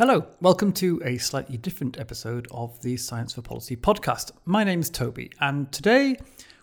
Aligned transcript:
Hello, 0.00 0.24
welcome 0.40 0.72
to 0.72 0.98
a 1.04 1.18
slightly 1.18 1.58
different 1.58 2.00
episode 2.00 2.48
of 2.52 2.80
the 2.80 2.96
Science 2.96 3.34
for 3.34 3.42
Policy 3.42 3.76
podcast. 3.76 4.30
My 4.46 4.64
name 4.64 4.80
is 4.80 4.88
Toby, 4.88 5.30
and 5.40 5.70
today 5.72 6.16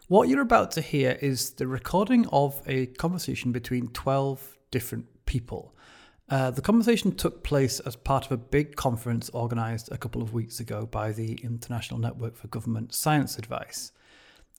what 0.07 0.27
you're 0.27 0.41
about 0.41 0.71
to 0.71 0.81
hear 0.81 1.19
is 1.21 1.51
the 1.51 1.67
recording 1.67 2.25
of 2.29 2.59
a 2.65 2.87
conversation 2.87 3.51
between 3.51 3.89
12 3.89 4.57
different 4.71 5.05
people. 5.27 5.75
Uh, 6.27 6.49
the 6.49 6.63
conversation 6.63 7.11
took 7.11 7.43
place 7.43 7.79
as 7.81 7.95
part 7.95 8.25
of 8.25 8.31
a 8.31 8.37
big 8.37 8.75
conference 8.75 9.29
organised 9.35 9.91
a 9.91 9.99
couple 9.99 10.23
of 10.23 10.33
weeks 10.33 10.59
ago 10.59 10.87
by 10.87 11.11
the 11.11 11.33
International 11.43 11.99
Network 11.99 12.35
for 12.35 12.47
Government 12.47 12.91
Science 12.95 13.37
Advice. 13.37 13.91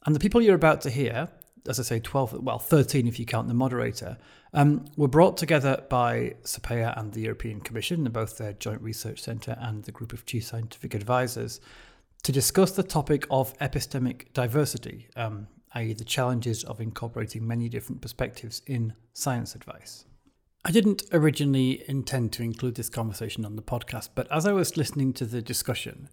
And 0.06 0.14
the 0.14 0.20
people 0.20 0.40
you're 0.40 0.54
about 0.54 0.82
to 0.82 0.90
hear 0.90 1.28
as 1.66 1.80
I 1.80 1.82
say, 1.82 2.00
12, 2.00 2.42
well, 2.42 2.58
13 2.58 3.06
if 3.06 3.18
you 3.18 3.26
count 3.26 3.48
the 3.48 3.54
moderator, 3.54 4.18
um, 4.52 4.84
were 4.96 5.08
brought 5.08 5.36
together 5.36 5.84
by 5.88 6.34
SAPEA 6.42 6.98
and 6.98 7.12
the 7.12 7.22
European 7.22 7.60
Commission, 7.60 8.04
both 8.04 8.38
their 8.38 8.52
Joint 8.54 8.80
Research 8.80 9.20
Centre 9.20 9.56
and 9.60 9.84
the 9.84 9.92
Group 9.92 10.12
of 10.12 10.24
Chief 10.24 10.44
Scientific 10.44 10.94
Advisors, 10.94 11.60
to 12.22 12.32
discuss 12.32 12.72
the 12.72 12.82
topic 12.82 13.26
of 13.30 13.56
epistemic 13.58 14.32
diversity, 14.32 15.08
um, 15.16 15.48
i.e., 15.74 15.92
the 15.92 16.04
challenges 16.04 16.64
of 16.64 16.80
incorporating 16.80 17.46
many 17.46 17.68
different 17.68 18.00
perspectives 18.00 18.62
in 18.66 18.94
science 19.12 19.54
advice. 19.54 20.04
I 20.64 20.70
didn't 20.70 21.04
originally 21.12 21.84
intend 21.88 22.32
to 22.32 22.42
include 22.42 22.74
this 22.74 22.88
conversation 22.88 23.44
on 23.44 23.56
the 23.56 23.62
podcast, 23.62 24.10
but 24.14 24.30
as 24.30 24.44
I 24.44 24.52
was 24.52 24.76
listening 24.76 25.12
to 25.14 25.24
the 25.24 25.40
discussion, 25.40 26.08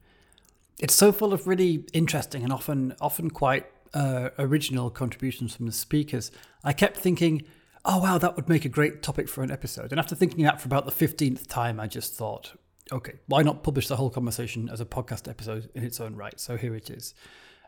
it's 0.79 0.93
so 0.93 1.11
full 1.11 1.33
of 1.33 1.47
really 1.47 1.85
interesting 1.93 2.43
and 2.43 2.53
often 2.53 2.93
often 3.01 3.29
quite 3.29 3.65
uh, 3.95 4.29
original 4.37 4.91
contributions 4.91 5.55
from 5.55 5.65
the 5.65 5.71
speakers, 5.71 6.31
I 6.63 6.73
kept 6.73 6.97
thinking, 6.97 7.43
oh, 7.85 7.99
wow, 7.99 8.17
that 8.17 8.35
would 8.35 8.49
make 8.49 8.65
a 8.65 8.69
great 8.69 9.01
topic 9.01 9.27
for 9.27 9.41
an 9.43 9.49
episode. 9.49 9.91
And 9.91 9.99
after 9.99 10.13
thinking 10.13 10.43
that 10.43 10.61
for 10.61 10.67
about 10.67 10.85
the 10.85 10.91
15th 10.91 11.47
time, 11.47 11.79
I 11.79 11.87
just 11.87 12.13
thought, 12.13 12.53
okay, 12.91 13.13
why 13.27 13.41
not 13.41 13.63
publish 13.63 13.87
the 13.87 13.95
whole 13.95 14.09
conversation 14.09 14.69
as 14.69 14.81
a 14.81 14.85
podcast 14.85 15.29
episode 15.29 15.69
in 15.73 15.83
its 15.83 15.99
own 15.99 16.15
right? 16.15 16.39
So 16.39 16.57
here 16.57 16.75
it 16.75 16.89
is. 16.89 17.15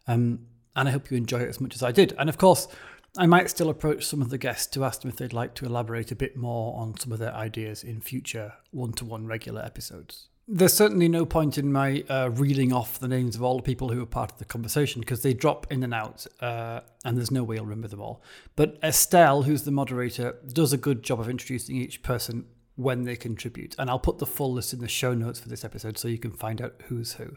Um, 0.07 0.47
and 0.75 0.87
I 0.87 0.91
hope 0.91 1.09
you 1.09 1.17
enjoy 1.17 1.39
it 1.39 1.49
as 1.49 1.61
much 1.61 1.73
as 1.75 1.81
I 1.81 1.91
did. 1.91 2.13
And 2.19 2.29
of 2.29 2.37
course, 2.37 2.67
I 3.17 3.25
might 3.25 3.49
still 3.49 3.69
approach 3.69 4.05
some 4.05 4.21
of 4.21 4.29
the 4.29 4.37
guests 4.37 4.67
to 4.67 4.83
ask 4.83 5.01
them 5.01 5.09
if 5.09 5.17
they'd 5.17 5.33
like 5.33 5.55
to 5.55 5.65
elaborate 5.65 6.11
a 6.11 6.15
bit 6.15 6.37
more 6.37 6.79
on 6.79 6.99
some 6.99 7.11
of 7.11 7.19
their 7.19 7.33
ideas 7.33 7.83
in 7.83 8.01
future 8.01 8.53
one 8.71 8.93
to 8.93 9.05
one 9.05 9.25
regular 9.25 9.63
episodes. 9.63 10.27
There's 10.49 10.73
certainly 10.73 11.09
no 11.09 11.25
point 11.25 11.57
in 11.57 11.73
my 11.73 12.05
uh, 12.07 12.29
reeling 12.29 12.71
off 12.71 12.99
the 12.99 13.09
names 13.09 13.35
of 13.35 13.43
all 13.43 13.57
the 13.57 13.63
people 13.63 13.89
who 13.89 13.99
were 13.99 14.05
part 14.05 14.31
of 14.31 14.37
the 14.37 14.45
conversation 14.45 15.01
because 15.01 15.21
they 15.21 15.33
drop 15.33 15.69
in 15.69 15.83
and 15.83 15.93
out, 15.93 16.25
uh, 16.39 16.79
and 17.03 17.17
there's 17.17 17.31
no 17.31 17.43
way 17.43 17.57
I'll 17.57 17.65
remember 17.65 17.89
them 17.89 17.99
all. 17.99 18.21
But 18.55 18.79
Estelle, 18.81 19.43
who's 19.43 19.63
the 19.63 19.71
moderator, 19.71 20.37
does 20.47 20.71
a 20.71 20.77
good 20.77 21.03
job 21.03 21.19
of 21.19 21.27
introducing 21.27 21.75
each 21.75 22.01
person 22.01 22.45
when 22.77 23.03
they 23.03 23.17
contribute, 23.17 23.75
and 23.77 23.89
I'll 23.89 23.99
put 23.99 24.19
the 24.19 24.25
full 24.25 24.53
list 24.53 24.71
in 24.71 24.79
the 24.79 24.87
show 24.87 25.13
notes 25.13 25.37
for 25.37 25.49
this 25.49 25.65
episode 25.65 25.97
so 25.97 26.07
you 26.07 26.17
can 26.17 26.31
find 26.31 26.61
out 26.61 26.75
who's 26.85 27.13
who. 27.13 27.35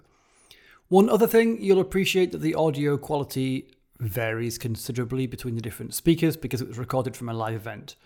One 0.86 1.08
other 1.08 1.27
thing, 1.27 1.61
you'll 1.61 1.80
appreciate 1.80 2.30
that 2.30 2.42
the 2.42 2.55
audio 2.55 2.97
quality 2.97 3.72
varies 3.98 4.56
considerably 4.56 5.27
between 5.27 5.56
the 5.56 5.61
different 5.61 5.95
speakers 5.95 6.36
because 6.36 6.62
it 6.62 6.69
was 6.69 6.78
recorded 6.78 7.17
from 7.17 7.28
a 7.28 7.34
live 7.34 7.55
event. 7.55 7.97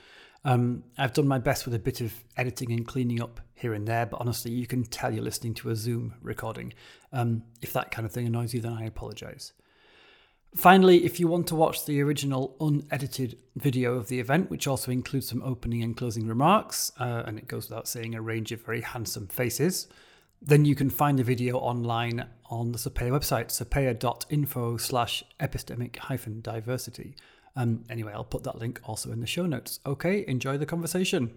Um, 0.44 0.84
I've 0.98 1.14
done 1.14 1.26
my 1.26 1.38
best 1.38 1.64
with 1.64 1.74
a 1.74 1.78
bit 1.78 2.00
of 2.00 2.12
editing 2.36 2.70
and 2.72 2.86
cleaning 2.86 3.22
up 3.22 3.40
here 3.54 3.72
and 3.72 3.88
there, 3.88 4.04
but 4.04 4.20
honestly, 4.20 4.50
you 4.50 4.66
can 4.66 4.84
tell 4.84 5.12
you're 5.12 5.24
listening 5.24 5.54
to 5.54 5.70
a 5.70 5.76
Zoom 5.76 6.14
recording. 6.20 6.74
Um, 7.12 7.44
if 7.62 7.72
that 7.72 7.90
kind 7.90 8.04
of 8.04 8.12
thing 8.12 8.26
annoys 8.26 8.52
you, 8.52 8.60
then 8.60 8.74
I 8.74 8.84
apologize. 8.84 9.52
Finally, 10.54 11.04
if 11.04 11.18
you 11.18 11.26
want 11.26 11.48
to 11.48 11.54
watch 11.54 11.84
the 11.84 12.00
original 12.00 12.56
unedited 12.60 13.38
video 13.56 13.94
of 13.94 14.08
the 14.08 14.20
event, 14.20 14.50
which 14.50 14.68
also 14.68 14.92
includes 14.92 15.28
some 15.28 15.42
opening 15.42 15.82
and 15.82 15.96
closing 15.96 16.28
remarks, 16.28 16.92
uh, 17.00 17.24
and 17.26 17.38
it 17.38 17.48
goes 17.48 17.68
without 17.68 17.88
saying 17.88 18.14
a 18.14 18.22
range 18.22 18.52
of 18.52 18.60
very 18.62 18.82
handsome 18.82 19.26
faces, 19.26 19.88
then 20.40 20.64
you 20.64 20.74
can 20.74 20.90
find 20.90 21.18
the 21.18 21.24
video 21.24 21.56
online 21.56 22.26
on 22.50 22.70
the 22.70 22.78
SAPEA 22.78 23.10
website, 23.10 23.46
sapea.info 23.46 24.76
slash 24.76 25.24
epistemic 25.40 25.96
hyphen 25.96 26.40
diversity. 26.40 27.16
Um, 27.56 27.84
anyway, 27.88 28.12
I'll 28.12 28.24
put 28.24 28.42
that 28.44 28.58
link 28.58 28.80
also 28.84 29.12
in 29.12 29.20
the 29.20 29.26
show 29.26 29.46
notes. 29.46 29.78
Okay, 29.86 30.24
enjoy 30.26 30.58
the 30.58 30.66
conversation. 30.66 31.30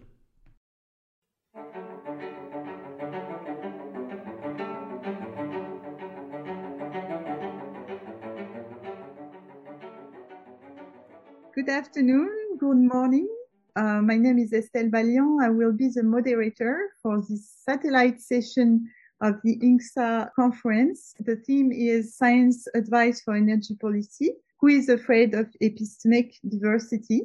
Good 11.54 11.70
afternoon, 11.70 12.30
good 12.60 12.78
morning. 12.78 13.28
Uh, 13.76 14.02
my 14.02 14.16
name 14.16 14.40
is 14.40 14.54
Estelle 14.54 14.90
Ballian. 14.90 15.40
I 15.44 15.50
will 15.50 15.72
be 15.72 15.90
the 15.90 16.02
moderator 16.02 16.90
for 17.02 17.22
this 17.30 17.52
satellite 17.64 18.22
session 18.22 18.90
of 19.22 19.36
the 19.44 19.60
INGSA 19.60 20.30
conference. 20.36 21.14
The 21.20 21.36
theme 21.36 21.72
is 21.72 22.16
Science 22.16 22.68
Advice 22.74 23.22
for 23.22 23.36
Energy 23.36 23.76
Policy 23.76 24.32
who 24.60 24.68
is 24.68 24.90
afraid 24.90 25.34
of 25.34 25.48
epistemic 25.62 26.34
diversity. 26.48 27.22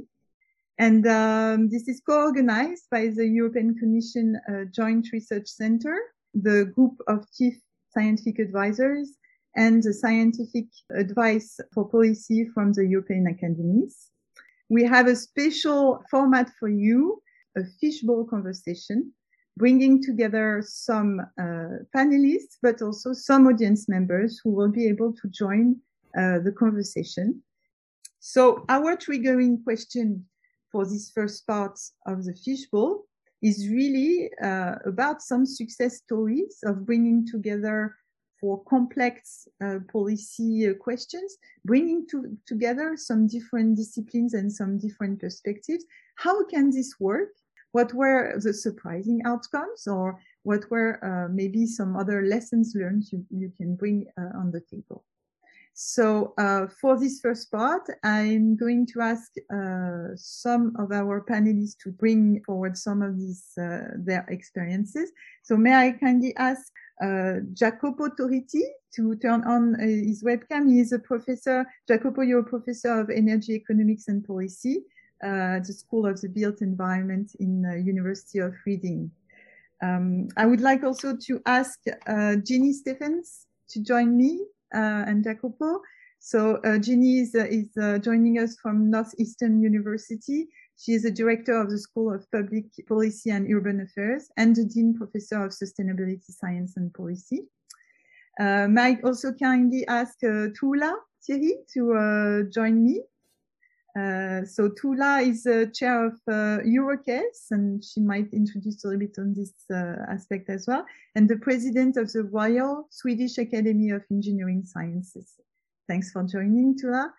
And 0.78 1.06
um, 1.06 1.68
this 1.68 1.88
is 1.88 2.02
co-organized 2.04 2.86
by 2.90 3.08
the 3.08 3.26
European 3.26 3.76
Commission 3.78 4.38
uh, 4.48 4.64
Joint 4.70 5.06
Research 5.12 5.48
Center, 5.48 5.96
the 6.34 6.72
group 6.74 6.94
of 7.08 7.26
chief 7.36 7.58
scientific 7.90 8.38
advisors, 8.38 9.16
and 9.54 9.82
the 9.82 9.92
scientific 9.92 10.66
advice 10.94 11.60
for 11.74 11.88
policy 11.88 12.48
from 12.54 12.72
the 12.72 12.86
European 12.86 13.26
academies. 13.26 14.08
We 14.70 14.84
have 14.84 15.06
a 15.06 15.16
special 15.16 16.02
format 16.10 16.50
for 16.58 16.68
you, 16.68 17.22
a 17.56 17.62
fishbowl 17.78 18.24
conversation, 18.24 19.12
bringing 19.58 20.02
together 20.02 20.62
some 20.66 21.20
uh, 21.38 21.84
panelists, 21.94 22.56
but 22.62 22.80
also 22.80 23.12
some 23.12 23.46
audience 23.46 23.88
members 23.88 24.40
who 24.42 24.50
will 24.50 24.70
be 24.70 24.86
able 24.88 25.12
to 25.12 25.28
join 25.28 25.76
the 26.14 26.54
conversation. 26.58 27.42
So 28.20 28.64
our 28.68 28.96
triggering 28.96 29.64
question 29.64 30.26
for 30.70 30.84
this 30.86 31.10
first 31.10 31.46
part 31.46 31.78
of 32.06 32.24
the 32.24 32.34
fishbowl 32.34 33.04
is 33.42 33.68
really 33.68 34.30
uh, 34.42 34.76
about 34.86 35.20
some 35.20 35.44
success 35.44 35.98
stories 35.98 36.58
of 36.64 36.86
bringing 36.86 37.26
together 37.26 37.96
for 38.40 38.62
complex 38.64 39.46
uh, 39.64 39.78
policy 39.92 40.68
uh, 40.68 40.74
questions, 40.74 41.36
bringing 41.64 42.06
to, 42.08 42.36
together 42.46 42.96
some 42.96 43.26
different 43.26 43.76
disciplines 43.76 44.34
and 44.34 44.52
some 44.52 44.78
different 44.78 45.20
perspectives. 45.20 45.84
How 46.16 46.44
can 46.44 46.70
this 46.70 46.94
work? 46.98 47.30
What 47.72 47.94
were 47.94 48.38
the 48.38 48.52
surprising 48.52 49.22
outcomes 49.24 49.86
or 49.86 50.18
what 50.42 50.70
were 50.70 50.98
uh, 51.04 51.32
maybe 51.32 51.66
some 51.66 51.96
other 51.96 52.22
lessons 52.22 52.74
learned 52.74 53.04
you, 53.10 53.24
you 53.30 53.52
can 53.56 53.76
bring 53.76 54.06
uh, 54.18 54.36
on 54.38 54.50
the 54.50 54.60
table? 54.60 55.04
So 55.74 56.34
uh, 56.36 56.66
for 56.80 56.98
this 56.98 57.20
first 57.20 57.50
part, 57.50 57.82
I'm 58.04 58.56
going 58.56 58.86
to 58.92 59.00
ask 59.00 59.32
uh, 59.52 60.14
some 60.16 60.74
of 60.78 60.92
our 60.92 61.24
panelists 61.24 61.78
to 61.82 61.90
bring 61.90 62.42
forward 62.44 62.76
some 62.76 63.00
of 63.00 63.18
these 63.18 63.52
uh, 63.58 63.88
their 63.96 64.26
experiences. 64.28 65.10
So 65.42 65.56
may 65.56 65.74
I 65.74 65.92
kindly 65.92 66.36
ask 66.36 66.70
uh, 67.02 67.40
Jacopo 67.54 68.08
Torriti 68.08 68.62
to 68.96 69.16
turn 69.16 69.44
on 69.44 69.74
uh, 69.76 69.86
his 69.86 70.22
webcam. 70.22 70.68
He 70.68 70.80
is 70.80 70.92
a 70.92 70.98
professor. 70.98 71.64
Jacopo, 71.88 72.20
you're 72.20 72.40
a 72.40 72.44
professor 72.44 73.00
of 73.00 73.08
energy 73.08 73.54
economics 73.54 74.08
and 74.08 74.22
policy 74.26 74.84
uh, 75.24 75.56
at 75.56 75.64
the 75.64 75.72
School 75.72 76.04
of 76.04 76.20
the 76.20 76.28
Built 76.28 76.60
Environment 76.60 77.32
in 77.40 77.62
the 77.62 77.80
University 77.80 78.40
of 78.40 78.52
Reading. 78.66 79.10
Um, 79.82 80.28
I 80.36 80.44
would 80.44 80.60
like 80.60 80.84
also 80.84 81.16
to 81.16 81.42
ask 81.46 81.80
Jennie 82.06 82.74
Stephens 82.74 83.46
to 83.70 83.82
join 83.82 84.16
me 84.16 84.46
and 84.72 85.24
Jacopo. 85.24 85.80
So 86.18 86.56
uh, 86.64 86.78
Jennie 86.78 87.18
is, 87.20 87.34
uh, 87.34 87.46
is 87.50 87.70
joining 88.02 88.38
us 88.38 88.56
from 88.62 88.90
Northeastern 88.90 89.60
University. 89.60 90.48
She 90.78 90.92
is 90.92 91.04
a 91.04 91.10
director 91.10 91.60
of 91.60 91.70
the 91.70 91.78
School 91.78 92.12
of 92.14 92.30
Public 92.30 92.64
Policy 92.88 93.30
and 93.30 93.52
Urban 93.52 93.80
Affairs 93.80 94.28
and 94.36 94.54
the 94.54 94.64
Dean 94.64 94.94
Professor 94.94 95.44
of 95.44 95.52
Sustainability 95.52 96.30
Science 96.30 96.76
and 96.76 96.92
Policy. 96.94 97.42
Uh, 98.40 98.66
I 98.78 98.98
also 99.04 99.32
kindly 99.32 99.86
ask 99.88 100.16
uh, 100.24 100.48
Tuula 100.58 100.94
Teeri 101.22 101.52
to 101.74 101.92
uh, 101.94 102.50
join 102.50 102.84
me? 102.84 103.02
Uh, 103.94 104.42
so 104.46 104.70
Tuula 104.70 105.20
is 105.22 105.42
the 105.42 105.70
chair 105.74 106.06
of 106.06 106.14
uh, 106.26 106.62
Euro-CASE, 106.64 107.48
and 107.50 107.84
she 107.84 108.00
might 108.00 108.32
introduce 108.32 108.82
a 108.84 108.88
little 108.88 109.00
bit 109.00 109.18
on 109.18 109.34
this 109.34 109.52
uh, 109.70 109.96
aspect 110.08 110.48
as 110.48 110.66
well, 110.66 110.86
and 111.14 111.28
the 111.28 111.36
president 111.36 111.98
of 111.98 112.10
the 112.12 112.22
Royal 112.24 112.86
Swedish 112.90 113.36
Academy 113.36 113.90
of 113.90 114.02
Engineering 114.10 114.64
Sciences. 114.64 115.34
Thanks 115.88 116.10
for 116.10 116.22
joining, 116.22 116.74
Tuula. 116.78 117.10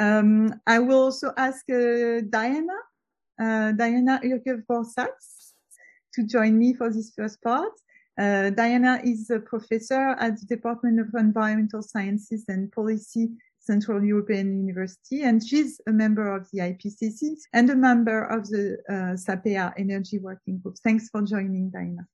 Um, 0.00 0.54
I 0.66 0.78
will 0.78 1.02
also 1.02 1.32
ask 1.36 1.62
uh, 1.68 2.22
Diana, 2.30 2.78
uh, 3.38 3.72
Diana 3.72 4.18
Ürge-Vorsatz, 4.24 5.52
to 6.14 6.26
join 6.26 6.58
me 6.58 6.72
for 6.72 6.90
this 6.90 7.12
first 7.14 7.42
part. 7.42 7.72
Uh, 8.18 8.48
Diana 8.50 9.00
is 9.04 9.28
a 9.28 9.40
professor 9.40 10.16
at 10.20 10.40
the 10.40 10.46
Department 10.46 11.00
of 11.00 11.08
Environmental 11.18 11.82
Sciences 11.82 12.44
and 12.48 12.72
Policy 12.72 13.30
Central 13.64 14.04
European 14.04 14.58
University, 14.58 15.22
and 15.22 15.42
she's 15.42 15.80
a 15.86 15.92
member 15.92 16.34
of 16.34 16.48
the 16.52 16.58
IPCC 16.60 17.36
and 17.52 17.70
a 17.70 17.76
member 17.76 18.24
of 18.24 18.48
the 18.48 18.76
uh, 18.88 19.16
SAPEA 19.16 19.72
Energy 19.78 20.18
Working 20.18 20.58
Group. 20.58 20.76
Thanks 20.84 21.08
for 21.08 21.22
joining, 21.22 21.70
Diana. 21.70 22.06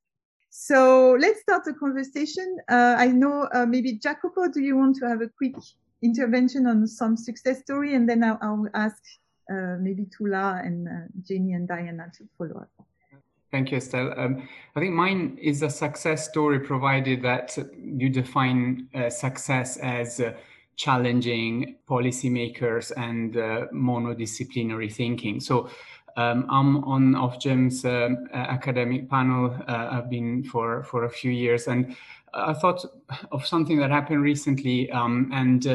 So 0.50 1.16
let's 1.20 1.40
start 1.40 1.64
the 1.64 1.74
conversation. 1.74 2.58
Uh, 2.68 2.94
I 2.98 3.08
know 3.08 3.48
uh, 3.52 3.66
maybe 3.66 3.92
Jacopo, 3.94 4.48
do 4.48 4.60
you 4.60 4.76
want 4.76 4.96
to 4.96 5.08
have 5.08 5.22
a 5.22 5.28
quick 5.28 5.54
intervention 6.02 6.66
on 6.66 6.86
some 6.86 7.16
success 7.16 7.60
story? 7.60 7.94
And 7.94 8.08
then 8.08 8.22
I'll, 8.24 8.38
I'll 8.42 8.68
ask 8.74 9.02
uh, 9.50 9.76
maybe 9.80 10.06
Tuula 10.06 10.64
and 10.64 10.88
uh, 10.88 10.92
Jennie 11.26 11.52
and 11.52 11.66
Diana 11.66 12.10
to 12.18 12.24
follow 12.38 12.60
up. 12.60 12.70
Thank 13.50 13.72
you, 13.72 13.78
Estelle. 13.78 14.14
Um, 14.16 14.48
I 14.76 14.80
think 14.80 14.94
mine 14.94 15.36
is 15.40 15.62
a 15.62 15.70
success 15.70 16.28
story 16.28 16.60
provided 16.60 17.22
that 17.22 17.58
you 17.76 18.08
define 18.08 18.88
uh, 18.94 19.10
success 19.10 19.76
as 19.78 20.20
uh, 20.20 20.34
challenging 20.80 21.76
policymakers 21.86 22.90
and 22.96 23.36
uh, 23.36 23.66
monodisciplinary 23.70 24.90
thinking. 24.90 25.38
So 25.38 25.68
um, 26.16 26.46
I'm 26.48 26.82
on 26.84 27.12
Ofgem's 27.12 27.84
um, 27.84 28.26
academic 28.32 29.10
panel. 29.10 29.54
Uh, 29.68 29.88
I've 29.92 30.08
been 30.08 30.42
for, 30.42 30.82
for 30.84 31.04
a 31.04 31.10
few 31.10 31.30
years, 31.30 31.68
and 31.68 31.94
I 32.32 32.54
thought 32.54 32.82
of 33.30 33.46
something 33.46 33.78
that 33.80 33.90
happened 33.90 34.22
recently, 34.22 34.90
um, 34.90 35.30
and 35.34 35.66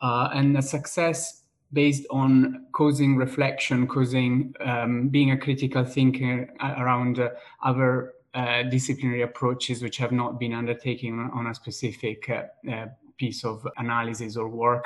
uh, 0.00 0.28
and 0.34 0.58
a 0.58 0.62
success 0.62 1.42
based 1.72 2.04
on 2.10 2.66
causing 2.72 3.16
reflection, 3.16 3.86
causing 3.86 4.54
um, 4.60 5.08
being 5.08 5.30
a 5.30 5.38
critical 5.38 5.84
thinker 5.84 6.52
around 6.60 7.20
uh, 7.20 7.28
other 7.62 8.14
uh, 8.34 8.64
disciplinary 8.64 9.22
approaches 9.22 9.82
which 9.82 9.98
have 9.98 10.10
not 10.10 10.40
been 10.40 10.52
undertaken 10.52 11.30
on, 11.32 11.46
a 11.46 11.54
specific 11.54 12.28
uh, 12.28 12.70
uh 12.70 12.86
piece 13.22 13.40
of 13.50 13.56
analysis 13.84 14.36
or 14.36 14.48
work. 14.48 14.84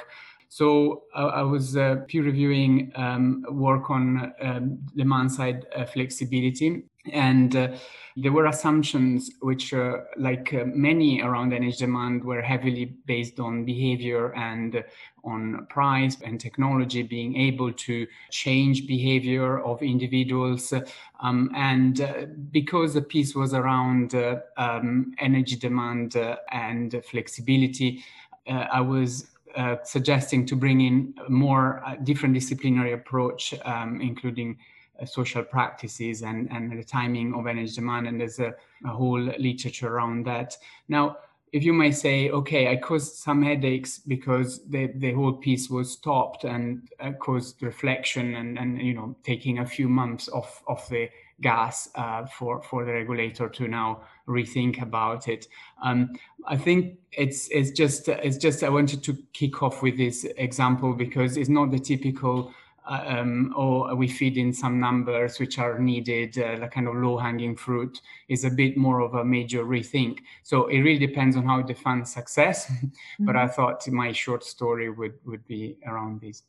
So 0.49 1.03
I 1.15 1.43
was 1.43 1.77
uh, 1.77 1.97
peer 2.09 2.23
reviewing 2.23 2.93
um, 2.95 3.45
work 3.51 3.91
on 3.91 4.33
um, 4.41 4.79
demand 4.95 5.33
side 5.33 5.67
uh, 5.75 5.85
flexibility, 5.85 6.71
and 7.13 7.55
uh, 7.55 7.69
there 8.17 8.33
were 8.33 8.47
assumptions 8.47 9.31
which, 9.41 9.75
uh, 9.75 9.99
like 10.17 10.55
uh, 10.55 10.65
many 10.67 11.21
around 11.21 11.53
energy 11.53 11.79
demand, 11.87 12.25
were 12.25 12.43
heavily 12.43 12.85
based 13.07 13.39
on 13.41 13.65
behavior 13.65 14.35
and 14.35 14.85
on 15.25 15.67
price 15.69 16.17
and 16.25 16.41
technology 16.41 17.03
being 17.03 17.37
able 17.37 17.73
to 17.73 18.07
change 18.31 18.87
behavior 18.87 19.61
of 19.71 19.83
individuals. 19.83 20.73
Um, 21.21 21.51
and 21.55 22.01
uh, 22.01 22.13
because 22.51 22.95
the 22.95 23.03
piece 23.03 23.35
was 23.35 23.53
around 23.53 24.15
um, 24.57 25.13
energy 25.19 25.57
demand 25.57 26.17
and 26.53 26.89
flexibility, 27.11 28.05
I 28.49 28.81
was 28.81 29.27
uh, 29.57 29.77
suggesting 29.85 30.45
to 30.47 30.57
bring 30.57 30.81
in 30.81 31.15
more 31.29 31.83
uh, 31.87 31.97
different 31.97 32.35
disciplinary 32.35 32.93
approach, 32.93 33.55
um, 33.65 34.01
including 34.01 34.59
uh, 35.01 35.07
social 35.07 35.43
practices 35.43 36.23
and, 36.23 36.51
and 36.53 36.79
the 36.79 36.85
timing 36.85 37.35
of 37.35 37.47
energy 37.47 37.73
demand. 37.75 38.07
And 38.07 38.21
there's 38.21 38.39
a, 38.39 38.55
a, 38.85 38.89
whole 38.89 39.21
literature 39.21 39.89
around 39.89 40.27
that. 40.27 40.57
Now, 40.89 41.19
if 41.53 41.63
you 41.63 41.73
may 41.73 41.91
say, 41.91 42.31
okay, 42.31 42.71
I 42.71 42.77
caused 42.77 43.17
some 43.17 43.43
headaches 43.43 43.99
because 43.99 44.63
the, 44.67 44.93
the 44.97 45.13
whole 45.13 45.33
piece 45.33 45.71
was 45.71 45.93
stopped 45.93 46.45
and 46.45 46.89
uh, 47.01 47.13
caused 47.13 47.63
reflection 47.63 48.35
and, 48.35 48.59
and, 48.59 48.81
you 48.81 48.93
know, 48.93 49.17
taking 49.23 49.61
a 49.61 49.67
few 49.67 49.89
months 49.89 50.29
off, 50.29 50.63
off 50.67 50.89
the 50.89 51.09
gas 51.41 51.89
uh, 51.95 52.25
for 52.27 52.63
for 52.63 52.85
the 52.85 52.93
regulator 52.93 53.49
to 53.49 53.69
now 53.69 54.03
rethink 54.27 54.83
about 54.83 55.29
it. 55.29 55.49
Um, 55.83 56.11
I 56.47 56.57
think 56.57 56.99
it's 57.13 57.49
it's 57.49 57.71
just 57.71 58.09
it's 58.09 58.37
just 58.37 58.63
I 58.63 58.69
wanted 58.69 59.03
to 59.05 59.17
kick 59.33 59.63
off 59.63 59.83
with 59.83 59.97
this 59.97 60.25
example 60.37 60.93
because 60.93 61.37
it's 61.37 61.49
not 61.49 61.71
the 61.71 61.79
typical. 61.79 62.53
Uh, 62.89 63.19
um, 63.19 63.53
or 63.57 63.93
we 63.97 64.07
feed 64.07 64.37
in 64.39 64.53
some 64.53 64.79
numbers 64.79 65.41
which 65.41 65.59
are 65.59 65.77
needed, 65.77 66.39
uh, 66.39 66.57
the 66.57 66.69
kind 66.69 66.87
of 66.87 66.95
low-hanging 66.95 67.57
fruit 67.57 68.01
is 68.29 68.45
a 68.45 68.51
bit 68.51 68.77
more 68.77 69.01
of 69.01 69.15
a 69.15 69.25
major 69.25 69.65
rethink. 69.65 70.21
So 70.45 70.69
it 70.69 70.79
really 70.83 71.05
depends 71.05 71.37
on 71.37 71.45
how 71.45 71.59
you 71.59 71.65
define 71.65 72.05
success. 72.05 72.71
Mm-hmm. 72.77 73.27
but 73.27 73.35
I 73.35 73.49
thought 73.49 73.89
my 73.89 74.13
short 74.13 74.45
story 74.45 74.89
would 74.89 75.15
would 75.25 75.45
be 75.49 75.79
around 75.85 76.21
this. 76.21 76.45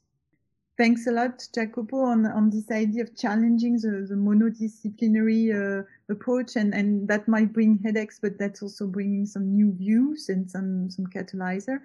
Thanks 0.77 1.07
a 1.07 1.12
lot, 1.12 1.47
Jacopo, 1.56 2.01
on, 2.01 2.27
on 2.27 2.51
this 2.51 2.69
idea 2.69 3.01
of 3.01 3.18
challenging 3.18 3.77
the, 3.77 4.06
the 4.07 4.13
monodisciplinary 4.13 5.50
uh, 5.50 5.83
approach, 6.07 6.56
and, 6.56 6.71
and 6.75 7.07
that 7.07 7.27
might 7.27 7.51
bring 7.51 7.79
headaches, 7.83 8.19
but 8.21 8.38
that's 8.38 8.62
also 8.62 8.85
bringing 8.85 9.25
some 9.25 9.56
new 9.56 9.74
views 9.74 10.29
and 10.29 10.50
some, 10.50 10.88
some 10.91 11.07
catalyzer. 11.07 11.79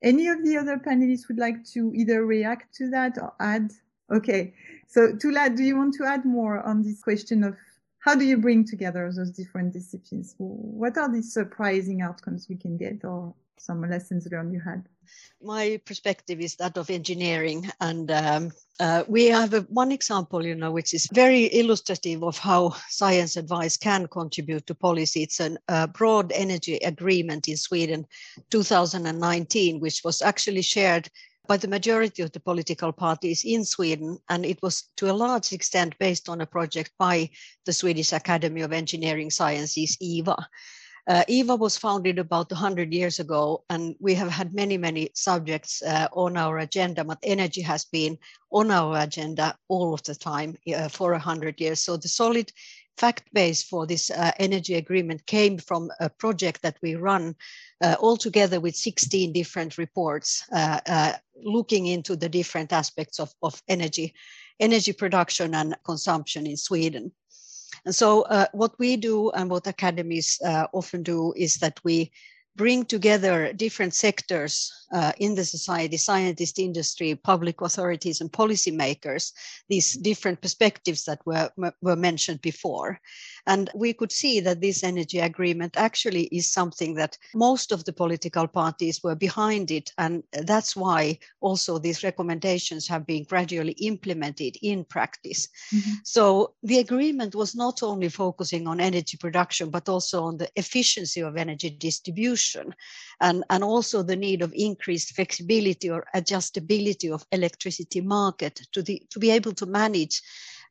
Any 0.00 0.28
of 0.28 0.44
the 0.44 0.56
other 0.56 0.76
panelists 0.76 1.26
would 1.26 1.38
like 1.38 1.64
to 1.72 1.92
either 1.96 2.24
react 2.24 2.72
to 2.76 2.88
that 2.90 3.18
or 3.18 3.32
add? 3.40 3.72
Okay, 4.14 4.54
so 4.86 5.12
Tuula, 5.12 5.54
do 5.56 5.64
you 5.64 5.76
want 5.76 5.94
to 5.94 6.04
add 6.04 6.24
more 6.24 6.62
on 6.62 6.82
this 6.82 7.02
question 7.02 7.42
of 7.42 7.56
how 7.98 8.14
do 8.14 8.24
you 8.24 8.36
bring 8.36 8.64
together 8.64 9.10
those 9.12 9.32
different 9.32 9.72
disciplines? 9.72 10.36
What 10.38 10.96
are 10.96 11.12
the 11.12 11.20
surprising 11.20 12.00
outcomes 12.00 12.46
we 12.48 12.54
can 12.54 12.76
get 12.76 13.04
or 13.04 13.34
some 13.56 13.82
lessons 13.90 14.28
learned 14.30 14.52
you 14.52 14.60
had? 14.60 14.88
My 15.42 15.80
perspective 15.84 16.40
is 16.40 16.56
that 16.56 16.76
of 16.76 16.90
engineering, 16.90 17.70
and 17.80 18.10
um, 18.10 18.52
uh, 18.80 19.04
we 19.08 19.26
have 19.26 19.54
a, 19.54 19.60
one 19.62 19.92
example, 19.92 20.44
you 20.44 20.54
know, 20.54 20.70
which 20.70 20.94
is 20.94 21.08
very 21.12 21.44
illustrative 21.54 22.22
of 22.22 22.38
how 22.38 22.74
science 22.88 23.36
advice 23.36 23.76
can 23.76 24.06
contribute 24.08 24.66
to 24.66 24.74
policy. 24.74 25.22
It's 25.22 25.40
a 25.40 25.56
uh, 25.68 25.86
broad 25.86 26.32
energy 26.32 26.76
agreement 26.76 27.48
in 27.48 27.56
Sweden, 27.56 28.06
2019, 28.50 29.80
which 29.80 30.02
was 30.04 30.22
actually 30.22 30.62
shared 30.62 31.08
by 31.46 31.56
the 31.56 31.68
majority 31.68 32.22
of 32.22 32.32
the 32.32 32.40
political 32.40 32.92
parties 32.92 33.44
in 33.44 33.64
Sweden, 33.64 34.18
and 34.28 34.44
it 34.44 34.60
was 34.62 34.84
to 34.96 35.10
a 35.10 35.14
large 35.14 35.52
extent 35.52 35.94
based 35.98 36.28
on 36.28 36.40
a 36.40 36.46
project 36.46 36.90
by 36.98 37.30
the 37.64 37.72
Swedish 37.72 38.12
Academy 38.12 38.62
of 38.62 38.72
Engineering 38.72 39.30
Sciences, 39.30 39.96
IVA. 40.02 40.36
Uh, 41.08 41.22
IVA 41.28 41.54
was 41.54 41.76
founded 41.76 42.18
about 42.18 42.50
100 42.50 42.92
years 42.92 43.20
ago, 43.20 43.64
and 43.70 43.94
we 44.00 44.14
have 44.14 44.28
had 44.30 44.52
many, 44.54 44.76
many 44.76 45.08
subjects 45.14 45.80
uh, 45.82 46.08
on 46.12 46.36
our 46.36 46.58
agenda, 46.58 47.04
but 47.04 47.18
energy 47.22 47.60
has 47.60 47.84
been 47.84 48.18
on 48.50 48.70
our 48.72 48.98
agenda 48.98 49.56
all 49.68 49.94
of 49.94 50.02
the 50.02 50.14
time 50.14 50.56
uh, 50.74 50.88
for 50.88 51.12
100 51.12 51.60
years. 51.60 51.80
So 51.80 51.96
the 51.96 52.08
solid 52.08 52.50
fact 52.96 53.24
base 53.32 53.62
for 53.62 53.86
this 53.86 54.10
uh, 54.10 54.32
energy 54.38 54.74
agreement 54.74 55.24
came 55.26 55.58
from 55.58 55.90
a 56.00 56.08
project 56.08 56.62
that 56.62 56.78
we 56.82 56.94
run 56.94 57.36
uh, 57.82 57.94
all 58.00 58.16
together 58.16 58.58
with 58.58 58.74
16 58.74 59.32
different 59.32 59.78
reports 59.78 60.42
uh, 60.52 61.12
looking 61.44 61.86
into 61.86 62.16
the 62.16 62.28
different 62.28 62.72
aspects 62.72 63.20
of, 63.20 63.32
of 63.42 63.62
energy, 63.68 64.14
energy 64.58 64.92
production 64.92 65.54
and 65.54 65.76
consumption 65.84 66.46
in 66.46 66.56
Sweden. 66.56 67.12
And 67.84 67.94
so 67.94 68.22
uh, 68.22 68.46
what 68.52 68.78
we 68.78 68.96
do 68.96 69.30
and 69.30 69.50
what 69.50 69.66
academies 69.66 70.40
uh, 70.44 70.66
often 70.72 71.02
do 71.02 71.32
is 71.36 71.56
that 71.58 71.80
we 71.84 72.10
bring 72.56 72.84
together 72.84 73.52
different 73.52 73.94
sectors 73.94 74.72
uh, 74.92 75.12
in 75.18 75.34
the 75.34 75.44
society, 75.44 75.96
scientists, 75.96 76.58
industry, 76.58 77.14
public 77.14 77.60
authorities, 77.60 78.20
and 78.20 78.32
policymakers, 78.32 79.32
these 79.68 79.92
different 79.92 80.40
perspectives 80.40 81.04
that 81.04 81.20
were, 81.26 81.50
were 81.82 81.96
mentioned 81.96 82.40
before. 82.40 82.98
And 83.46 83.70
we 83.74 83.92
could 83.92 84.12
see 84.12 84.40
that 84.40 84.60
this 84.60 84.82
energy 84.82 85.18
agreement 85.18 85.76
actually 85.76 86.24
is 86.24 86.50
something 86.50 86.94
that 86.94 87.16
most 87.34 87.72
of 87.72 87.84
the 87.84 87.92
political 87.92 88.46
parties 88.46 89.02
were 89.02 89.14
behind 89.14 89.70
it. 89.70 89.92
And 89.98 90.22
that's 90.32 90.74
why 90.74 91.18
also 91.40 91.78
these 91.78 92.02
recommendations 92.02 92.88
have 92.88 93.06
been 93.06 93.24
gradually 93.24 93.72
implemented 93.72 94.56
in 94.62 94.84
practice. 94.84 95.48
Mm-hmm. 95.74 95.92
So 96.04 96.54
the 96.62 96.78
agreement 96.78 97.34
was 97.34 97.54
not 97.54 97.82
only 97.82 98.08
focusing 98.08 98.66
on 98.66 98.80
energy 98.80 99.16
production, 99.16 99.70
but 99.70 99.88
also 99.88 100.24
on 100.24 100.36
the 100.36 100.50
efficiency 100.56 101.20
of 101.20 101.36
energy 101.36 101.70
distribution 101.70 102.74
and, 103.20 103.44
and 103.50 103.62
also 103.62 104.02
the 104.02 104.16
need 104.16 104.42
of 104.42 104.52
increased 104.54 105.14
flexibility 105.14 105.90
or 105.90 106.06
adjustability 106.14 107.12
of 107.12 107.24
electricity 107.32 108.00
market 108.00 108.60
to, 108.72 108.82
the, 108.82 109.02
to 109.10 109.18
be 109.18 109.30
able 109.30 109.52
to 109.52 109.66
manage 109.66 110.22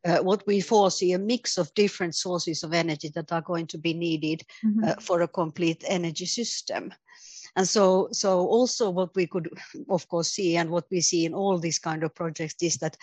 uh, 0.06 0.20
what 0.20 0.46
we 0.46 0.62
foresee 0.62 1.14
a 1.14 1.20
mix 1.20 1.58
of 1.58 1.74
different 1.74 2.16
sources 2.16 2.64
of 2.64 2.74
energy 2.74 3.10
that 3.10 3.32
are 3.32 3.42
going 3.42 3.68
to 3.68 3.78
be 3.78 3.94
needed 3.94 4.44
mm-hmm. 4.64 4.84
uh, 4.84 4.96
for 5.00 5.22
a 5.22 5.28
complete 5.28 5.84
energy 5.88 6.26
system. 6.26 6.94
And 7.56 7.68
so, 7.68 8.10
so 8.12 8.40
also 8.40 8.90
what 8.90 9.16
we 9.16 9.28
could, 9.28 9.50
of 9.90 10.08
course, 10.10 10.32
see 10.32 10.58
and 10.58 10.70
what 10.70 10.86
we 10.92 11.02
see 11.02 11.26
in 11.26 11.34
all 11.34 11.58
these 11.58 11.80
kind 11.80 12.04
of 12.04 12.14
projects 12.14 12.62
is 12.62 12.78
that 12.78 12.98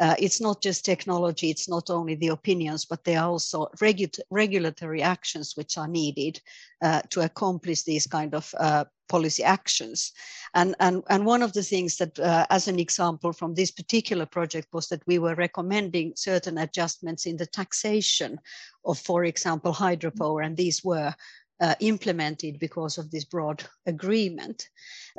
uh, 0.00 0.14
it's 0.18 0.40
not 0.40 0.62
just 0.62 0.84
technology, 0.84 1.50
it's 1.50 1.68
not 1.68 1.90
only 1.90 2.14
the 2.14 2.28
opinions, 2.28 2.84
but 2.84 3.04
there 3.04 3.20
are 3.20 3.28
also 3.28 3.66
regu- 3.80 4.20
regulatory 4.30 5.02
actions 5.02 5.54
which 5.56 5.76
are 5.76 5.88
needed 5.88 6.40
uh, 6.82 7.02
to 7.10 7.22
accomplish 7.22 7.82
these 7.82 8.06
kind 8.06 8.34
of 8.34 8.54
uh, 8.60 8.84
policy 9.08 9.42
actions. 9.42 10.12
And, 10.54 10.76
and, 10.78 11.02
and 11.10 11.26
one 11.26 11.42
of 11.42 11.52
the 11.52 11.62
things 11.62 11.96
that, 11.96 12.18
uh, 12.18 12.46
as 12.48 12.68
an 12.68 12.78
example 12.78 13.32
from 13.32 13.54
this 13.54 13.72
particular 13.72 14.24
project, 14.24 14.68
was 14.72 14.88
that 14.88 15.02
we 15.06 15.18
were 15.18 15.34
recommending 15.34 16.12
certain 16.14 16.58
adjustments 16.58 17.26
in 17.26 17.36
the 17.36 17.46
taxation 17.46 18.38
of, 18.84 18.98
for 18.98 19.24
example, 19.24 19.72
hydropower, 19.72 20.46
and 20.46 20.56
these 20.56 20.84
were 20.84 21.12
uh, 21.60 21.74
implemented 21.80 22.58
because 22.58 22.98
of 22.98 23.10
this 23.10 23.24
broad 23.24 23.64
agreement. 23.86 24.68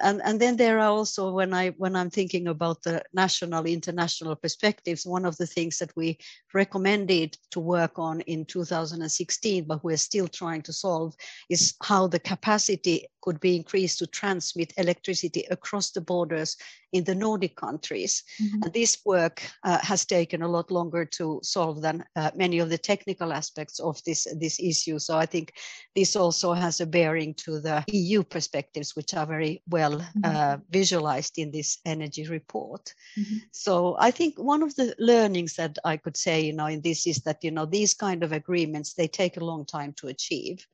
And, 0.02 0.22
and 0.24 0.40
then 0.40 0.56
there 0.56 0.80
are 0.80 0.90
also 0.90 1.32
when 1.32 1.54
I 1.54 1.70
when 1.72 1.96
I'm 1.96 2.10
thinking 2.10 2.48
about 2.48 2.84
the 2.84 3.04
national 3.14 3.66
international 3.66 4.36
perspectives, 4.36 5.06
one 5.06 5.26
of 5.26 5.36
the 5.38 5.48
things 5.48 5.78
that 5.80 5.96
we 5.98 6.18
recommended 6.54 7.38
to 7.52 7.60
work 7.60 8.00
on 8.00 8.22
in 8.22 8.46
2016, 8.46 9.66
but 9.66 9.84
we're 9.84 9.98
still 9.98 10.28
trying 10.28 10.62
to 10.64 10.74
solve, 10.74 11.16
is 11.50 11.74
how 11.84 12.08
the 12.08 12.20
capacity 12.20 13.08
could 13.22 13.40
be 13.40 13.56
increased 13.56 14.00
to 14.00 14.08
transmit 14.08 14.74
electricity 14.78 15.46
across 15.52 15.92
the 15.92 16.02
borders 16.02 16.56
in 16.92 17.04
the 17.04 17.16
Nordic 17.16 17.56
countries. 17.56 18.24
Mm-hmm. 18.42 18.64
And 18.64 18.74
this 18.74 18.98
work 19.06 19.42
uh, 19.64 19.80
has 19.82 20.06
taken 20.06 20.42
a 20.42 20.48
lot 20.48 20.72
longer 20.72 21.06
to 21.06 21.40
solve 21.44 21.82
than 21.82 22.04
uh, 22.16 22.32
many 22.36 22.60
of 22.60 22.70
the 22.70 22.78
technical 22.78 23.32
aspects 23.32 23.80
of 23.80 24.02
this, 24.04 24.28
this 24.40 24.60
issue. 24.60 25.00
So 25.00 25.18
I 25.18 25.26
think 25.26 25.54
this 25.96 26.16
also 26.16 26.54
has 26.54 26.80
a 26.80 26.86
bearing 26.86 27.34
to 27.36 27.60
the 27.60 27.84
EU 27.88 28.24
perspectives, 28.24 28.96
which 28.96 29.14
are 29.14 29.26
very 29.26 29.62
well 29.70 30.00
mm-hmm. 30.00 30.26
uh, 30.26 30.58
visualized 30.70 31.38
in 31.38 31.52
this 31.52 31.80
energy 31.86 32.28
report. 32.28 32.94
Mm-hmm. 33.18 33.38
So 33.52 33.96
I 34.00 34.12
think 34.12 34.38
one 34.38 34.64
of 34.64 34.76
the 34.76 34.96
learnings 34.98 35.56
that 35.56 35.78
I 35.86 35.98
could 35.98 36.18
say, 36.18 36.42
you 36.42 36.54
know, 36.54 36.68
in 36.68 36.82
this 36.82 37.06
is 37.06 37.20
that, 37.20 37.44
you 37.44 37.52
know, 37.52 37.66
these 37.66 37.94
kind 37.94 38.24
of 38.24 38.32
agreements, 38.32 38.94
they 38.94 39.08
take 39.08 39.38
a 39.38 39.46
long 39.46 39.66
time 39.66 39.94
to 39.98 40.08
achieve. 40.08 40.66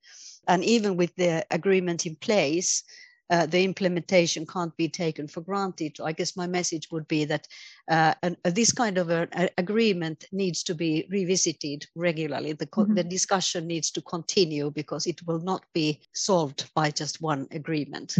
And 0.47 0.63
even 0.63 0.95
with 0.95 1.15
the 1.15 1.45
agreement 1.51 2.05
in 2.05 2.15
place, 2.15 2.83
uh, 3.29 3.45
the 3.45 3.63
implementation 3.63 4.45
can't 4.45 4.75
be 4.77 4.87
taken 4.87 5.27
for 5.27 5.41
granted. 5.41 5.97
I 6.03 6.11
guess 6.11 6.37
my 6.37 6.47
message 6.47 6.91
would 6.91 7.07
be 7.07 7.25
that 7.25 7.47
uh, 7.89 8.13
an, 8.21 8.37
uh, 8.45 8.51
this 8.51 8.71
kind 8.71 8.97
of 8.97 9.09
a, 9.09 9.27
a 9.33 9.49
agreement 9.57 10.25
needs 10.31 10.63
to 10.63 10.75
be 10.75 11.07
revisited 11.09 11.85
regularly. 11.95 12.53
The, 12.53 12.67
mm-hmm. 12.67 12.93
the 12.93 13.03
discussion 13.03 13.67
needs 13.67 13.91
to 13.91 14.01
continue 14.01 14.71
because 14.71 15.07
it 15.07 15.25
will 15.25 15.39
not 15.39 15.63
be 15.73 16.01
solved 16.13 16.69
by 16.75 16.91
just 16.91 17.21
one 17.21 17.47
agreement. 17.51 18.15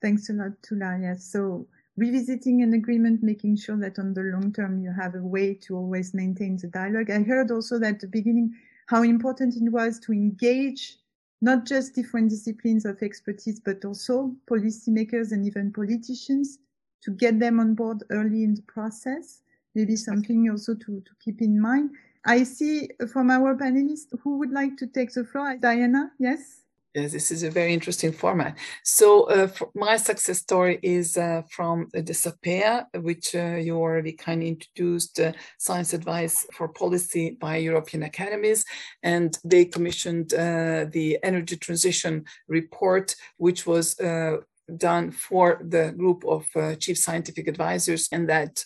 Thanks 0.00 0.30
a 0.30 0.32
lot, 0.32 0.52
Tuula. 0.62 1.00
Yes. 1.02 1.30
So 1.30 1.66
revisiting 1.96 2.62
an 2.62 2.72
agreement, 2.72 3.22
making 3.22 3.56
sure 3.56 3.76
that 3.76 3.98
on 3.98 4.14
the 4.14 4.22
long 4.22 4.52
term 4.52 4.82
you 4.82 4.92
have 4.92 5.14
a 5.14 5.22
way 5.22 5.54
to 5.54 5.76
always 5.76 6.14
maintain 6.14 6.56
the 6.56 6.68
dialogue. 6.68 7.10
I 7.10 7.22
heard 7.22 7.50
also 7.50 7.78
that 7.78 7.94
at 7.94 8.00
the 8.00 8.06
beginning 8.06 8.54
how 8.86 9.02
important 9.02 9.54
it 9.54 9.70
was 9.70 10.00
to 10.00 10.12
engage 10.12 10.96
not 11.40 11.66
just 11.66 11.94
different 11.94 12.30
disciplines 12.30 12.84
of 12.84 13.02
expertise, 13.02 13.60
but 13.60 13.84
also 13.84 14.34
policymakers 14.48 15.32
and 15.32 15.46
even 15.46 15.72
politicians 15.72 16.58
to 17.02 17.10
get 17.10 17.38
them 17.38 17.58
on 17.60 17.74
board 17.74 18.02
early 18.10 18.44
in 18.44 18.54
the 18.54 18.62
process. 18.62 19.42
Maybe 19.74 19.96
something 19.96 20.50
also 20.50 20.74
to, 20.74 21.00
to 21.00 21.10
keep 21.24 21.40
in 21.40 21.60
mind. 21.60 21.90
I 22.26 22.42
see 22.42 22.90
from 23.10 23.30
our 23.30 23.54
panelists 23.54 24.12
who 24.22 24.38
would 24.38 24.50
like 24.50 24.76
to 24.78 24.86
take 24.86 25.12
the 25.12 25.24
floor. 25.24 25.56
Diana, 25.56 26.12
yes? 26.18 26.59
Yes, 26.94 27.12
this 27.12 27.30
is 27.30 27.44
a 27.44 27.50
very 27.50 27.72
interesting 27.72 28.10
format. 28.10 28.58
So 28.82 29.24
uh, 29.30 29.48
my 29.76 29.96
success 29.96 30.38
story 30.38 30.80
is 30.82 31.16
uh, 31.16 31.42
from 31.48 31.86
the 31.92 32.02
SAPEA, 32.02 32.86
which 33.00 33.32
uh, 33.36 33.58
you 33.62 33.76
already 33.76 34.12
kind 34.12 34.42
of 34.42 34.48
introduced, 34.48 35.20
uh, 35.20 35.32
Science 35.58 35.92
Advice 35.92 36.44
for 36.52 36.66
Policy 36.66 37.36
by 37.40 37.58
European 37.58 38.02
Academies. 38.02 38.64
And 39.04 39.38
they 39.44 39.66
commissioned 39.66 40.34
uh, 40.34 40.86
the 40.90 41.18
Energy 41.22 41.56
Transition 41.56 42.24
Report, 42.48 43.14
which 43.36 43.68
was 43.68 43.98
uh, 44.00 44.38
done 44.76 45.12
for 45.12 45.60
the 45.62 45.94
group 45.96 46.24
of 46.24 46.46
chief 46.78 46.96
scientific 46.96 47.48
advisors 47.48 48.08
and 48.12 48.28
that 48.28 48.64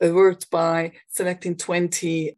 worked 0.00 0.50
by 0.50 0.92
selecting 1.08 1.56
20 1.56 2.36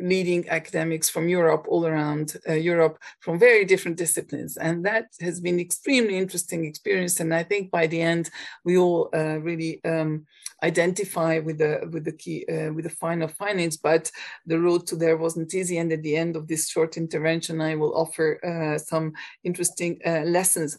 leading 0.00 0.48
academics 0.48 1.08
from 1.08 1.28
Europe, 1.28 1.66
all 1.68 1.86
around 1.86 2.36
uh, 2.48 2.54
Europe, 2.54 2.98
from 3.20 3.38
very 3.38 3.64
different 3.64 3.96
disciplines. 3.96 4.56
And 4.56 4.84
that 4.84 5.06
has 5.20 5.40
been 5.40 5.60
extremely 5.60 6.16
interesting 6.16 6.64
experience. 6.64 7.20
And 7.20 7.34
I 7.34 7.42
think 7.42 7.70
by 7.70 7.86
the 7.86 8.00
end, 8.00 8.30
we 8.64 8.76
all 8.76 9.08
uh, 9.14 9.38
really 9.40 9.82
um, 9.84 10.26
identify 10.62 11.38
with 11.38 11.58
the 11.58 11.88
with 11.92 12.04
the 12.04 12.12
key 12.12 12.44
uh, 12.48 12.72
with 12.72 12.84
the 12.84 12.90
final 12.90 13.28
findings. 13.28 13.76
But 13.76 14.10
the 14.46 14.58
road 14.58 14.86
to 14.88 14.96
there 14.96 15.16
wasn't 15.16 15.54
easy. 15.54 15.78
And 15.78 15.92
at 15.92 16.02
the 16.02 16.16
end 16.16 16.36
of 16.36 16.48
this 16.48 16.68
short 16.68 16.96
intervention, 16.96 17.60
I 17.60 17.74
will 17.76 17.94
offer 17.96 18.38
uh, 18.44 18.78
some 18.78 19.12
interesting 19.44 20.00
uh, 20.04 20.22
lessons. 20.22 20.76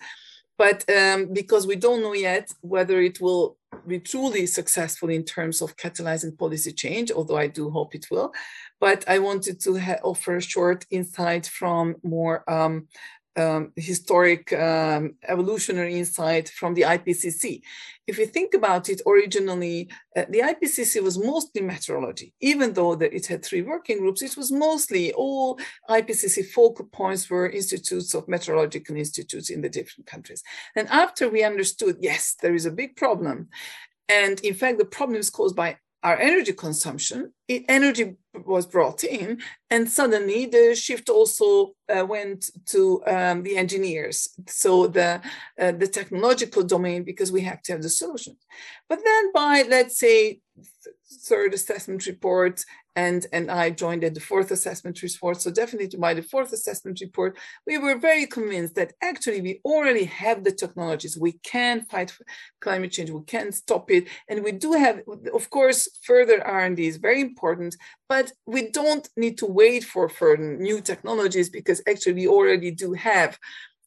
But 0.58 0.88
um, 0.90 1.34
because 1.34 1.66
we 1.66 1.76
don't 1.76 2.02
know 2.02 2.14
yet 2.14 2.52
whether 2.62 3.02
it 3.02 3.20
will 3.20 3.58
be 3.88 4.00
truly 4.00 4.46
successful 4.46 5.10
in 5.10 5.24
terms 5.24 5.62
of 5.62 5.76
catalyzing 5.76 6.38
policy 6.38 6.72
change, 6.72 7.12
although 7.12 7.38
I 7.38 7.48
do 7.48 7.70
hope 7.70 7.96
it 7.96 8.08
will. 8.12 8.32
But 8.80 9.04
I 9.08 9.20
wanted 9.20 9.60
to 9.62 9.78
offer 10.04 10.36
a 10.36 10.42
short 10.42 10.86
insight 10.92 11.48
from 11.48 11.96
more 12.04 12.50
um, 12.50 12.88
um, 13.36 13.72
historic 13.76 14.54
um, 14.54 15.16
evolutionary 15.28 15.96
insight 15.96 16.50
from 16.50 16.74
the 16.74 16.84
IPCC. 16.84 17.62
If 18.06 18.18
you 18.18 18.26
think 18.26 18.54
about 18.54 18.90
it, 18.90 19.02
originally 19.08 19.90
uh, 20.16 20.26
the 20.30 20.40
IPCC 20.40 21.02
was 21.02 21.18
mostly 21.18 21.62
meteorology, 21.62 22.34
even 22.42 22.74
though 22.74 22.96
the, 22.96 23.14
it 23.14 23.28
had 23.28 23.44
three 23.44 23.62
working 23.62 24.00
groups. 24.00 24.22
It 24.22 24.36
was 24.36 24.52
mostly 24.52 25.14
all 25.14 25.60
IPCC 25.90 26.48
focal 26.48 26.86
points 26.86 27.30
were 27.30 27.50
institutes 27.50 28.14
of 28.14 28.28
meteorological 28.28 28.98
institutes 28.98 29.50
in 29.50 29.62
the 29.62 29.70
different 29.70 30.06
countries. 30.06 30.44
And 30.76 30.88
after 30.90 31.30
we 31.30 31.44
understood, 31.44 31.98
yes, 32.00 32.36
there 32.42 32.56
is 32.56 32.66
a 32.66 32.72
big 32.72 32.96
problem, 32.96 33.50
and 34.10 34.40
in 34.42 34.54
fact, 34.54 34.78
the 34.78 34.86
problem 34.86 35.18
is 35.20 35.30
caused 35.30 35.56
by 35.56 35.78
our 36.04 36.18
energy 36.18 36.54
consumption, 36.54 37.32
energy 37.48 38.16
was 38.46 38.66
brought 38.66 39.04
in, 39.04 39.42
and 39.70 39.90
suddenly 39.90 40.46
the 40.46 40.76
shift 40.76 41.10
also 41.10 41.76
uh, 41.90 42.06
went 42.06 42.50
to 42.66 43.02
um, 43.08 43.44
the 43.44 43.56
engineers, 43.58 44.30
so 44.48 44.88
the 44.88 45.22
uh, 45.60 45.72
the 45.72 45.88
technological 45.88 46.64
domain, 46.64 47.04
because 47.04 47.32
we 47.32 47.42
have 47.42 47.62
to 47.64 47.72
have 47.72 47.82
the 47.82 47.90
solution. 47.90 48.36
But 48.90 49.00
then, 49.04 49.32
by 49.32 49.66
let's 49.70 49.98
say 49.98 50.40
third 51.26 51.54
assessment 51.54 52.06
report 52.06 52.66
and 52.96 53.26
and 53.32 53.50
I 53.50 53.70
joined 53.72 54.04
at 54.04 54.14
the 54.14 54.20
fourth 54.20 54.52
assessment 54.52 55.02
report. 55.02 55.42
So 55.42 55.52
definitely 55.52 55.98
by 55.98 56.14
the 56.14 56.22
fourth 56.22 56.54
assessment 56.54 57.00
report, 57.02 57.38
we 57.66 57.78
were 57.78 57.98
very 57.98 58.26
convinced 58.26 58.76
that 58.76 58.94
actually 59.02 59.42
we 59.42 59.62
already 59.66 60.06
have 60.06 60.44
the 60.44 60.52
technologies. 60.52 61.18
We 61.18 61.34
can 61.44 61.82
fight 61.86 62.16
climate 62.62 62.92
change. 62.92 63.10
We 63.10 63.24
can 63.24 63.52
stop 63.52 63.90
it, 63.92 64.08
and 64.30 64.44
we 64.44 64.52
do 64.52 64.74
have, 64.74 65.02
of 65.34 65.50
course, 65.50 65.90
further 66.04 66.46
R 66.46 66.66
and 66.66 66.78
D 66.78 66.88
is 66.88 66.98
very 66.98 67.22
important. 67.22 67.76
But 68.08 68.32
we 68.46 68.70
don't 68.70 69.08
need 69.18 69.38
to 69.40 69.46
wait 69.46 69.84
for 69.84 70.08
further 70.10 70.58
new 70.58 70.82
technologies 70.82 71.50
because 71.50 71.82
actually 71.88 72.14
we 72.14 72.28
already 72.28 72.72
do 72.72 72.94
have 72.94 73.40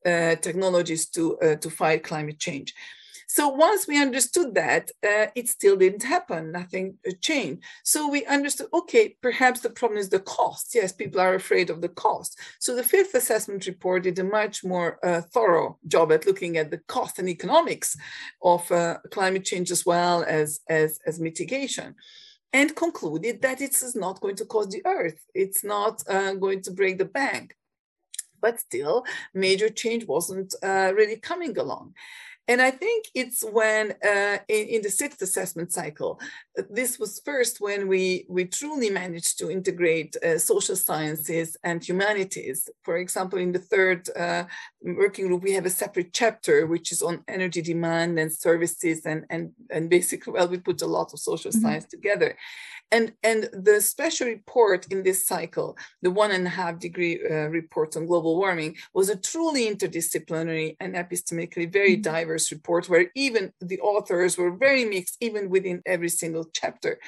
uh, 0.04 0.36
technologies 0.36 1.08
to 1.10 1.38
uh, 1.40 1.56
to 1.56 1.70
fight 1.70 2.04
climate 2.04 2.38
change. 2.38 2.74
So 3.26 3.48
once 3.48 3.88
we 3.88 4.00
understood 4.00 4.54
that, 4.54 4.90
uh, 5.02 5.26
it 5.34 5.48
still 5.48 5.76
didn't 5.76 6.04
happen, 6.04 6.52
nothing 6.52 6.98
uh, 7.06 7.12
changed. 7.20 7.62
So 7.84 8.08
we 8.08 8.24
understood, 8.26 8.68
okay, 8.72 9.16
perhaps 9.20 9.60
the 9.60 9.70
problem 9.70 9.98
is 9.98 10.08
the 10.08 10.20
cost. 10.20 10.74
Yes, 10.74 10.92
people 10.92 11.20
are 11.20 11.34
afraid 11.34 11.68
of 11.68 11.80
the 11.80 11.88
cost. 11.88 12.38
So 12.60 12.74
the 12.74 12.84
fifth 12.84 13.14
assessment 13.14 13.66
report 13.66 14.04
did 14.04 14.18
a 14.18 14.24
much 14.24 14.64
more 14.64 14.98
uh, 15.04 15.22
thorough 15.22 15.78
job 15.88 16.12
at 16.12 16.26
looking 16.26 16.56
at 16.56 16.70
the 16.70 16.78
cost 16.86 17.18
and 17.18 17.28
economics 17.28 17.96
of 18.42 18.70
uh, 18.70 18.98
climate 19.10 19.44
change 19.44 19.70
as 19.70 19.84
well 19.84 20.24
as, 20.26 20.60
as, 20.68 21.00
as 21.06 21.20
mitigation 21.20 21.96
and 22.52 22.76
concluded 22.76 23.42
that 23.42 23.60
it 23.60 23.74
is 23.82 23.96
not 23.96 24.20
going 24.20 24.36
to 24.36 24.44
cost 24.44 24.70
the 24.70 24.82
earth. 24.86 25.20
It's 25.34 25.64
not 25.64 26.02
uh, 26.08 26.34
going 26.34 26.62
to 26.62 26.70
break 26.70 26.98
the 26.98 27.04
bank. 27.04 27.56
But 28.40 28.60
still, 28.60 29.04
major 29.34 29.68
change 29.68 30.06
wasn't 30.06 30.54
uh, 30.62 30.92
really 30.94 31.16
coming 31.16 31.58
along. 31.58 31.94
And 32.48 32.62
I 32.62 32.70
think 32.70 33.06
it's 33.14 33.42
when 33.42 33.92
uh, 34.04 34.38
in, 34.48 34.68
in, 34.68 34.82
the 34.82 34.90
sixth 34.90 35.20
assessment 35.20 35.72
cycle, 35.72 36.20
this 36.70 36.98
was 36.98 37.20
first 37.24 37.60
when 37.60 37.88
we, 37.88 38.26
we 38.28 38.44
truly 38.44 38.90
managed 38.90 39.38
to 39.38 39.50
integrate 39.50 40.16
uh, 40.16 40.38
social 40.38 40.76
sciences 40.76 41.56
and 41.64 41.82
humanities. 41.82 42.68
For 42.82 42.98
example, 42.98 43.38
in 43.38 43.52
the 43.52 43.58
third 43.58 44.08
uh, 44.16 44.44
working 44.82 45.26
group, 45.26 45.42
we 45.42 45.52
have 45.52 45.66
a 45.66 45.70
separate 45.70 46.12
chapter 46.12 46.66
which 46.66 46.92
is 46.92 47.02
on 47.02 47.24
energy 47.26 47.62
demand 47.62 48.18
and 48.18 48.32
services 48.32 49.04
and, 49.06 49.24
and, 49.30 49.52
and 49.70 49.90
basically, 49.90 50.32
well, 50.34 50.48
we 50.48 50.58
put 50.58 50.82
a 50.82 50.86
lot 50.86 51.12
of 51.12 51.18
social 51.18 51.50
mm-hmm. 51.50 51.62
science 51.62 51.86
together. 51.86 52.36
And, 52.92 53.14
and 53.24 53.48
the 53.52 53.80
special 53.80 54.28
report 54.28 54.86
in 54.92 55.02
this 55.02 55.26
cycle, 55.26 55.76
the 56.02 56.10
one 56.10 56.30
and 56.30 56.46
a 56.46 56.50
half 56.50 56.78
degree 56.78 57.20
uh, 57.28 57.48
report 57.48 57.96
on 57.96 58.06
global 58.06 58.36
warming, 58.36 58.76
was 58.94 59.08
a 59.08 59.16
truly 59.16 59.68
interdisciplinary 59.68 60.76
and 60.78 60.94
epistemically 60.94 61.70
very 61.70 61.94
mm-hmm. 61.94 62.02
diverse 62.02 62.26
diverse 62.26 62.52
report 62.52 62.88
where 62.88 63.06
even 63.14 63.52
the 63.60 63.80
authors 63.80 64.36
were 64.36 64.50
very 64.50 64.84
mixed, 64.84 65.16
even 65.20 65.48
within 65.48 65.82
every 65.86 66.08
single 66.08 66.44
chapter. 66.52 66.98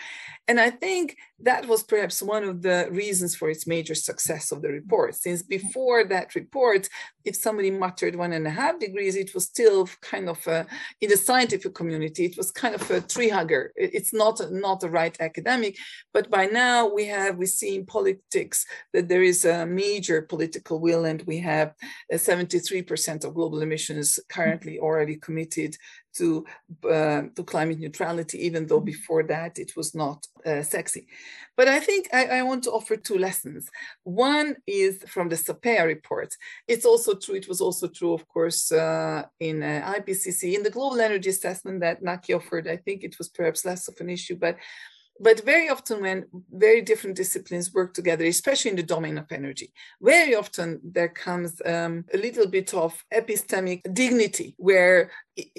And 0.49 0.59
I 0.59 0.71
think 0.71 1.17
that 1.41 1.69
was 1.69 1.83
perhaps 1.83 2.23
one 2.23 2.43
of 2.43 2.63
the 2.63 2.89
reasons 2.91 3.37
for 3.37 3.51
its 3.51 3.67
major 3.67 3.95
success 3.95 4.51
of 4.51 4.63
the 4.63 4.69
report, 4.69 5.15
since 5.15 5.43
before 5.43 6.05
that 6.05 6.35
report, 6.35 6.89
if 7.25 7.37
somebody 7.37 7.71
muttered 7.71 8.17
one 8.17 8.33
and 8.33 8.47
a 8.47 8.51
half 8.51 8.79
degrees, 8.79 9.15
it 9.15 9.35
was 9.35 9.45
still 9.45 9.89
kind 10.01 10.29
of 10.29 10.45
a, 10.47 10.67
in 11.03 11.11
the 11.11 11.17
scientific 11.17 11.75
community, 11.75 12.25
it 12.25 12.37
was 12.39 12.51
kind 12.51 12.75
of 12.75 12.91
a 12.91 13.03
tree 13.03 13.29
hugger. 13.29 13.73
It's 13.77 14.15
not 14.15 14.41
not 14.51 14.81
the 14.81 14.89
right 14.91 15.17
academic, 15.21 15.77
but 16.15 16.31
by 16.31 16.47
now 16.47 16.89
we 16.93 17.05
have 17.07 17.37
we 17.37 17.47
see 17.47 17.77
in 17.77 17.85
politics 17.85 18.65
that 18.95 19.09
there 19.09 19.23
is 19.23 19.45
a 19.45 19.67
major 19.67 20.23
political 20.23 20.81
will, 20.81 21.05
and 21.05 21.23
we 21.27 21.39
have 21.41 21.75
uh, 22.13 22.17
73% 22.17 23.25
of 23.25 23.35
global 23.35 23.61
emissions 23.61 24.19
currently 24.29 24.79
already 24.79 25.17
committed 25.17 25.77
to 26.19 26.45
uh, 26.85 27.23
to 27.35 27.43
climate 27.45 27.79
neutrality, 27.79 28.39
even 28.47 28.67
though 28.67 28.79
mm-hmm. 28.79 28.95
before 28.97 29.23
that 29.25 29.59
it 29.59 29.77
was 29.77 29.95
not 29.95 30.27
uh, 30.45 30.63
sexy. 30.63 31.07
But 31.57 31.69
I 31.69 31.81
think 31.81 32.09
I, 32.13 32.27
I, 32.39 32.43
want 32.43 32.63
to 32.65 32.71
offer 32.71 32.97
two 32.97 33.19
lessons. 33.19 33.69
One 34.05 34.57
is 34.67 35.03
from 35.09 35.29
the 35.29 35.37
SAPEA 35.37 35.85
report. 35.87 36.33
It's 36.69 36.85
also 36.85 37.15
true. 37.15 37.35
It 37.35 37.49
was 37.49 37.61
also 37.61 37.89
true, 37.89 38.13
of 38.15 38.29
course, 38.29 38.71
uh, 38.71 39.25
in 39.41 39.63
uh, 39.63 39.95
IPCC 39.97 40.55
in 40.55 40.63
the 40.63 40.71
global 40.71 41.01
energy 41.01 41.31
assessment 41.31 41.81
that 41.81 42.03
Naki 42.03 42.33
offered. 42.33 42.69
I 42.69 42.77
think 42.77 43.03
it 43.03 43.19
was 43.19 43.29
perhaps 43.29 43.65
less 43.65 43.89
of 43.89 43.97
an 44.01 44.09
issue, 44.09 44.37
but 44.37 44.57
but 45.21 45.45
very 45.45 45.69
often 45.69 46.01
when 46.03 46.27
very 46.53 46.81
different 46.81 47.17
disciplines 47.17 47.73
work 47.73 47.95
together 47.95 48.25
especially 48.25 48.71
in 48.71 48.77
the 48.77 48.83
domain 48.83 49.19
of 49.19 49.31
energy 49.31 49.73
very 50.01 50.35
often 50.35 50.81
there 50.85 51.09
comes 51.09 51.61
um, 51.67 52.05
a 52.15 52.19
little 52.19 52.47
bit 52.47 52.73
of 52.75 53.05
epistemic 53.13 53.81
dignity 53.93 54.55
where 54.59 55.11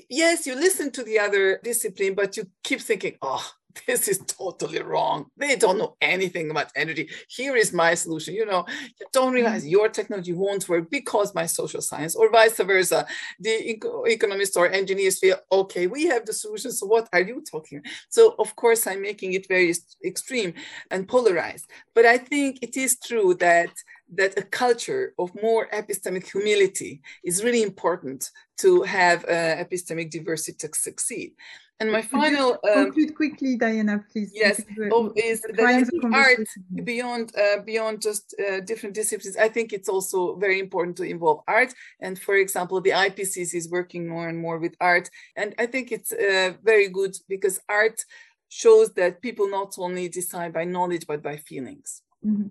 yes 0.09 0.45
you 0.45 0.55
listen 0.55 0.91
to 0.91 1.03
the 1.03 1.19
other 1.19 1.59
discipline 1.63 2.13
but 2.13 2.37
you 2.37 2.45
keep 2.63 2.81
thinking 2.81 3.15
oh 3.21 3.51
this 3.87 4.07
is 4.07 4.19
totally 4.19 4.81
wrong. 4.81 5.29
They 5.37 5.55
don't 5.55 5.77
know 5.77 5.95
anything 6.01 6.49
about 6.51 6.71
energy. 6.75 7.09
Here 7.27 7.55
is 7.55 7.73
my 7.73 7.93
solution. 7.93 8.33
You 8.33 8.45
know, 8.45 8.65
you 8.99 9.05
don't 9.11 9.33
realize 9.33 9.61
mm-hmm. 9.61 9.71
your 9.71 9.89
technology 9.89 10.33
won't 10.33 10.67
work 10.67 10.89
because 10.89 11.35
my 11.35 11.45
social 11.45 11.81
science, 11.81 12.15
or 12.15 12.31
vice 12.31 12.57
versa. 12.57 13.05
The 13.39 13.79
economists 14.05 14.57
or 14.57 14.69
engineers 14.69 15.19
feel, 15.19 15.37
okay, 15.51 15.87
we 15.87 16.05
have 16.05 16.25
the 16.25 16.33
solution. 16.33 16.71
So 16.71 16.85
what 16.85 17.09
are 17.13 17.21
you 17.21 17.43
talking? 17.49 17.83
So 18.09 18.35
of 18.39 18.55
course, 18.55 18.87
I'm 18.87 19.01
making 19.01 19.33
it 19.33 19.47
very 19.47 19.73
extreme 20.03 20.53
and 20.91 21.07
polarized. 21.07 21.67
But 21.93 22.05
I 22.05 22.17
think 22.17 22.59
it 22.61 22.77
is 22.77 22.97
true 22.99 23.35
that 23.35 23.69
that 24.15 24.37
a 24.37 24.43
culture 24.43 25.13
of 25.19 25.29
more 25.41 25.67
epistemic 25.73 26.31
humility 26.31 27.01
is 27.23 27.43
really 27.43 27.63
important 27.63 28.31
to 28.57 28.81
have 28.83 29.23
uh, 29.25 29.55
epistemic 29.63 30.09
diversity 30.09 30.67
to 30.67 30.69
succeed. 30.75 31.33
And 31.81 31.93
my 31.93 32.01
final 32.01 32.57
um, 32.69 32.85
conclude 32.85 33.15
quickly, 33.15 33.55
Diana, 33.55 34.03
please. 34.11 34.31
Yes, 34.33 34.61
oh, 34.91 35.13
is 35.15 35.39
that 35.41 35.89
art 36.13 36.45
beyond 36.83 37.31
uh, 37.37 37.61
beyond 37.61 38.01
just 38.01 38.35
uh, 38.37 38.59
different 38.59 38.95
disciplines. 38.95 39.37
I 39.37 39.47
think 39.47 39.71
it's 39.71 39.87
also 39.87 40.35
very 40.35 40.59
important 40.59 40.97
to 40.97 41.03
involve 41.03 41.41
art. 41.47 41.73
And 42.01 42.19
for 42.19 42.35
example, 42.35 42.81
the 42.81 42.89
IPCC 42.89 43.55
is 43.55 43.69
working 43.69 44.09
more 44.09 44.27
and 44.27 44.37
more 44.37 44.59
with 44.59 44.75
art, 44.81 45.09
and 45.37 45.55
I 45.57 45.67
think 45.67 45.93
it's 45.93 46.11
uh, 46.11 46.53
very 46.61 46.89
good 46.89 47.15
because 47.29 47.61
art 47.69 48.03
shows 48.49 48.91
that 48.95 49.21
people 49.21 49.49
not 49.49 49.75
only 49.77 50.09
decide 50.09 50.51
by 50.51 50.65
knowledge 50.65 51.05
but 51.07 51.23
by 51.23 51.37
feelings. 51.37 52.01
Mm-hmm. 52.25 52.47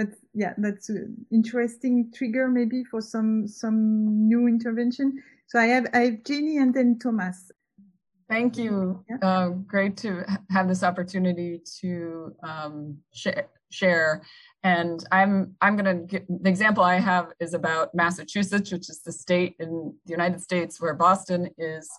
That's 0.00 0.16
yeah, 0.32 0.54
that's 0.56 0.88
an 0.88 1.26
interesting 1.30 2.10
trigger 2.14 2.48
maybe 2.48 2.84
for 2.84 3.02
some 3.02 3.46
some 3.46 4.26
new 4.26 4.48
intervention. 4.48 5.22
So 5.46 5.58
I 5.58 5.66
have 5.66 5.88
I 5.92 5.98
have 5.98 6.24
Jennie 6.24 6.56
and 6.56 6.72
then 6.72 6.98
Thomas. 6.98 7.52
Thank 8.26 8.56
you. 8.56 9.04
Uh, 9.20 9.48
great 9.48 9.98
to 9.98 10.24
have 10.48 10.68
this 10.68 10.82
opportunity 10.82 11.60
to 11.80 12.34
um, 12.42 12.96
share, 13.12 13.48
share. 13.70 14.22
And 14.62 15.04
I'm 15.12 15.54
I'm 15.60 15.76
going 15.76 16.08
to 16.08 16.22
the 16.28 16.48
example 16.48 16.82
I 16.82 16.98
have 16.98 17.32
is 17.38 17.52
about 17.52 17.94
Massachusetts, 17.94 18.72
which 18.72 18.88
is 18.88 19.02
the 19.04 19.12
state 19.12 19.56
in 19.58 19.92
the 20.06 20.12
United 20.12 20.40
States 20.40 20.80
where 20.80 20.94
Boston 20.94 21.50
is, 21.58 21.90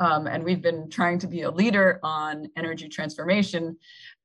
um, 0.00 0.26
and 0.26 0.44
we've 0.44 0.62
been 0.62 0.90
trying 0.90 1.18
to 1.20 1.26
be 1.26 1.42
a 1.42 1.50
leader 1.50 2.00
on 2.02 2.48
energy 2.56 2.88
transformation. 2.88 3.76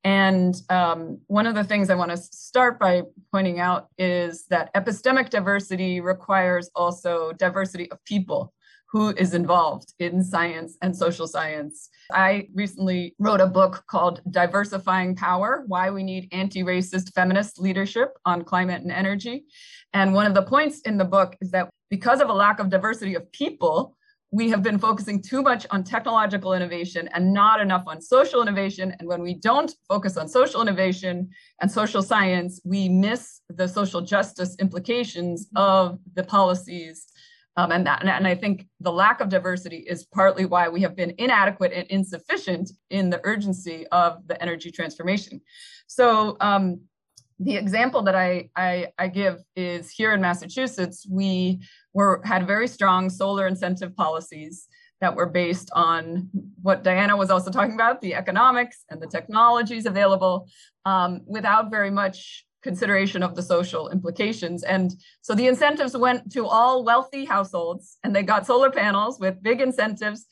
And 0.04 0.54
um, 0.68 1.20
one 1.26 1.46
of 1.46 1.54
the 1.54 1.64
things 1.64 1.90
I 1.90 1.94
want 1.94 2.10
to 2.10 2.16
start 2.16 2.78
by 2.78 3.02
pointing 3.30 3.60
out 3.60 3.88
is 3.98 4.46
that 4.46 4.74
epistemic 4.74 5.30
diversity 5.30 6.00
requires 6.00 6.70
also 6.74 7.32
diversity 7.32 7.90
of 7.90 8.04
people 8.04 8.52
who 8.92 9.08
is 9.16 9.32
involved 9.32 9.94
in 10.00 10.22
science 10.22 10.76
and 10.82 10.94
social 10.94 11.26
science. 11.26 11.88
I 12.12 12.48
recently 12.54 13.14
wrote 13.18 13.40
a 13.40 13.46
book 13.46 13.84
called 13.86 14.20
Diversifying 14.30 15.16
Power 15.16 15.64
Why 15.66 15.90
We 15.90 16.02
Need 16.02 16.28
Anti 16.30 16.62
Racist 16.62 17.14
Feminist 17.14 17.58
Leadership 17.58 18.10
on 18.26 18.44
Climate 18.44 18.82
and 18.82 18.92
Energy. 18.92 19.46
And 19.94 20.12
one 20.12 20.26
of 20.26 20.34
the 20.34 20.42
points 20.42 20.80
in 20.80 20.98
the 20.98 21.06
book 21.06 21.36
is 21.40 21.52
that 21.52 21.70
because 21.88 22.20
of 22.20 22.28
a 22.28 22.34
lack 22.34 22.58
of 22.58 22.68
diversity 22.68 23.14
of 23.14 23.32
people, 23.32 23.96
we 24.32 24.48
have 24.48 24.62
been 24.62 24.78
focusing 24.78 25.20
too 25.22 25.42
much 25.42 25.66
on 25.70 25.84
technological 25.84 26.54
innovation 26.54 27.08
and 27.12 27.32
not 27.32 27.60
enough 27.60 27.84
on 27.86 28.00
social 28.00 28.42
innovation. 28.42 28.94
And 28.98 29.06
when 29.06 29.20
we 29.20 29.34
don't 29.34 29.72
focus 29.88 30.16
on 30.16 30.26
social 30.26 30.62
innovation 30.62 31.28
and 31.60 31.70
social 31.70 32.02
science, 32.02 32.60
we 32.64 32.88
miss 32.88 33.42
the 33.50 33.68
social 33.68 34.00
justice 34.00 34.56
implications 34.58 35.48
of 35.54 35.98
the 36.14 36.24
policies 36.24 37.06
um, 37.56 37.70
and, 37.70 37.86
that, 37.86 38.02
and 38.02 38.26
I 38.26 38.34
think 38.34 38.66
the 38.80 38.92
lack 38.92 39.20
of 39.20 39.28
diversity 39.28 39.84
is 39.86 40.04
partly 40.04 40.46
why 40.46 40.68
we 40.68 40.80
have 40.82 40.96
been 40.96 41.14
inadequate 41.18 41.72
and 41.72 41.86
insufficient 41.88 42.70
in 42.88 43.10
the 43.10 43.20
urgency 43.24 43.86
of 43.88 44.26
the 44.26 44.40
energy 44.40 44.70
transformation. 44.70 45.40
So 45.86 46.38
um, 46.40 46.80
the 47.38 47.56
example 47.56 48.02
that 48.02 48.14
I, 48.14 48.48
I, 48.56 48.88
I, 48.98 49.08
give 49.08 49.42
is 49.54 49.90
here 49.90 50.12
in 50.12 50.20
Massachusetts, 50.20 51.06
we 51.10 51.60
were 51.92 52.20
had 52.24 52.46
very 52.46 52.68
strong 52.68 53.10
solar 53.10 53.46
incentive 53.46 53.94
policies 53.96 54.68
that 55.00 55.14
were 55.14 55.26
based 55.26 55.68
on 55.74 56.30
what 56.62 56.84
Diana 56.84 57.16
was 57.16 57.30
also 57.30 57.50
talking 57.50 57.74
about, 57.74 58.00
the 58.00 58.14
economics 58.14 58.84
and 58.88 59.02
the 59.02 59.06
technologies 59.06 59.84
available, 59.84 60.46
um, 60.84 61.22
without 61.26 61.70
very 61.70 61.90
much 61.90 62.46
consideration 62.62 63.22
of 63.22 63.34
the 63.34 63.42
social 63.42 63.90
implications. 63.90 64.62
And 64.62 64.92
so 65.20 65.34
the 65.34 65.48
incentives 65.48 65.96
went 65.96 66.32
to 66.32 66.46
all 66.46 66.84
wealthy 66.84 67.24
households 67.24 67.98
and 68.04 68.14
they 68.14 68.22
got 68.22 68.46
solar 68.46 68.70
panels 68.70 69.18
with 69.18 69.42
big 69.42 69.60
incentives 69.60 70.26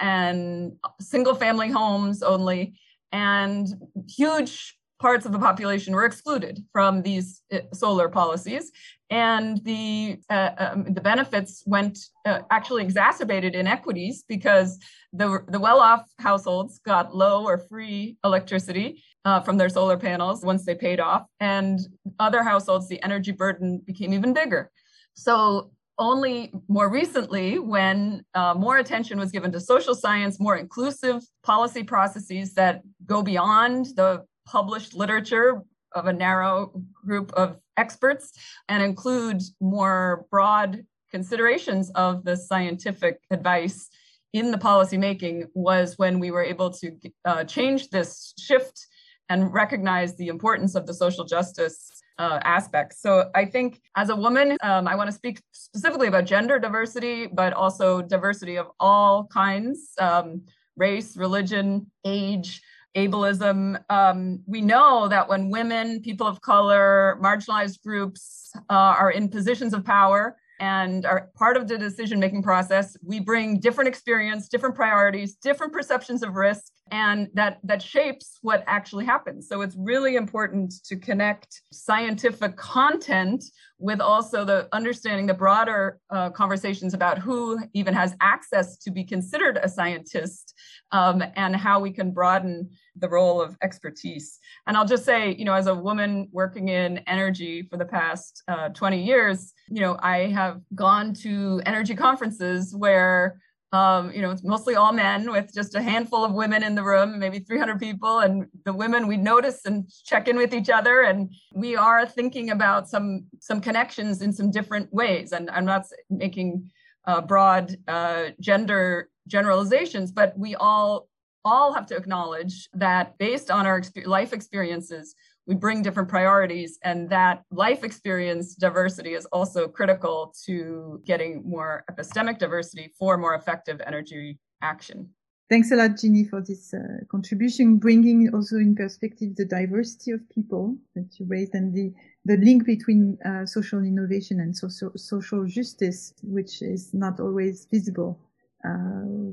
and 0.00 0.72
single 1.00 1.36
family 1.36 1.70
homes 1.70 2.22
only. 2.22 2.74
And 3.12 3.68
huge 4.08 4.76
parts 5.00 5.24
of 5.24 5.32
the 5.32 5.38
population 5.38 5.94
were 5.94 6.04
excluded 6.04 6.62
from 6.72 7.02
these 7.02 7.42
uh, 7.52 7.58
solar 7.72 8.08
policies. 8.08 8.70
And 9.08 9.64
the, 9.64 10.18
uh, 10.28 10.50
um, 10.58 10.84
the 10.94 11.00
benefits 11.00 11.64
went 11.66 11.98
uh, 12.26 12.40
actually 12.50 12.84
exacerbated 12.84 13.54
inequities 13.54 14.24
because 14.28 14.78
the, 15.12 15.42
the 15.48 15.58
well 15.58 15.80
off 15.80 16.08
households 16.18 16.78
got 16.80 17.16
low 17.16 17.44
or 17.44 17.58
free 17.58 18.18
electricity 18.22 19.02
uh, 19.24 19.40
from 19.40 19.56
their 19.56 19.68
solar 19.68 19.96
panels 19.96 20.44
once 20.44 20.64
they 20.64 20.74
paid 20.74 21.00
off. 21.00 21.24
And 21.40 21.80
other 22.20 22.42
households, 22.42 22.88
the 22.88 23.02
energy 23.02 23.32
burden 23.32 23.82
became 23.84 24.12
even 24.12 24.32
bigger. 24.32 24.70
So 25.14 25.72
only 25.98 26.52
more 26.68 26.90
recently, 26.90 27.58
when 27.58 28.24
uh, 28.34 28.54
more 28.54 28.78
attention 28.78 29.18
was 29.18 29.30
given 29.30 29.52
to 29.52 29.60
social 29.60 29.94
science, 29.94 30.40
more 30.40 30.56
inclusive 30.56 31.22
policy 31.42 31.82
processes 31.82 32.54
that 32.54 32.80
go 33.06 33.22
beyond 33.22 33.86
the 33.96 34.24
published 34.50 34.94
literature 34.94 35.62
of 35.92 36.06
a 36.06 36.12
narrow 36.12 36.72
group 37.04 37.32
of 37.34 37.56
experts 37.76 38.32
and 38.68 38.82
include 38.82 39.40
more 39.60 40.26
broad 40.30 40.84
considerations 41.10 41.90
of 41.90 42.24
the 42.24 42.36
scientific 42.36 43.20
advice 43.30 43.88
in 44.32 44.50
the 44.50 44.58
policy 44.58 44.96
making 44.96 45.46
was 45.54 45.98
when 45.98 46.20
we 46.20 46.30
were 46.30 46.44
able 46.44 46.70
to 46.70 46.96
uh, 47.24 47.44
change 47.44 47.90
this 47.90 48.32
shift 48.38 48.86
and 49.28 49.52
recognize 49.52 50.16
the 50.16 50.28
importance 50.28 50.74
of 50.74 50.86
the 50.86 50.94
social 50.94 51.24
justice 51.24 51.90
uh, 52.18 52.38
aspects. 52.44 53.00
So 53.00 53.30
I 53.34 53.44
think 53.44 53.80
as 53.96 54.10
a 54.10 54.16
woman, 54.16 54.56
um, 54.62 54.86
I 54.86 54.94
want 54.94 55.08
to 55.08 55.16
speak 55.16 55.40
specifically 55.52 56.08
about 56.08 56.26
gender 56.26 56.58
diversity, 56.58 57.26
but 57.26 57.52
also 57.52 58.02
diversity 58.02 58.56
of 58.56 58.68
all 58.78 59.26
kinds 59.26 59.92
um, 59.98 60.42
race, 60.76 61.16
religion, 61.16 61.90
age, 62.04 62.62
ableism. 62.96 63.82
Um, 63.88 64.40
we 64.46 64.60
know 64.60 65.08
that 65.08 65.28
when 65.28 65.50
women, 65.50 66.00
people 66.00 66.26
of 66.26 66.40
color, 66.40 67.18
marginalized 67.22 67.82
groups 67.82 68.52
uh, 68.68 68.94
are 68.98 69.10
in 69.10 69.28
positions 69.28 69.74
of 69.74 69.84
power, 69.84 70.36
and 70.60 71.04
are 71.06 71.30
part 71.34 71.56
of 71.56 71.66
the 71.66 71.76
decision 71.76 72.20
making 72.20 72.42
process 72.42 72.96
we 73.02 73.18
bring 73.18 73.58
different 73.58 73.88
experience 73.88 74.48
different 74.48 74.74
priorities 74.74 75.34
different 75.36 75.72
perceptions 75.72 76.22
of 76.22 76.34
risk 76.34 76.72
and 76.90 77.28
that 77.34 77.58
that 77.62 77.82
shapes 77.82 78.38
what 78.42 78.64
actually 78.66 79.04
happens. 79.04 79.48
So 79.48 79.62
it's 79.62 79.76
really 79.78 80.16
important 80.16 80.72
to 80.84 80.96
connect 80.96 81.62
scientific 81.72 82.56
content 82.56 83.44
with 83.78 84.00
also 84.00 84.44
the 84.44 84.68
understanding 84.72 85.26
the 85.26 85.34
broader 85.34 85.98
uh, 86.10 86.30
conversations 86.30 86.92
about 86.92 87.18
who 87.18 87.58
even 87.72 87.94
has 87.94 88.14
access 88.20 88.76
to 88.78 88.90
be 88.90 89.04
considered 89.04 89.58
a 89.62 89.68
scientist 89.68 90.54
um, 90.92 91.22
and 91.36 91.54
how 91.54 91.80
we 91.80 91.92
can 91.92 92.10
broaden 92.10 92.68
the 92.96 93.08
role 93.08 93.40
of 93.40 93.56
expertise. 93.62 94.38
And 94.66 94.76
I'll 94.76 94.86
just 94.86 95.04
say, 95.04 95.34
you 95.34 95.44
know, 95.44 95.54
as 95.54 95.66
a 95.66 95.74
woman 95.74 96.28
working 96.32 96.68
in 96.68 96.98
energy 97.06 97.62
for 97.62 97.76
the 97.76 97.84
past 97.84 98.42
uh, 98.48 98.70
20 98.70 99.02
years, 99.02 99.52
you 99.68 99.80
know, 99.80 99.98
I 100.00 100.26
have 100.26 100.60
gone 100.74 101.14
to 101.14 101.62
energy 101.66 101.94
conferences 101.94 102.74
where 102.74 103.40
um, 103.72 104.10
you 104.12 104.20
know, 104.20 104.30
it's 104.30 104.42
mostly 104.42 104.74
all 104.74 104.92
men 104.92 105.30
with 105.30 105.54
just 105.54 105.76
a 105.76 105.82
handful 105.82 106.24
of 106.24 106.32
women 106.32 106.64
in 106.64 106.74
the 106.74 106.82
room, 106.82 107.18
maybe 107.18 107.38
300 107.38 107.78
people. 107.78 108.18
And 108.18 108.46
the 108.64 108.72
women 108.72 109.06
we 109.06 109.16
notice 109.16 109.64
and 109.64 109.88
check 110.04 110.26
in 110.26 110.36
with 110.36 110.52
each 110.52 110.70
other. 110.70 111.02
And 111.02 111.32
we 111.54 111.76
are 111.76 112.04
thinking 112.04 112.50
about 112.50 112.88
some 112.88 113.26
some 113.38 113.60
connections 113.60 114.22
in 114.22 114.32
some 114.32 114.50
different 114.50 114.92
ways. 114.92 115.30
And 115.32 115.48
I'm 115.50 115.64
not 115.64 115.86
making 116.08 116.68
uh, 117.06 117.20
broad 117.20 117.76
uh, 117.86 118.30
gender 118.40 119.08
generalizations, 119.28 120.10
but 120.10 120.36
we 120.36 120.56
all 120.56 121.08
all 121.44 121.72
have 121.72 121.86
to 121.86 121.96
acknowledge 121.96 122.68
that 122.74 123.16
based 123.18 123.50
on 123.50 123.66
our 123.66 123.82
life 124.04 124.32
experiences, 124.32 125.14
we 125.46 125.54
bring 125.54 125.82
different 125.82 126.08
priorities 126.08 126.78
and 126.84 127.10
that 127.10 127.42
life 127.50 127.82
experience 127.82 128.54
diversity 128.54 129.14
is 129.14 129.26
also 129.26 129.66
critical 129.66 130.34
to 130.46 131.02
getting 131.04 131.42
more 131.44 131.84
epistemic 131.90 132.38
diversity 132.38 132.92
for 132.98 133.16
more 133.16 133.34
effective 133.34 133.80
energy 133.86 134.38
action. 134.62 135.08
Thanks 135.48 135.72
a 135.72 135.76
lot, 135.76 135.96
Jennie, 135.96 136.22
for 136.22 136.40
this 136.40 136.72
uh, 136.72 136.78
contribution, 137.10 137.78
bringing 137.78 138.32
also 138.32 138.56
in 138.56 138.76
perspective 138.76 139.34
the 139.34 139.44
diversity 139.44 140.12
of 140.12 140.20
people 140.30 140.76
that 140.94 141.08
you 141.18 141.26
raised 141.26 141.54
and 141.56 141.74
the, 141.74 141.92
the 142.24 142.36
link 142.36 142.64
between 142.64 143.18
uh, 143.24 143.44
social 143.44 143.80
innovation 143.80 144.38
and 144.38 144.56
social, 144.56 144.92
social 144.94 145.44
justice, 145.46 146.14
which 146.22 146.62
is 146.62 146.94
not 146.94 147.18
always 147.18 147.66
visible 147.68 148.20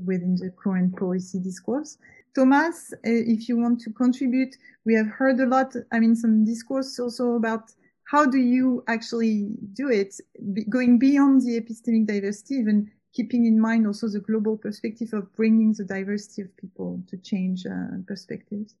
within 0.04 0.36
the 0.36 0.50
current 0.62 0.96
policy 0.96 1.38
discourse. 1.38 1.98
Thomas, 2.34 2.92
uh, 2.92 2.98
if 3.04 3.48
you 3.48 3.56
want 3.56 3.80
to 3.80 3.90
contribute, 3.90 4.54
we 4.84 4.94
have 4.94 5.08
heard 5.08 5.40
a 5.40 5.46
lot, 5.46 5.74
I 5.92 5.98
mean, 5.98 6.14
some 6.14 6.44
discourse 6.44 6.98
also 6.98 7.34
about 7.34 7.72
how 8.04 8.24
do 8.24 8.38
you 8.38 8.84
actually 8.88 9.48
do 9.74 9.90
it, 9.90 10.14
going 10.70 10.98
beyond 10.98 11.42
the 11.42 11.60
epistemic 11.60 12.06
diversity, 12.06 12.54
even 12.54 12.90
keeping 13.12 13.46
in 13.46 13.60
mind 13.60 13.86
also 13.86 14.08
the 14.08 14.20
global 14.20 14.56
perspective 14.56 15.12
of 15.12 15.34
bringing 15.34 15.72
the 15.72 15.84
diversity 15.84 16.42
of 16.42 16.56
people 16.56 17.02
to 17.08 17.16
change 17.18 17.66
uh, 17.66 17.98
perspectives. 18.06 18.74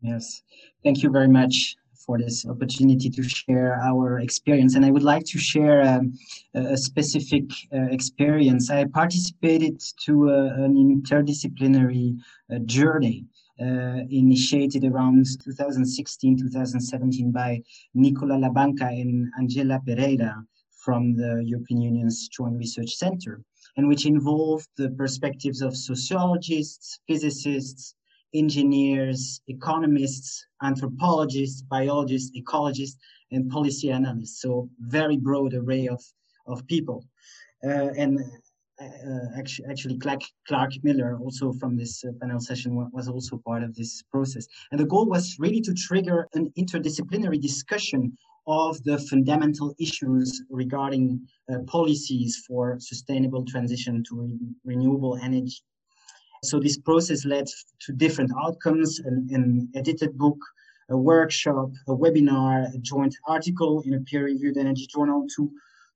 Yes, 0.00 0.42
thank 0.84 1.02
you 1.02 1.10
very 1.10 1.28
much 1.28 1.76
for 2.06 2.18
this 2.18 2.46
opportunity 2.46 3.10
to 3.10 3.22
share 3.22 3.80
our 3.82 4.20
experience. 4.20 4.76
And 4.76 4.84
I 4.84 4.90
would 4.92 5.02
like 5.02 5.24
to 5.26 5.38
share 5.38 5.82
um, 5.82 6.14
a 6.54 6.76
specific 6.76 7.44
uh, 7.74 7.88
experience. 7.90 8.70
I 8.70 8.84
participated 8.84 9.82
to 10.04 10.30
uh, 10.30 10.64
an 10.64 10.74
interdisciplinary 10.76 12.16
uh, 12.52 12.58
journey 12.60 13.26
uh, 13.60 14.00
initiated 14.10 14.84
around 14.84 15.26
2016, 15.42 16.38
2017 16.38 17.32
by 17.32 17.60
Nicola 17.94 18.34
Labanca 18.34 18.88
and 18.88 19.32
Angela 19.38 19.80
Pereira 19.84 20.44
from 20.70 21.16
the 21.16 21.42
European 21.44 21.80
Union's 21.80 22.28
Joint 22.28 22.56
Research 22.56 22.94
Center, 22.94 23.42
and 23.76 23.88
which 23.88 24.06
involved 24.06 24.68
the 24.76 24.90
perspectives 24.90 25.60
of 25.60 25.76
sociologists, 25.76 27.00
physicists, 27.08 27.95
engineers, 28.34 29.40
economists, 29.48 30.46
anthropologists, 30.62 31.62
biologists, 31.62 32.30
ecologists, 32.36 32.96
and 33.32 33.50
policy 33.50 33.90
analysts. 33.90 34.40
So 34.40 34.68
very 34.80 35.16
broad 35.16 35.54
array 35.54 35.88
of, 35.88 36.02
of 36.46 36.66
people. 36.66 37.04
Uh, 37.64 37.90
and 37.96 38.20
uh, 38.80 39.38
actually, 39.38 39.66
actually 39.70 39.98
Clark, 39.98 40.20
Clark, 40.46 40.72
Miller, 40.82 41.18
also 41.18 41.52
from 41.54 41.76
this 41.76 42.04
uh, 42.04 42.10
panel 42.20 42.40
session, 42.40 42.74
was 42.92 43.08
also 43.08 43.38
part 43.38 43.62
of 43.62 43.74
this 43.74 44.02
process. 44.12 44.46
And 44.70 44.78
the 44.78 44.84
goal 44.84 45.06
was 45.06 45.36
really 45.38 45.60
to 45.62 45.72
trigger 45.72 46.28
an 46.34 46.52
interdisciplinary 46.58 47.40
discussion 47.40 48.16
of 48.46 48.80
the 48.84 48.98
fundamental 48.98 49.74
issues 49.80 50.42
regarding 50.50 51.26
uh, 51.52 51.58
policies 51.66 52.44
for 52.46 52.76
sustainable 52.78 53.44
transition 53.44 54.04
to 54.08 54.20
re 54.20 54.38
renewable 54.64 55.16
energy 55.16 55.62
so 56.46 56.60
this 56.60 56.78
process 56.78 57.24
led 57.24 57.46
to 57.80 57.92
different 57.92 58.30
outcomes, 58.42 59.00
an, 59.00 59.28
an 59.30 59.68
edited 59.74 60.16
book, 60.16 60.38
a 60.88 60.96
workshop, 60.96 61.70
a 61.88 61.94
webinar, 61.94 62.72
a 62.74 62.78
joint 62.78 63.14
article 63.26 63.82
in 63.84 63.94
a 63.94 64.00
peer-reviewed 64.00 64.56
energy 64.56 64.86
journal 64.86 65.26
to, 65.36 65.50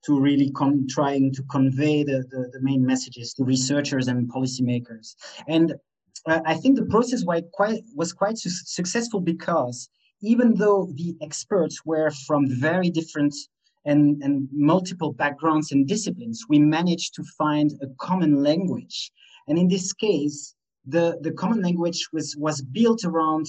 to 0.05 0.19
really 0.19 0.51
trying 0.89 1.31
to 1.33 1.43
convey 1.43 2.03
the, 2.03 2.23
the, 2.29 2.49
the, 2.51 2.61
main 2.61 2.85
messages 2.85 3.33
to 3.33 3.43
researchers 3.43 4.07
and 4.07 4.31
policymakers. 4.31 5.15
And 5.47 5.75
uh, 6.27 6.41
I 6.45 6.55
think 6.55 6.77
the 6.77 6.85
process 6.85 7.23
quite, 7.53 7.83
was 7.95 8.11
quite 8.11 8.37
su 8.37 8.49
successful 8.49 9.21
because 9.21 9.89
even 10.21 10.55
though 10.55 10.89
the 10.95 11.15
experts 11.21 11.85
were 11.85 12.11
from 12.27 12.47
very 12.47 12.89
different 12.89 13.33
and, 13.85 14.21
and 14.21 14.47
multiple 14.51 15.13
backgrounds 15.13 15.71
and 15.71 15.87
disciplines, 15.87 16.45
we 16.47 16.59
managed 16.59 17.15
to 17.15 17.23
find 17.37 17.71
a 17.81 17.87
common 17.99 18.43
language 18.43 19.11
and 19.51 19.59
in 19.59 19.67
this 19.67 19.91
case, 19.91 20.55
the, 20.85 21.19
the 21.19 21.33
common 21.33 21.61
language 21.61 22.07
was, 22.13 22.37
was 22.37 22.61
built 22.61 23.03
around 23.03 23.47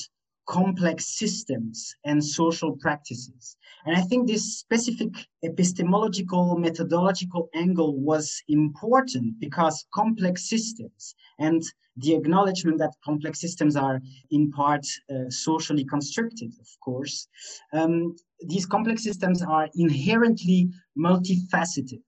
complex 0.49 1.17
systems 1.17 1.95
and 2.05 2.25
social 2.25 2.77
practices. 2.79 3.57
And 3.87 3.97
I 3.97 4.01
think 4.01 4.27
this 4.27 4.59
specific 4.59 5.11
epistemological 5.45 6.59
methodological 6.59 7.49
angle 7.55 8.01
was 8.01 8.43
important 8.49 9.39
because 9.39 9.87
complex 9.95 10.49
systems 10.49 11.15
and 11.39 11.63
the 11.97 12.15
acknowledgement 12.17 12.79
that 12.79 12.95
complex 13.05 13.41
systems 13.41 13.77
are 13.77 14.01
in 14.33 14.51
part 14.51 14.85
uh, 15.09 15.31
socially 15.31 15.85
constructed, 15.85 16.53
of 16.59 16.69
course, 16.85 17.29
um, 17.73 18.17
these 18.49 18.67
complex 18.67 19.05
systems 19.05 19.41
are 19.41 19.69
inherently 19.77 20.69
multifaceted. 20.99 22.03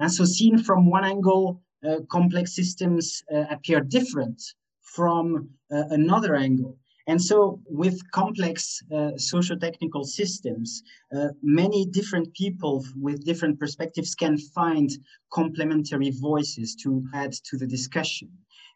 And 0.00 0.12
so 0.12 0.24
seen 0.24 0.58
from 0.58 0.90
one 0.90 1.04
angle, 1.04 1.62
complex 2.10 2.54
systems 2.54 3.22
uh, 3.32 3.44
appear 3.50 3.80
different 3.80 4.42
from 4.82 5.48
uh, 5.72 5.84
another 5.90 6.34
angle. 6.34 6.76
And 7.08 7.22
so 7.22 7.60
with 7.66 7.98
complex 8.10 8.82
uh, 8.92 9.12
socio-technical 9.16 10.04
systems, 10.04 10.82
uh, 11.16 11.28
many 11.42 11.86
different 11.86 12.34
people 12.34 12.84
with 12.96 13.24
different 13.24 13.60
perspectives 13.60 14.14
can 14.14 14.38
find 14.38 14.90
complementary 15.32 16.10
voices 16.10 16.74
to 16.82 17.04
add 17.14 17.32
to 17.48 17.56
the 17.56 17.66
discussion. 17.66 18.28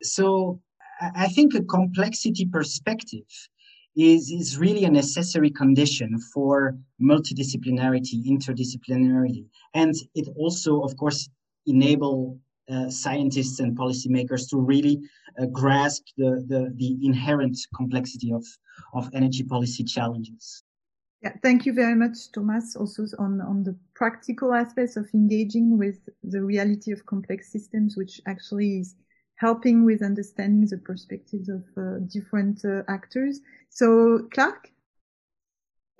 So 0.02 0.60
I 1.00 1.28
think 1.28 1.54
a 1.54 1.62
complexity 1.62 2.46
perspective 2.46 3.26
is, 3.96 4.30
is 4.30 4.58
really 4.58 4.84
a 4.84 4.90
necessary 4.90 5.50
condition 5.50 6.16
for 6.32 6.78
multidisciplinarity, 7.02 8.26
interdisciplinarity. 8.28 9.46
And 9.74 9.94
it 10.14 10.28
also, 10.36 10.82
of 10.82 10.96
course, 10.96 11.28
enable 11.66 12.38
uh, 12.38 12.49
scientists 12.90 13.61
and 13.61 13.76
policymakers 13.76 14.48
to 14.50 14.59
really 14.59 15.00
uh, 15.40 15.46
grasp 15.46 16.04
the, 16.16 16.44
the, 16.48 16.72
the 16.76 16.98
inherent 17.04 17.56
complexity 17.74 18.33
of, 18.33 18.44
of 18.94 19.11
energy 19.14 19.42
policy 19.42 19.85
challenges. 19.85 20.62
Yeah, 21.22 21.35
thank 21.42 21.66
you 21.66 21.74
very 21.74 21.94
much, 21.94 22.33
Thomas, 22.33 22.76
also 22.76 23.04
on, 23.18 23.42
on 23.42 23.62
the 23.62 23.76
practical 23.94 24.54
aspects 24.54 24.96
of 24.96 25.06
engaging 25.12 25.76
with 25.76 25.98
the 26.22 26.42
reality 26.42 26.92
of 26.92 27.04
complex 27.04 27.52
systems, 27.52 27.96
which 27.96 28.22
actually 28.26 28.80
is 28.80 28.94
helping 29.37 29.85
with 29.85 30.02
understanding 30.02 30.66
the 30.66 30.78
perspectives 30.78 31.48
of 31.48 31.62
uh, 31.76 31.98
different 32.06 32.64
uh, 32.64 32.83
actors. 32.88 33.40
So, 33.68 34.28
Clark? 34.33 34.70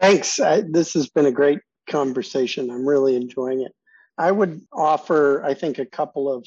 Thanks. 0.00 0.40
I, 0.40 0.62
this 0.62 0.94
has 0.94 1.09
been 1.11 1.26
a 1.26 1.33
great 1.33 1.61
conversation. 1.88 2.70
I'm 2.70 2.87
really 2.87 3.16
enjoying 3.16 3.61
it. 3.62 3.72
I 4.20 4.30
would 4.30 4.61
offer, 4.70 5.42
I 5.42 5.54
think, 5.54 5.78
a 5.78 5.87
couple 5.87 6.30
of 6.30 6.46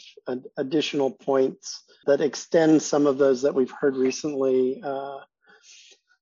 additional 0.58 1.10
points 1.10 1.84
that 2.06 2.22
extend 2.22 2.84
some 2.84 3.08
of 3.08 3.18
those 3.18 3.42
that 3.42 3.56
we've 3.56 3.72
heard 3.72 3.96
recently. 3.98 4.80
Uh, 4.84 5.18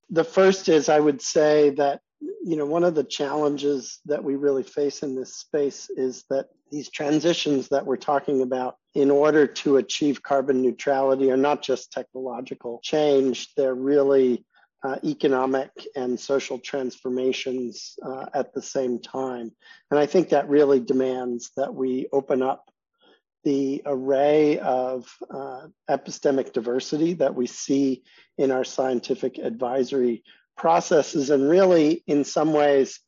the 0.10 0.24
first 0.24 0.70
is 0.70 0.88
I 0.88 1.02
would 1.02 1.22
say 1.22 1.72
that, 1.72 2.00
you 2.22 2.56
know, 2.56 2.66
one 2.66 2.86
of 2.86 2.96
the 2.96 3.04
challenges 3.04 4.00
that 4.06 4.24
we 4.24 4.38
really 4.38 4.64
face 4.64 5.04
in 5.04 5.14
this 5.14 5.36
space 5.36 5.90
is 5.90 6.24
that 6.30 6.48
these 6.72 6.90
transitions 6.90 7.68
that 7.68 7.86
we're 7.86 7.98
talking 7.98 8.44
about 8.44 8.78
in 8.96 9.12
order 9.12 9.46
to 9.46 9.76
achieve 9.76 10.24
carbon 10.24 10.62
neutrality 10.62 11.32
are 11.32 11.38
not 11.38 11.62
just 11.62 11.92
technological 11.92 12.80
change, 12.82 13.54
they're 13.58 13.76
really 13.76 14.46
uh, 14.84 14.98
economic 15.04 15.70
and 15.96 16.20
social 16.20 16.58
transformations 16.58 17.98
uh, 18.04 18.26
at 18.34 18.54
the 18.54 18.62
same 18.62 19.00
time. 19.00 19.52
And 19.90 20.00
I 20.00 20.06
think 20.06 20.30
that 20.30 20.50
really 20.50 20.80
demands 20.80 21.52
that 21.56 21.74
we 21.74 22.08
open 22.12 22.42
up 22.42 22.72
the 23.44 23.82
array 23.86 24.60
of 24.60 25.08
uh, 25.30 25.68
epistemic 25.90 26.54
diversity 26.54 27.14
that 27.16 27.36
we 27.36 27.48
see 27.48 28.04
in 28.38 28.52
our 28.52 28.64
scientific 28.64 29.38
advisory 29.38 30.24
processes 30.58 31.30
and 31.30 31.50
really, 31.50 32.04
in 32.06 32.24
some 32.24 32.54
ways, 32.54 33.00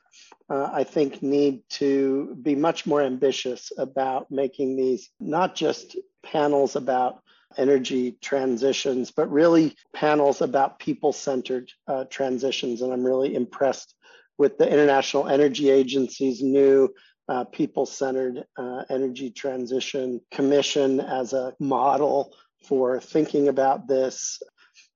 uh, 0.49 0.69
I 0.73 0.83
think, 0.83 1.21
need 1.21 1.61
to 1.71 2.35
be 2.41 2.55
much 2.55 2.85
more 2.85 3.01
ambitious 3.01 3.71
about 3.77 4.31
making 4.31 4.75
these 4.75 5.09
not 5.19 5.55
just 5.55 5.95
panels 6.23 6.75
about 6.75 7.21
energy 7.57 8.17
transitions, 8.21 9.11
but 9.11 9.31
really 9.31 9.75
panels 9.93 10.41
about 10.41 10.79
people 10.79 11.13
centered 11.13 11.71
uh, 11.87 12.05
transitions. 12.05 12.81
And 12.81 12.91
I'm 12.93 13.03
really 13.03 13.35
impressed 13.35 13.95
with 14.37 14.57
the 14.57 14.71
International 14.71 15.27
Energy 15.27 15.69
Agency's 15.69 16.41
new 16.41 16.93
uh, 17.29 17.45
people 17.45 17.85
centered 17.85 18.43
uh, 18.57 18.83
energy 18.89 19.31
transition 19.31 20.21
commission 20.31 20.99
as 20.99 21.33
a 21.33 21.53
model 21.59 22.35
for 22.67 22.99
thinking 22.99 23.47
about 23.47 23.87
this. 23.87 24.41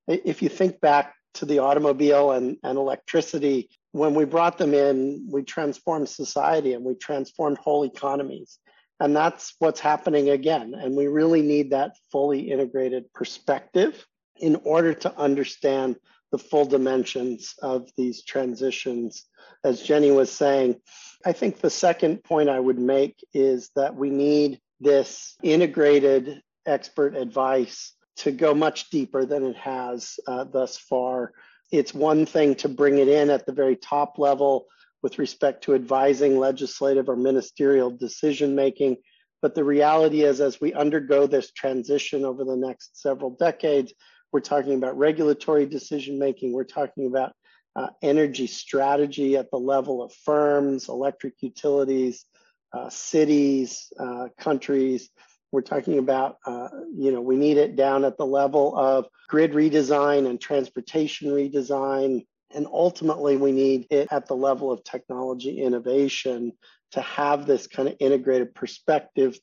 If 0.07 0.41
you 0.41 0.49
think 0.49 0.79
back 0.79 1.13
to 1.35 1.45
the 1.45 1.59
automobile 1.59 2.31
and, 2.31 2.57
and 2.63 2.77
electricity, 2.77 3.69
when 3.91 4.13
we 4.13 4.25
brought 4.25 4.57
them 4.57 4.73
in, 4.73 5.27
we 5.31 5.43
transformed 5.43 6.09
society 6.09 6.73
and 6.73 6.83
we 6.83 6.95
transformed 6.95 7.57
whole 7.57 7.83
economies. 7.83 8.59
And 8.99 9.15
that's 9.15 9.53
what's 9.59 9.79
happening 9.79 10.29
again. 10.29 10.73
And 10.73 10.95
we 10.95 11.07
really 11.07 11.41
need 11.41 11.71
that 11.71 11.97
fully 12.11 12.51
integrated 12.51 13.13
perspective 13.13 14.05
in 14.39 14.55
order 14.63 14.93
to 14.93 15.17
understand 15.17 15.97
the 16.31 16.37
full 16.37 16.65
dimensions 16.65 17.55
of 17.61 17.89
these 17.95 18.23
transitions. 18.23 19.25
As 19.63 19.81
Jennie 19.81 20.11
was 20.11 20.31
saying, 20.31 20.81
I 21.25 21.31
think 21.31 21.59
the 21.59 21.69
second 21.69 22.23
point 22.23 22.49
I 22.49 22.59
would 22.59 22.79
make 22.79 23.23
is 23.33 23.69
that 23.75 23.95
we 23.95 24.09
need 24.09 24.59
this 24.79 25.35
integrated 25.41 26.41
expert 26.65 27.15
advice 27.15 27.93
to 28.17 28.31
go 28.31 28.53
much 28.53 28.89
deeper 28.89 29.25
than 29.25 29.43
it 29.43 29.55
has 29.55 30.19
uh, 30.27 30.43
thus 30.43 30.77
far. 30.77 31.33
It's 31.71 31.93
one 31.93 32.25
thing 32.25 32.55
to 32.55 32.69
bring 32.69 32.97
it 32.97 33.07
in 33.07 33.29
at 33.29 33.45
the 33.45 33.53
very 33.53 33.75
top 33.75 34.17
level 34.17 34.67
with 35.03 35.19
respect 35.19 35.63
to 35.63 35.75
advising 35.75 36.37
legislative 36.37 37.09
or 37.09 37.15
ministerial 37.15 37.91
decision 37.91 38.55
making. 38.55 38.97
But 39.41 39.53
the 39.53 39.63
reality 39.63 40.23
is, 40.23 40.41
as 40.41 40.59
we 40.59 40.73
undergo 40.73 41.27
this 41.27 41.51
transition 41.51 42.25
over 42.25 42.43
the 42.43 42.55
next 42.55 43.01
several 43.01 43.31
decades, 43.31 43.93
we're 44.31 44.39
talking 44.39 44.73
about 44.73 44.97
regulatory 44.97 45.65
decision 45.65 46.19
making, 46.19 46.53
we're 46.53 46.63
talking 46.63 47.07
about 47.07 47.33
uh, 47.75 47.89
energy 48.01 48.47
strategy 48.47 49.37
at 49.37 49.51
the 49.51 49.57
level 49.57 50.01
of 50.01 50.11
firms, 50.25 50.89
electric 50.89 51.35
utilities, 51.41 52.25
uh, 52.73 52.89
cities, 52.89 53.93
uh, 53.99 54.27
countries. 54.39 55.09
We're 55.51 55.61
talking 55.61 55.99
about, 55.99 56.37
uh, 56.45 56.67
you 56.95 57.11
know, 57.11 57.21
we 57.21 57.37
need 57.37 57.57
it 57.57 57.75
down 57.75 58.03
at 58.03 58.17
the 58.17 58.25
level 58.25 58.75
of 58.75 59.05
grid 59.29 59.53
redesign 59.53 60.27
and 60.27 60.41
transportation 60.41 61.29
redesign, 61.29 62.25
and 62.53 62.65
ultimately, 62.65 63.35
we 63.35 63.51
need 63.51 63.87
it 63.89 64.07
at 64.11 64.27
the 64.27 64.35
level 64.35 64.71
of 64.71 64.83
technology 64.83 65.61
innovation 65.61 66.53
to 66.91 67.01
have 67.01 67.45
this 67.45 67.67
kind 67.67 67.89
of 67.89 67.95
integrated 67.99 68.55
perspective 68.55 69.37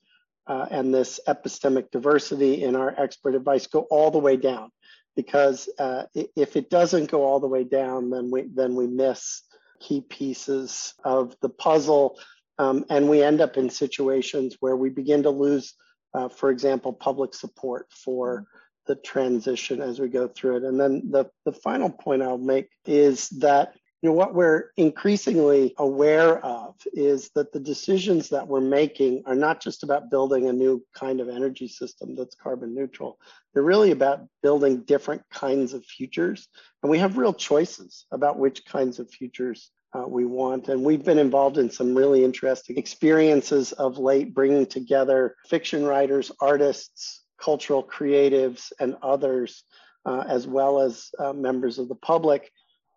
uh, 0.47 0.67
and 0.71 0.95
this 0.95 1.21
epistemic 1.29 1.91
diversity 1.91 2.63
in 2.63 2.77
our 2.77 2.95
expert 2.99 3.35
advice 3.35 3.67
go 3.67 3.81
all 3.91 4.11
the 4.11 4.19
way 4.19 4.37
down. 4.37 4.71
Because 5.17 5.69
uh, 5.79 6.05
if 6.15 6.57
it 6.57 6.71
doesn't 6.71 7.11
go 7.11 7.23
all 7.23 7.41
the 7.41 7.47
way 7.47 7.63
down, 7.63 8.11
then 8.11 8.31
we 8.31 8.49
then 8.53 8.75
we 8.75 8.87
miss 8.87 9.43
key 9.81 10.01
pieces 10.01 10.95
of 11.05 11.37
the 11.41 11.49
puzzle, 11.49 12.19
um, 12.59 12.85
and 12.91 13.09
we 13.09 13.23
end 13.23 13.41
up 13.41 13.57
in 13.57 13.71
situations 13.71 14.57
where 14.61 14.77
we 14.77 14.89
begin 14.89 15.23
to 15.23 15.31
lose, 15.31 15.75
uh, 16.15 16.29
for 16.29 16.51
example, 16.51 16.93
public 16.93 17.33
support 17.35 17.87
for 17.93 18.47
the 18.87 18.97
transition 18.97 19.81
as 19.81 19.99
we 19.99 20.09
go 20.09 20.29
through 20.29 20.57
it. 20.57 20.63
And 20.65 20.79
then 20.79 21.11
the, 21.11 21.27
the 21.45 21.53
final 21.53 21.91
point 21.91 22.23
I'll 22.23 22.39
make 22.39 22.71
is 22.85 23.29
that 23.41 23.75
you 24.05 24.11
know 24.11 24.17
what 24.17 24.35
we're 24.35 24.69
increasingly 24.77 25.73
aware 25.79 26.39
of 26.45 26.75
is 26.93 27.31
that 27.35 27.53
the 27.53 27.59
decisions 27.59 28.29
that 28.29 28.47
we're 28.47 28.61
making 28.61 29.23
are 29.25 29.35
not 29.35 29.63
just 29.63 29.83
about 29.83 30.11
building 30.11 30.47
a 30.47 30.53
new 30.53 30.85
kind 30.95 31.21
of 31.21 31.31
energy 31.31 31.69
system 31.69 32.15
that's 32.15 32.35
carbon 32.35 32.75
neutral. 32.75 33.19
They're 33.55 33.63
really 33.63 33.93
about 33.93 34.27
building 34.43 34.83
different 34.83 35.23
kinds 35.31 35.73
of 35.73 35.87
futures. 35.87 36.47
And 36.83 36.91
we 36.91 36.99
have 36.99 37.17
real 37.17 37.33
choices 37.33 38.05
about 38.13 38.39
which 38.39 38.67
kinds 38.67 38.99
of 38.99 39.11
futures 39.11 39.71
uh, 39.95 40.07
we 40.07 40.27
want. 40.27 40.69
And 40.69 40.85
we've 40.85 41.03
been 41.03 41.19
involved 41.19 41.57
in 41.57 41.71
some 41.71 41.95
really 41.95 42.25
interesting 42.25 42.77
experiences 42.77 43.73
of 43.73 43.97
late, 43.97 44.35
bringing 44.35 44.67
together 44.67 45.35
fiction 45.49 45.83
writers, 45.83 46.31
artists, 46.43 47.24
cultural 47.45 47.83
creatives 47.83 48.73
and 48.81 48.97
others, 49.03 49.65
uh, 50.07 50.25
as 50.29 50.47
well 50.47 50.81
as 50.81 51.11
uh, 51.19 51.33
members 51.33 51.79
of 51.79 51.89
the 51.89 51.95
public, 51.95 52.51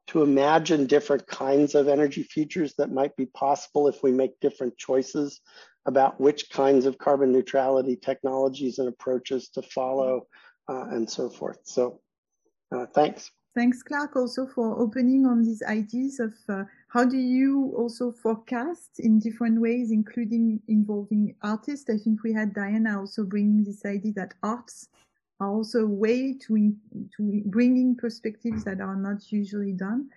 to 0.07 0.23
imagine 0.23 0.85
different 0.85 1.27
kinds 1.27 1.75
of 1.75 1.87
energy 1.87 2.23
futures 2.23 2.73
that 2.77 2.91
might 2.91 3.15
be 3.15 3.25
possible 3.25 3.87
if 3.87 4.01
we 4.03 4.11
make 4.11 4.39
different 4.39 4.77
choices 4.77 5.41
about 5.85 6.19
which 6.19 6.49
kinds 6.49 6.85
of 6.85 6.97
carbon 6.97 7.31
neutrality 7.31 7.95
technologies 7.95 8.79
and 8.79 8.87
approaches 8.87 9.49
to 9.49 9.61
follow 9.61 10.27
uh, 10.69 10.85
and 10.91 11.09
so 11.09 11.29
forth. 11.29 11.59
So 11.63 12.01
uh, 12.73 12.85
thanks. 12.93 13.31
Thanks, 13.57 13.81
Clark, 13.81 14.15
also 14.15 14.45
for 14.45 14.79
opening 14.79 15.25
on 15.25 15.41
these 15.41 15.63
ideas 15.63 16.19
of 16.19 16.35
uh, 16.47 16.65
how 16.89 17.03
do 17.03 17.17
you 17.17 17.73
also 17.75 18.11
forecast 18.11 18.99
in 18.99 19.17
different 19.17 19.59
ways, 19.59 19.89
including 19.89 20.61
involving 20.67 21.33
artists. 21.41 21.89
I 21.89 21.97
think 21.97 22.21
we 22.21 22.31
had 22.31 22.53
Diana 22.53 22.99
also 22.99 23.23
bringing 23.23 23.63
this 23.63 23.83
idea 23.83 24.13
that 24.13 24.35
arts 24.43 24.89
are 25.39 25.49
also 25.49 25.85
a 25.85 25.89
way 25.89 26.33
to, 26.33 26.71
to 27.17 27.41
bring 27.47 27.77
in 27.77 27.95
perspectives 27.95 28.63
that 28.65 28.79
are 28.79 28.95
not 28.95 29.31
usually 29.31 29.73
done. 29.73 30.07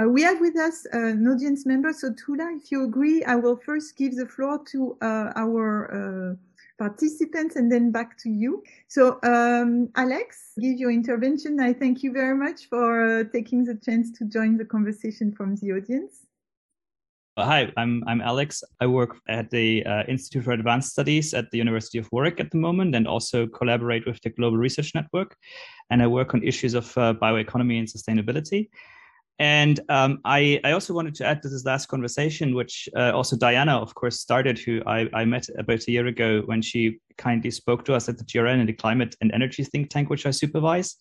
Uh, 0.00 0.08
we 0.08 0.22
have 0.22 0.40
with 0.40 0.56
us 0.56 0.86
uh, 0.94 0.98
an 0.98 1.28
audience 1.28 1.66
member. 1.66 1.92
So 1.92 2.12
Tuula, 2.12 2.56
if 2.56 2.72
you 2.72 2.84
agree, 2.84 3.22
I 3.24 3.34
will 3.36 3.58
first 3.58 3.98
give 3.98 4.16
the 4.16 4.24
floor 4.24 4.64
to 4.72 4.96
uh, 5.02 5.32
our 5.36 6.32
uh, 6.32 6.45
participants 6.78 7.56
and 7.56 7.70
then 7.70 7.90
back 7.90 8.18
to 8.18 8.30
you. 8.30 8.62
So, 8.88 9.18
um, 9.22 9.88
Alex, 9.96 10.52
give 10.60 10.78
your 10.78 10.90
intervention. 10.90 11.60
I 11.60 11.72
thank 11.72 12.02
you 12.02 12.12
very 12.12 12.36
much 12.36 12.68
for 12.68 13.20
uh, 13.20 13.24
taking 13.32 13.64
the 13.64 13.76
chance 13.76 14.12
to 14.18 14.24
join 14.24 14.56
the 14.56 14.64
conversation 14.64 15.32
from 15.32 15.56
the 15.56 15.72
audience. 15.72 16.26
Hi, 17.38 17.70
I'm 17.76 18.02
I'm 18.06 18.22
Alex. 18.22 18.64
I 18.80 18.86
work 18.86 19.18
at 19.28 19.50
the 19.50 19.84
uh, 19.84 20.04
Institute 20.08 20.44
for 20.44 20.52
Advanced 20.52 20.92
Studies 20.92 21.34
at 21.34 21.50
the 21.50 21.58
University 21.58 21.98
of 21.98 22.08
Warwick 22.10 22.40
at 22.40 22.50
the 22.50 22.56
moment, 22.56 22.94
and 22.94 23.06
also 23.06 23.46
collaborate 23.46 24.06
with 24.06 24.22
the 24.22 24.30
Global 24.30 24.56
Research 24.56 24.94
Network. 24.94 25.36
And 25.90 26.02
I 26.02 26.06
work 26.06 26.32
on 26.32 26.42
issues 26.42 26.72
of 26.72 26.96
uh, 26.96 27.12
bioeconomy 27.12 27.78
and 27.78 27.86
sustainability. 27.86 28.70
And 29.38 29.80
um, 29.90 30.20
I, 30.24 30.60
I 30.64 30.72
also 30.72 30.94
wanted 30.94 31.14
to 31.16 31.26
add 31.26 31.42
to 31.42 31.48
this 31.48 31.64
last 31.64 31.86
conversation, 31.86 32.54
which 32.54 32.88
uh, 32.96 33.12
also 33.12 33.36
Diana, 33.36 33.76
of 33.76 33.94
course, 33.94 34.20
started, 34.20 34.58
who 34.58 34.82
I, 34.86 35.08
I 35.12 35.24
met 35.26 35.46
about 35.58 35.86
a 35.86 35.90
year 35.90 36.06
ago 36.06 36.42
when 36.46 36.62
she 36.62 36.98
kindly 37.18 37.50
spoke 37.50 37.84
to 37.84 37.94
us 37.94 38.08
at 38.08 38.16
the 38.16 38.24
GRN 38.24 38.60
and 38.60 38.68
the 38.68 38.72
Climate 38.72 39.14
and 39.20 39.30
Energy 39.32 39.62
think 39.62 39.90
tank, 39.90 40.08
which 40.08 40.24
I 40.24 40.30
supervise, 40.30 40.96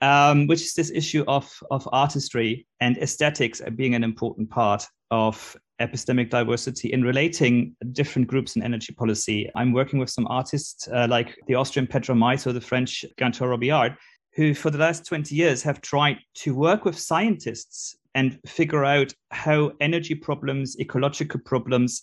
um, 0.00 0.46
which 0.46 0.62
is 0.62 0.74
this 0.74 0.92
issue 0.92 1.24
of, 1.26 1.52
of 1.72 1.88
artistry 1.90 2.66
and 2.80 2.98
aesthetics 2.98 3.60
being 3.74 3.96
an 3.96 4.04
important 4.04 4.48
part 4.48 4.86
of 5.10 5.56
epistemic 5.80 6.30
diversity 6.30 6.92
in 6.92 7.02
relating 7.02 7.76
different 7.92 8.28
groups 8.28 8.56
in 8.56 8.62
energy 8.62 8.94
policy. 8.94 9.50
I'm 9.54 9.72
working 9.72 9.98
with 9.98 10.10
some 10.10 10.26
artists 10.28 10.88
uh, 10.88 11.06
like 11.08 11.36
the 11.48 11.54
Austrian 11.54 11.86
Petra 11.86 12.14
Mais 12.14 12.46
or 12.46 12.52
the 12.52 12.60
French 12.60 13.04
Gantois 13.18 13.48
Robillard, 13.48 13.96
who 14.36 14.54
for 14.54 14.70
the 14.70 14.78
last 14.78 15.06
20 15.06 15.34
years 15.34 15.62
have 15.62 15.80
tried 15.80 16.18
to 16.34 16.54
work 16.54 16.84
with 16.84 16.98
scientists 16.98 17.96
and 18.14 18.38
figure 18.46 18.84
out 18.84 19.12
how 19.30 19.72
energy 19.80 20.14
problems, 20.14 20.78
ecological 20.78 21.40
problems 21.40 22.02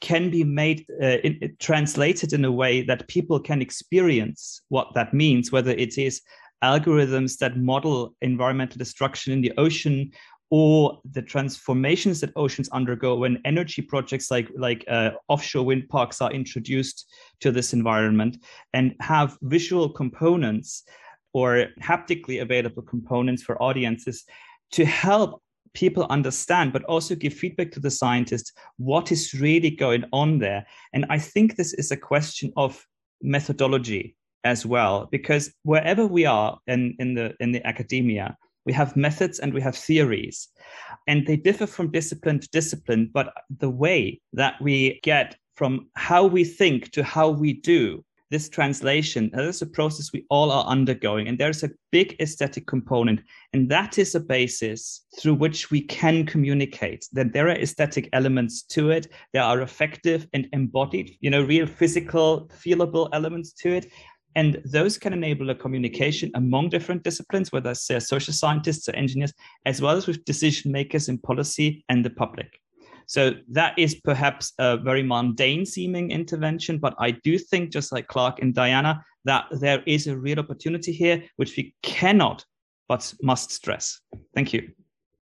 can 0.00 0.30
be 0.30 0.44
made 0.44 0.86
uh, 1.02 1.18
in, 1.24 1.56
translated 1.58 2.32
in 2.32 2.44
a 2.44 2.52
way 2.52 2.82
that 2.82 3.08
people 3.08 3.40
can 3.40 3.60
experience 3.60 4.62
what 4.68 4.88
that 4.94 5.12
means, 5.12 5.52
whether 5.52 5.72
it 5.72 5.98
is 5.98 6.22
algorithms 6.62 7.38
that 7.38 7.56
model 7.56 8.14
environmental 8.20 8.78
destruction 8.78 9.32
in 9.32 9.40
the 9.40 9.52
ocean 9.56 10.10
or 10.50 11.00
the 11.12 11.22
transformations 11.22 12.20
that 12.20 12.32
oceans 12.36 12.68
undergo 12.70 13.16
when 13.16 13.40
energy 13.44 13.80
projects 13.80 14.30
like 14.30 14.48
like 14.56 14.84
uh, 14.88 15.10
offshore 15.28 15.64
wind 15.64 15.88
parks 15.88 16.20
are 16.20 16.32
introduced 16.32 17.10
to 17.38 17.50
this 17.50 17.72
environment 17.72 18.36
and 18.74 18.94
have 19.00 19.38
visual 19.42 19.88
components 19.88 20.84
or 21.32 21.66
haptically 21.78 22.38
available 22.38 22.82
components 22.82 23.42
for 23.42 23.60
audiences 23.62 24.24
to 24.72 24.84
help 24.84 25.42
people 25.72 26.06
understand, 26.10 26.72
but 26.72 26.84
also 26.84 27.14
give 27.14 27.32
feedback 27.32 27.70
to 27.70 27.80
the 27.80 27.90
scientists 27.90 28.52
what 28.78 29.12
is 29.12 29.34
really 29.34 29.70
going 29.70 30.04
on 30.12 30.38
there. 30.38 30.66
And 30.92 31.06
I 31.08 31.18
think 31.18 31.56
this 31.56 31.72
is 31.74 31.90
a 31.90 31.96
question 31.96 32.52
of 32.56 32.84
methodology 33.22 34.16
as 34.42 34.64
well, 34.64 35.06
because 35.10 35.52
wherever 35.62 36.06
we 36.06 36.24
are 36.26 36.58
in, 36.66 36.96
in 36.98 37.14
the 37.14 37.34
in 37.40 37.52
the 37.52 37.64
academia, 37.66 38.36
we 38.64 38.72
have 38.72 38.96
methods 38.96 39.38
and 39.38 39.52
we 39.52 39.60
have 39.60 39.76
theories, 39.76 40.48
and 41.06 41.26
they 41.26 41.36
differ 41.36 41.66
from 41.66 41.90
discipline 41.90 42.40
to 42.40 42.48
discipline. 42.48 43.10
But 43.12 43.32
the 43.58 43.70
way 43.70 44.20
that 44.32 44.54
we 44.60 44.98
get 45.02 45.36
from 45.54 45.88
how 45.94 46.24
we 46.24 46.42
think 46.44 46.90
to 46.92 47.04
how 47.04 47.28
we 47.28 47.52
do 47.52 48.02
this 48.30 48.48
translation, 48.48 49.30
that 49.32 49.44
is 49.44 49.62
a 49.62 49.66
process 49.66 50.12
we 50.12 50.24
all 50.30 50.50
are 50.50 50.64
undergoing. 50.66 51.28
And 51.28 51.38
there's 51.38 51.62
a 51.62 51.70
big 51.90 52.16
aesthetic 52.20 52.66
component. 52.66 53.20
And 53.52 53.68
that 53.70 53.98
is 53.98 54.14
a 54.14 54.20
basis 54.20 55.04
through 55.18 55.34
which 55.34 55.70
we 55.70 55.82
can 55.82 56.24
communicate 56.24 57.08
that 57.12 57.32
there 57.32 57.48
are 57.48 57.56
aesthetic 57.56 58.08
elements 58.12 58.62
to 58.62 58.90
it. 58.90 59.08
There 59.32 59.42
are 59.42 59.62
effective 59.62 60.26
and 60.32 60.46
embodied, 60.52 61.16
you 61.20 61.30
know, 61.30 61.42
real 61.42 61.66
physical, 61.66 62.48
feelable 62.54 63.08
elements 63.12 63.52
to 63.54 63.70
it. 63.70 63.90
And 64.36 64.62
those 64.64 64.96
can 64.96 65.12
enable 65.12 65.50
a 65.50 65.54
communication 65.54 66.30
among 66.34 66.68
different 66.68 67.02
disciplines, 67.02 67.50
whether 67.50 67.72
it's 67.72 67.90
uh, 67.90 67.98
social 67.98 68.32
scientists 68.32 68.88
or 68.88 68.94
engineers, 68.94 69.32
as 69.66 69.82
well 69.82 69.96
as 69.96 70.06
with 70.06 70.24
decision 70.24 70.70
makers 70.70 71.08
in 71.08 71.18
policy 71.18 71.84
and 71.88 72.04
the 72.04 72.10
public. 72.10 72.60
So 73.10 73.34
that 73.48 73.76
is 73.76 73.96
perhaps 73.96 74.52
a 74.60 74.76
very 74.76 75.02
mundane 75.02 75.66
seeming 75.66 76.12
intervention, 76.12 76.78
but 76.78 76.94
I 77.00 77.10
do 77.10 77.38
think, 77.38 77.72
just 77.72 77.90
like 77.90 78.06
Clark 78.06 78.40
and 78.40 78.54
Diana, 78.54 79.04
that 79.24 79.46
there 79.50 79.82
is 79.84 80.06
a 80.06 80.16
real 80.16 80.38
opportunity 80.38 80.92
here, 80.92 81.24
which 81.34 81.56
we 81.56 81.74
cannot 81.82 82.44
but 82.88 83.12
must 83.20 83.50
stress. 83.50 84.00
Thank 84.36 84.52
you. 84.52 84.70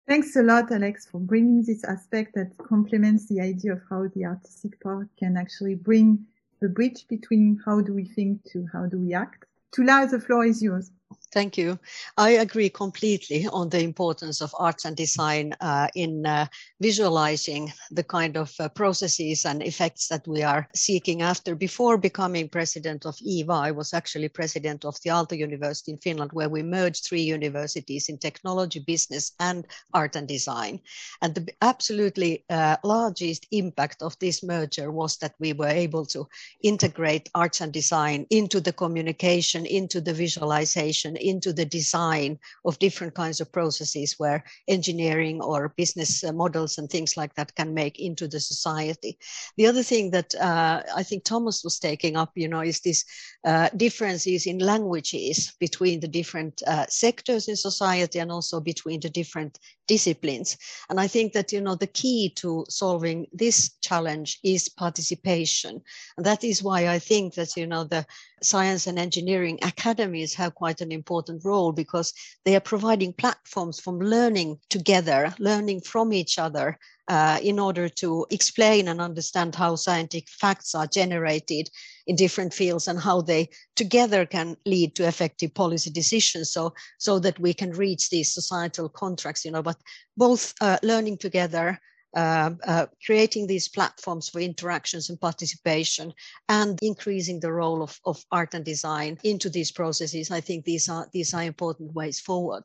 Thanks 0.10 0.36
a 0.36 0.44
lot, 0.44 0.70
Alex, 0.74 1.08
for 1.10 1.22
bringing 1.22 1.64
this 1.64 1.86
aspect 1.86 2.36
that 2.36 2.52
complements 2.58 3.30
the 3.30 3.40
idea 3.40 3.72
of 3.72 3.82
how 3.90 4.10
the 4.14 4.26
artistic 4.26 4.78
part 4.82 5.08
can 5.18 5.38
actually 5.38 5.76
bring 5.76 6.20
the 6.60 6.68
bridge 6.68 7.08
between 7.08 7.62
how 7.66 7.80
do 7.80 7.94
we 7.94 8.04
think 8.04 8.44
to 8.52 8.68
how 8.74 8.88
do 8.88 8.98
we 9.00 9.14
act. 9.14 9.46
Tuula, 9.74 10.12
the 10.12 10.20
floor 10.20 10.44
is 10.44 10.62
yours. 10.62 10.92
Thank 11.32 11.60
you. 11.60 11.78
I 12.18 12.32
agree 12.32 12.70
completely 12.70 13.46
on 13.48 13.70
the 13.70 13.84
importance 13.84 14.42
of 14.42 14.56
arts 14.58 14.86
and 14.86 14.98
design 14.98 15.54
uh, 15.62 15.88
in 15.94 16.26
uh, 16.26 16.48
visualizing 16.82 17.72
the 17.92 18.04
kind 18.04 18.36
of 18.36 18.52
uh, 18.60 18.68
processes 18.70 19.46
and 19.46 19.62
effects 19.62 20.08
that 20.08 20.28
we 20.28 20.42
are 20.42 20.68
seeking 20.74 21.22
after. 21.22 21.54
Before 21.54 22.00
becoming 22.00 22.50
president 22.50 23.06
of 23.06 23.16
IVA, 23.22 23.54
I 23.54 23.72
was 23.72 23.94
actually 23.94 24.30
president 24.30 24.86
of 24.86 25.00
the 25.04 25.12
Aalto 25.12 25.38
University 25.38 25.92
in 25.92 26.00
Finland, 26.00 26.32
where 26.34 26.50
we 26.50 26.64
merged 26.64 27.06
three 27.06 27.22
universities 27.22 28.10
in 28.10 28.18
technology, 28.18 28.80
business, 28.80 29.34
and 29.40 29.68
art 29.94 30.16
and 30.16 30.28
design. 30.28 30.80
And 31.22 31.36
the 31.36 31.48
absolutely 31.62 32.44
uh, 32.50 32.78
largest 32.84 33.46
impact 33.52 34.02
of 34.02 34.18
this 34.18 34.42
merger 34.42 34.92
was 34.92 35.18
that 35.18 35.36
we 35.40 35.54
were 35.54 35.68
able 35.68 36.08
to 36.08 36.28
integrate 36.64 37.30
arts 37.36 37.62
and 37.62 37.72
design 37.72 38.26
into 38.32 38.60
the 38.60 38.74
communication, 38.74 39.68
into 39.68 40.02
the 40.02 40.14
visualization, 40.14 41.18
into 41.22 41.54
the 41.54 41.66
design 41.66 42.40
of 42.66 42.80
different 42.80 43.14
kinds 43.14 43.42
of 43.42 43.52
processes 43.52 44.16
where 44.18 44.44
engineering 44.68 45.42
or 45.42 45.74
business 45.78 46.24
uh, 46.24 46.32
models 46.32 46.78
and 46.78 46.90
things 46.90 47.18
like 47.18 47.34
that 47.36 47.56
can 47.56 47.74
make 47.74 48.00
into 48.00 48.28
the 48.28 48.40
society. 48.40 49.18
The 49.58 49.68
other 49.68 49.84
thing 49.84 50.12
that 50.12 50.36
uh, 50.36 50.84
I 50.96 51.04
think 51.04 51.24
Thomas 51.24 51.64
was 51.64 51.80
taking 51.80 52.16
up, 52.18 52.32
you 52.36 52.48
know, 52.48 52.62
is 52.62 52.80
this 52.82 53.06
uh, 53.46 53.70
differences 53.76 54.46
in 54.46 54.60
languages 54.60 55.54
between 55.60 56.00
the 56.00 56.08
different 56.08 56.62
uh, 56.68 56.86
sectors 56.88 57.48
in 57.48 57.56
society 57.56 58.20
and 58.20 58.32
also 58.32 58.60
between 58.60 59.00
the 59.00 59.10
different 59.10 59.60
disciplines. 59.88 60.58
And 60.90 61.00
I 61.00 61.08
think 61.08 61.34
that, 61.34 61.52
you 61.52 61.62
know, 61.62 61.76
the 61.76 61.88
key 61.88 62.34
to 62.38 62.66
solving 62.70 63.28
this 63.34 63.72
challenge 63.82 64.40
is 64.44 64.70
participation. 64.70 65.82
And 66.18 66.26
that 66.26 66.44
is 66.44 66.64
why 66.64 66.88
I 66.88 67.00
think 67.00 67.34
that, 67.36 67.56
you 67.58 67.68
know, 67.68 67.84
the 67.84 68.06
science 68.42 68.88
and 68.88 69.00
engineering 69.00 69.60
academies 69.62 70.34
have 70.34 70.56
quite 70.56 70.82
an 70.82 70.92
important 70.92 71.44
role 71.44 71.72
because 71.72 72.14
they 72.46 72.56
are 72.56 72.62
providing 72.62 73.14
platforms 73.14 73.80
from 73.80 74.00
learning 74.00 74.60
together, 74.70 75.34
learning 75.40 75.82
from 75.82 76.14
each 76.14 76.40
other 76.40 76.78
uh, 77.10 77.40
in 77.42 77.60
order 77.60 77.90
to 77.90 78.26
explain 78.30 78.88
and 78.88 79.02
understand 79.02 79.56
how 79.56 79.76
scientific 79.76 80.30
facts 80.30 80.76
are 80.76 80.88
generated 80.88 81.70
in 82.06 82.16
different 82.16 82.54
fields 82.54 82.88
and 82.88 83.00
how 83.00 83.20
they 83.20 83.50
together 83.76 84.26
can 84.26 84.56
lead 84.66 84.96
to 84.96 85.08
effective 85.08 85.54
policy 85.54 85.90
decisions 85.90 86.52
so 86.52 86.74
so 87.00 87.18
that 87.20 87.40
we 87.40 87.54
can 87.54 87.72
reach 87.72 88.10
these 88.10 88.32
societal 88.34 88.88
contracts 88.90 89.44
you 89.44 89.52
know. 89.52 89.64
But 89.64 89.78
both 90.18 90.54
uh, 90.62 90.78
learning 90.84 91.18
together 91.18 91.80
uh, 92.16 92.52
uh, 92.66 92.86
creating 93.06 93.48
these 93.48 93.68
platforms 93.68 94.30
for 94.30 94.40
interactions 94.40 95.10
and 95.10 95.20
participation 95.20 96.14
and 96.48 96.80
increasing 96.82 97.40
the 97.40 97.52
role 97.52 97.82
of, 97.84 98.00
of 98.06 98.24
art 98.32 98.54
and 98.54 98.66
design 98.66 99.18
into 99.24 99.50
these 99.50 99.72
processes 99.72 100.32
i 100.32 100.42
think 100.42 100.66
these 100.66 100.90
are 100.90 101.08
these 101.14 101.34
are 101.34 101.44
important 101.44 101.94
ways 101.94 102.20
forward 102.20 102.64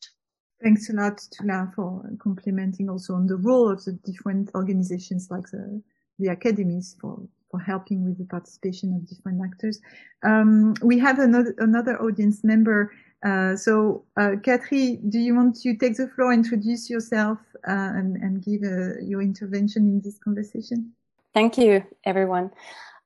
Thanks 0.64 0.88
a 0.88 0.94
lot, 0.94 1.18
Tuula, 1.18 1.74
for 1.74 2.02
complimenting 2.18 2.88
also 2.88 3.14
on 3.14 3.26
the 3.26 3.36
role 3.36 3.68
of 3.68 3.84
the 3.84 3.92
different 3.92 4.50
organizations 4.54 5.28
like 5.30 5.46
the, 5.50 5.82
the 6.18 6.28
academies 6.28 6.96
for, 6.98 7.20
for 7.50 7.60
helping 7.60 8.02
with 8.02 8.16
the 8.16 8.24
participation 8.24 8.94
of 8.94 9.06
different 9.06 9.42
actors. 9.44 9.78
Um, 10.22 10.72
we 10.82 10.98
have 11.00 11.18
another, 11.18 11.54
another 11.58 12.00
audience 12.00 12.42
member. 12.44 12.92
Uh, 13.24 13.56
so, 13.56 14.04
uh, 14.18 14.32
do 14.34 15.18
you 15.18 15.34
want 15.34 15.56
to 15.56 15.74
take 15.76 15.96
the 15.96 16.08
floor, 16.14 16.32
introduce 16.32 16.90
yourself, 16.90 17.38
uh, 17.66 17.90
and, 17.96 18.16
and 18.16 18.44
give 18.44 18.62
uh, 18.62 19.00
your 19.00 19.22
intervention 19.22 19.88
in 19.88 20.00
this 20.02 20.18
conversation? 20.18 20.92
Thank 21.32 21.56
you, 21.56 21.82
everyone. 22.04 22.50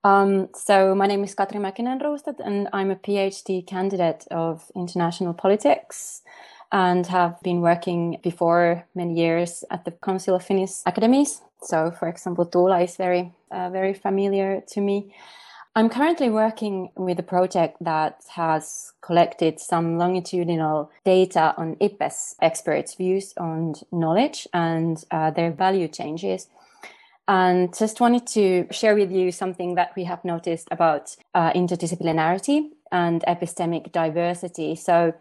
Um, 0.03 0.49
so 0.55 0.95
my 0.95 1.07
name 1.07 1.23
is 1.23 1.35
Katri 1.35 1.61
Mäkinen-Rostedt, 1.61 2.41
and 2.45 2.69
I'm 2.73 2.91
a 2.91 2.97
PhD 2.97 3.65
candidate 3.65 4.27
of 4.31 4.71
international 4.75 5.35
politics 5.35 6.23
and 6.73 7.07
have 7.07 7.41
been 7.43 7.61
working 7.61 8.19
before 8.23 8.85
many 8.95 9.15
years 9.15 9.65
at 9.71 9.85
the 9.85 9.93
Council 9.93 10.35
of 10.35 10.45
Finnish 10.45 10.83
Academies. 10.85 11.43
So, 11.63 11.91
for 11.91 12.09
example, 12.09 12.47
Tuula 12.47 12.83
is 12.85 12.97
very, 12.97 13.33
uh, 13.51 13.71
very 13.71 13.95
familiar 13.95 14.63
to 14.73 14.81
me. 14.81 15.15
I'm 15.79 15.89
currently 15.89 16.29
working 16.29 16.91
with 16.97 17.21
a 17.21 17.23
project 17.23 17.77
that 17.83 18.25
has 18.31 18.95
collected 19.01 19.61
some 19.61 19.97
longitudinal 19.97 20.91
data 21.05 21.55
on 21.57 21.77
IPBES 21.77 22.35
experts' 22.43 22.97
views 22.97 23.33
on 23.37 23.77
knowledge 23.93 24.49
and 24.53 25.01
uh, 25.13 25.31
their 25.31 25.53
value 25.53 25.87
changes. 25.87 26.49
And 27.29 27.73
just 27.73 28.01
wanted 28.01 28.27
to 28.27 28.67
share 28.73 28.97
with 28.97 29.13
you 29.13 29.31
something 29.31 29.77
that 29.77 29.95
we 29.95 30.03
have 30.03 30.25
noticed 30.25 30.67
about 30.73 31.15
uh, 31.33 31.53
interdisciplinarity 31.53 32.71
and 32.91 33.23
epistemic 33.29 33.93
diversity. 33.93 34.75
So, 34.75 35.15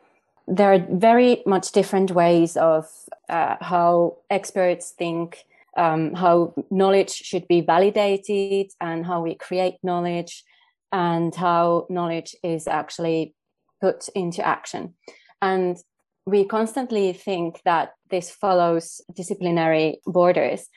there 0.48 0.74
are 0.74 0.84
very 0.90 1.44
much 1.46 1.72
different 1.72 2.10
ways 2.10 2.58
of 2.58 2.90
uh, 3.30 3.58
how 3.62 4.16
experts 4.32 4.90
think 4.90 5.46
um, 5.78 6.14
how 6.16 6.54
knowledge 6.70 7.12
should 7.12 7.48
be 7.48 7.62
validated 7.62 8.72
and 8.82 9.06
how 9.06 9.22
we 9.22 9.36
create 9.36 9.76
knowledge 9.84 10.44
and 10.92 11.36
how 11.36 11.86
knowledge 11.90 12.36
is 12.44 12.68
actually 12.68 13.34
put 13.82 14.10
into 14.16 14.46
action 14.46 14.94
and 15.42 15.78
we 16.26 16.44
constantly 16.44 17.14
think 17.14 17.62
that 17.64 17.94
this 18.10 18.30
follows 18.30 19.02
disciplinary 19.16 20.00
borders 20.06 20.68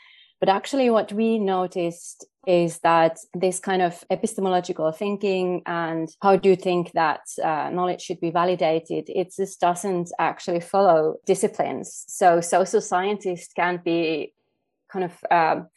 but 0.40 0.48
actually, 0.48 0.88
what 0.88 1.12
we 1.12 1.38
noticed 1.38 2.24
is 2.46 2.78
that 2.78 3.18
this 3.34 3.60
kind 3.60 3.82
of 3.82 4.02
epistemological 4.10 4.90
thinking 4.90 5.62
and 5.66 6.08
how 6.22 6.36
do 6.36 6.48
you 6.48 6.56
think 6.56 6.92
that 6.92 7.20
uh, 7.44 7.68
knowledge 7.70 8.00
should 8.00 8.20
be 8.20 8.30
validated, 8.30 9.10
it 9.10 9.34
just 9.36 9.60
doesn't 9.60 10.10
actually 10.18 10.60
follow 10.60 11.16
disciplines. 11.26 12.04
So, 12.08 12.40
social 12.40 12.80
scientists 12.80 13.52
can 13.52 13.82
be 13.84 14.32
kind 14.90 15.04
of 15.04 15.12
um, 15.30 15.68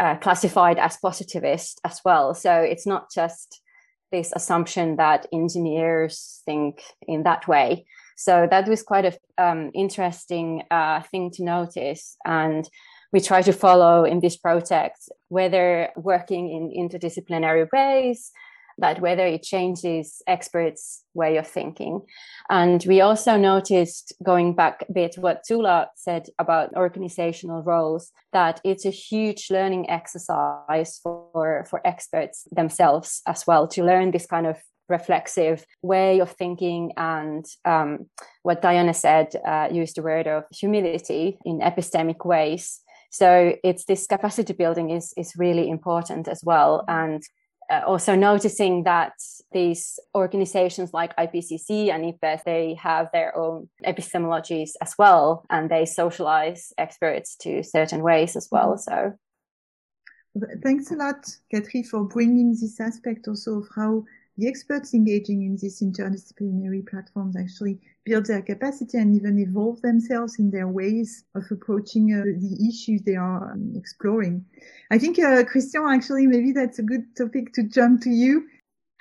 uh, 0.00 0.16
classified 0.16 0.78
as 0.78 0.96
positivist 0.96 1.78
as 1.84 2.00
well. 2.02 2.32
So, 2.32 2.54
it's 2.54 2.86
not 2.86 3.10
just 3.14 3.60
this 4.10 4.32
assumption 4.34 4.96
that 4.96 5.26
engineers 5.32 6.42
think 6.44 6.82
in 7.06 7.22
that 7.24 7.46
way. 7.48 7.86
So 8.16 8.48
that 8.50 8.68
was 8.68 8.82
quite 8.82 9.04
an 9.04 9.14
um, 9.38 9.70
interesting 9.74 10.64
uh, 10.70 11.02
thing 11.02 11.30
to 11.32 11.44
notice. 11.44 12.16
And 12.24 12.68
we 13.12 13.20
try 13.20 13.42
to 13.42 13.52
follow 13.52 14.04
in 14.04 14.20
this 14.20 14.36
project, 14.36 14.98
whether 15.28 15.90
working 15.96 16.50
in 16.50 16.88
interdisciplinary 16.88 17.68
ways, 17.72 18.32
that 18.78 19.00
whether 19.00 19.26
it 19.26 19.42
changes 19.42 20.22
experts' 20.26 21.04
way 21.14 21.36
of 21.36 21.46
thinking. 21.46 22.00
And 22.48 22.84
we 22.86 23.00
also 23.00 23.36
noticed, 23.36 24.12
going 24.22 24.54
back 24.54 24.84
a 24.88 24.92
bit 24.92 25.16
what 25.18 25.44
Tuula 25.48 25.88
said 25.96 26.26
about 26.38 26.74
organizational 26.74 27.62
roles, 27.62 28.12
that 28.32 28.60
it's 28.64 28.86
a 28.86 28.90
huge 28.90 29.50
learning 29.50 29.90
exercise 29.90 31.00
for, 31.02 31.66
for 31.68 31.86
experts 31.86 32.46
themselves 32.50 33.22
as 33.26 33.46
well 33.46 33.68
to 33.68 33.84
learn 33.84 34.10
this 34.10 34.26
kind 34.26 34.46
of 34.46 34.56
reflexive 34.88 35.66
way 35.82 36.18
of 36.20 36.30
thinking 36.30 36.92
and 36.96 37.44
um, 37.66 38.08
what 38.42 38.62
Diana 38.62 38.94
said, 38.94 39.28
uh, 39.46 39.68
used 39.70 39.96
the 39.96 40.02
word 40.02 40.26
of 40.26 40.44
humility 40.50 41.38
in 41.44 41.58
epistemic 41.58 42.24
ways 42.24 42.80
so 43.10 43.54
it's 43.64 43.84
this 43.84 44.06
capacity 44.06 44.52
building 44.52 44.90
is 44.90 45.14
is 45.16 45.34
really 45.36 45.70
important 45.70 46.28
as 46.28 46.42
well, 46.44 46.84
and 46.88 47.22
uh, 47.70 47.82
also 47.86 48.14
noticing 48.14 48.84
that 48.84 49.12
these 49.52 49.98
organizations 50.14 50.92
like 50.92 51.16
IPCC 51.16 51.90
and 51.90 52.04
IPBES, 52.04 52.44
they 52.44 52.74
have 52.74 53.08
their 53.12 53.36
own 53.36 53.68
epistemologies 53.86 54.70
as 54.80 54.94
well, 54.98 55.44
and 55.50 55.70
they 55.70 55.84
socialize 55.84 56.72
experts 56.78 57.36
to 57.36 57.62
certain 57.62 58.02
ways 58.02 58.36
as 58.36 58.48
well. 58.50 58.74
Mm-hmm. 58.74 59.12
So 60.38 60.48
thanks 60.62 60.90
a 60.90 60.94
lot, 60.94 61.26
Katri, 61.52 61.86
for 61.86 62.04
bringing 62.04 62.50
this 62.50 62.80
aspect 62.80 63.28
also 63.28 63.58
of 63.58 63.68
how 63.74 64.04
the 64.38 64.48
experts 64.48 64.94
engaging 64.94 65.42
in 65.42 65.56
these 65.56 65.80
interdisciplinary 65.80 66.86
platforms 66.88 67.36
actually 67.36 67.78
build 68.04 68.24
their 68.26 68.40
capacity 68.40 68.96
and 68.96 69.14
even 69.14 69.38
evolve 69.38 69.82
themselves 69.82 70.38
in 70.38 70.50
their 70.50 70.68
ways 70.68 71.24
of 71.34 71.42
approaching 71.50 72.14
uh, 72.14 72.22
the 72.24 72.68
issues 72.68 73.02
they 73.02 73.16
are 73.16 73.52
um, 73.52 73.72
exploring. 73.74 74.44
I 74.92 74.98
think, 74.98 75.18
uh, 75.18 75.44
Christian, 75.44 75.84
actually, 75.88 76.26
maybe 76.28 76.52
that's 76.52 76.78
a 76.78 76.84
good 76.84 77.04
topic 77.16 77.52
to 77.54 77.64
jump 77.64 78.00
to 78.02 78.10
you. 78.10 78.46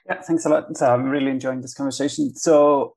Yeah, 0.07 0.21
thanks 0.21 0.45
a 0.45 0.49
lot. 0.49 0.75
So 0.75 0.91
I'm 0.91 1.07
really 1.07 1.31
enjoying 1.31 1.61
this 1.61 1.75
conversation. 1.75 2.35
So 2.35 2.96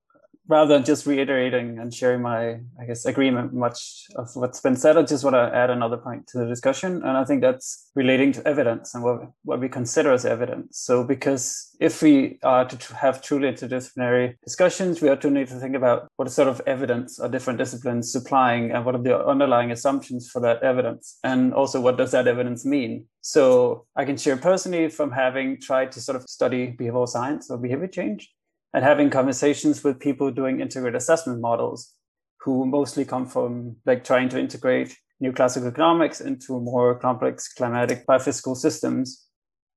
rather 0.50 0.74
than 0.74 0.84
just 0.84 1.06
reiterating 1.06 1.78
and 1.78 1.94
sharing 1.94 2.20
my, 2.20 2.58
I 2.78 2.84
guess, 2.84 3.06
agreement 3.06 3.54
much 3.54 4.06
of 4.16 4.28
what's 4.34 4.60
been 4.60 4.74
said, 4.74 4.96
I 4.96 5.02
just 5.02 5.22
want 5.22 5.34
to 5.34 5.56
add 5.56 5.70
another 5.70 5.96
point 5.96 6.26
to 6.28 6.38
the 6.38 6.46
discussion. 6.46 6.96
And 7.04 7.16
I 7.16 7.24
think 7.24 7.40
that's 7.40 7.88
relating 7.94 8.32
to 8.32 8.46
evidence 8.48 8.92
and 8.92 9.04
what, 9.04 9.30
what 9.44 9.60
we 9.60 9.68
consider 9.68 10.10
as 10.10 10.24
evidence. 10.24 10.78
So 10.80 11.04
because 11.04 11.76
if 11.78 12.02
we 12.02 12.40
are 12.42 12.64
to 12.64 12.96
have 12.96 13.22
truly 13.22 13.52
interdisciplinary 13.52 14.34
discussions, 14.42 15.00
we 15.00 15.14
to 15.14 15.30
need 15.30 15.46
to 15.48 15.60
think 15.60 15.76
about 15.76 16.08
what 16.16 16.28
sort 16.32 16.48
of 16.48 16.60
evidence 16.66 17.20
are 17.20 17.28
different 17.28 17.60
disciplines 17.60 18.10
supplying 18.10 18.72
and 18.72 18.84
what 18.84 18.96
are 18.96 19.02
the 19.02 19.24
underlying 19.24 19.70
assumptions 19.70 20.28
for 20.28 20.40
that 20.40 20.60
evidence. 20.64 21.20
And 21.22 21.54
also 21.54 21.80
what 21.80 21.96
does 21.96 22.10
that 22.10 22.26
evidence 22.26 22.64
mean? 22.64 23.06
So 23.20 23.86
I 23.94 24.04
can 24.04 24.16
share 24.16 24.36
personally 24.36 24.88
from 24.88 25.12
having 25.12 25.60
tried 25.60 25.92
to 25.92 26.00
sort 26.00 26.16
of 26.16 26.24
study 26.24 26.74
behavioral 26.76 27.06
science 27.06 27.50
or 27.50 27.56
behavior 27.56 27.86
change 27.86 28.32
and 28.72 28.84
having 28.84 29.10
conversations 29.10 29.82
with 29.82 30.00
people 30.00 30.30
doing 30.30 30.60
integrated 30.60 30.96
assessment 30.96 31.40
models 31.40 31.94
who 32.40 32.64
mostly 32.64 33.04
come 33.04 33.26
from 33.26 33.76
like 33.84 34.04
trying 34.04 34.28
to 34.28 34.38
integrate 34.38 34.96
new 35.20 35.32
classical 35.32 35.68
economics 35.68 36.20
into 36.20 36.58
more 36.60 36.98
complex 36.98 37.52
climatic 37.52 38.06
biophysical 38.06 38.56
systems. 38.56 39.26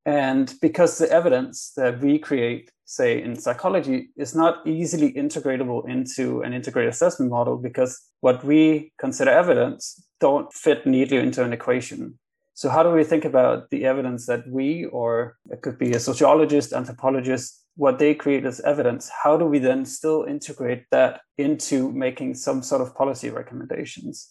And 0.06 0.54
because 0.62 0.98
the 0.98 1.12
evidence 1.12 1.74
that 1.76 2.00
we 2.00 2.20
create, 2.20 2.72
say 2.86 3.22
in 3.22 3.36
psychology, 3.38 4.10
is 4.18 4.36
not 4.36 4.66
easily 4.66 5.14
integratable 5.14 5.88
into 5.89 6.41
an 6.41 6.54
integrated 6.54 6.94
assessment 6.94 7.32
model 7.32 7.58
because 7.58 8.00
what 8.22 8.44
we 8.44 8.94
consider 9.00 9.32
evidence 9.32 10.06
don't 10.20 10.52
fit 10.54 10.86
neatly 10.86 11.18
into 11.18 11.44
an 11.44 11.54
equation. 11.54 12.20
So 12.54 12.70
how 12.70 12.84
do 12.84 12.91
we 12.91 13.04
think 13.04 13.26
about 13.26 13.70
the 13.72 13.86
evidence 13.86 14.28
that 14.28 14.48
we, 14.48 14.86
or 14.86 15.38
it 15.50 15.62
could 15.62 15.78
be 15.78 15.91
a 15.91 16.00
sociologist, 16.00 16.72
anthropologist, 16.72 17.62
what 17.76 18.00
they 18.00 18.14
create 18.14 18.46
as 18.46 18.60
evidence, 18.62 19.10
how 19.24 19.38
do 19.38 19.46
we 19.46 19.60
then 19.60 19.86
still 19.86 20.24
integrate 20.24 20.86
that 20.92 21.22
into 21.38 21.92
making 21.92 22.36
some 22.36 22.62
sort 22.62 22.82
of 22.82 22.96
policy 22.96 23.30
recommendations? 23.30 24.30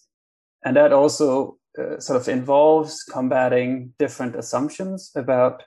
And 0.64 0.76
that 0.76 0.92
also 0.92 1.58
uh, 1.78 1.98
sort 1.98 2.20
of 2.20 2.28
involves 2.28 3.02
combating 3.02 3.94
different 3.98 4.36
assumptions 4.36 5.10
about 5.16 5.64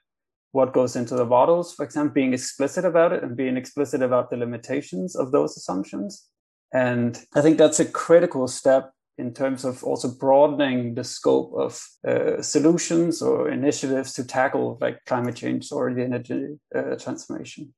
what 0.51 0.71
goes 0.71 0.95
into 0.95 1.15
the 1.15 1.25
models, 1.25 1.73
for 1.73 1.83
example, 1.83 2.13
being 2.13 2.33
explicit 2.33 2.85
about 2.85 3.11
it 3.11 3.23
and 3.23 3.35
being 3.35 3.57
explicit 3.57 4.01
about 4.01 4.29
the 4.29 4.37
limitations 4.37 5.13
of 5.15 5.33
those 5.33 5.57
assumptions. 5.57 6.29
And 6.73 7.19
I 7.35 7.41
think 7.41 7.57
that's 7.57 7.81
a 7.81 7.85
critical 7.85 8.47
step 8.47 8.91
in 9.17 9.33
terms 9.33 9.63
of 9.63 9.83
also 9.83 10.09
broadening 10.09 10.93
the 10.93 11.03
scope 11.03 11.53
of 11.53 11.81
uh, 12.07 12.41
solutions 12.41 13.21
or 13.21 13.49
initiatives 13.49 14.13
to 14.13 14.25
tackle 14.25 14.77
like 14.81 15.03
climate 15.05 15.35
change 15.35 15.71
or 15.71 15.93
the 15.93 16.03
energy 16.03 16.57
uh, 16.73 16.95
transformation. 16.95 17.73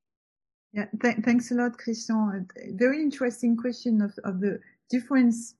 Yeah, 0.73 0.85
th- 1.01 1.17
thanks 1.23 1.51
a 1.51 1.55
lot, 1.55 1.77
Christian. 1.77 2.47
Very 2.73 3.01
interesting 3.01 3.55
question 3.55 4.01
of, 4.01 4.17
of 4.23 4.39
the 4.41 4.59
difference 4.89 5.55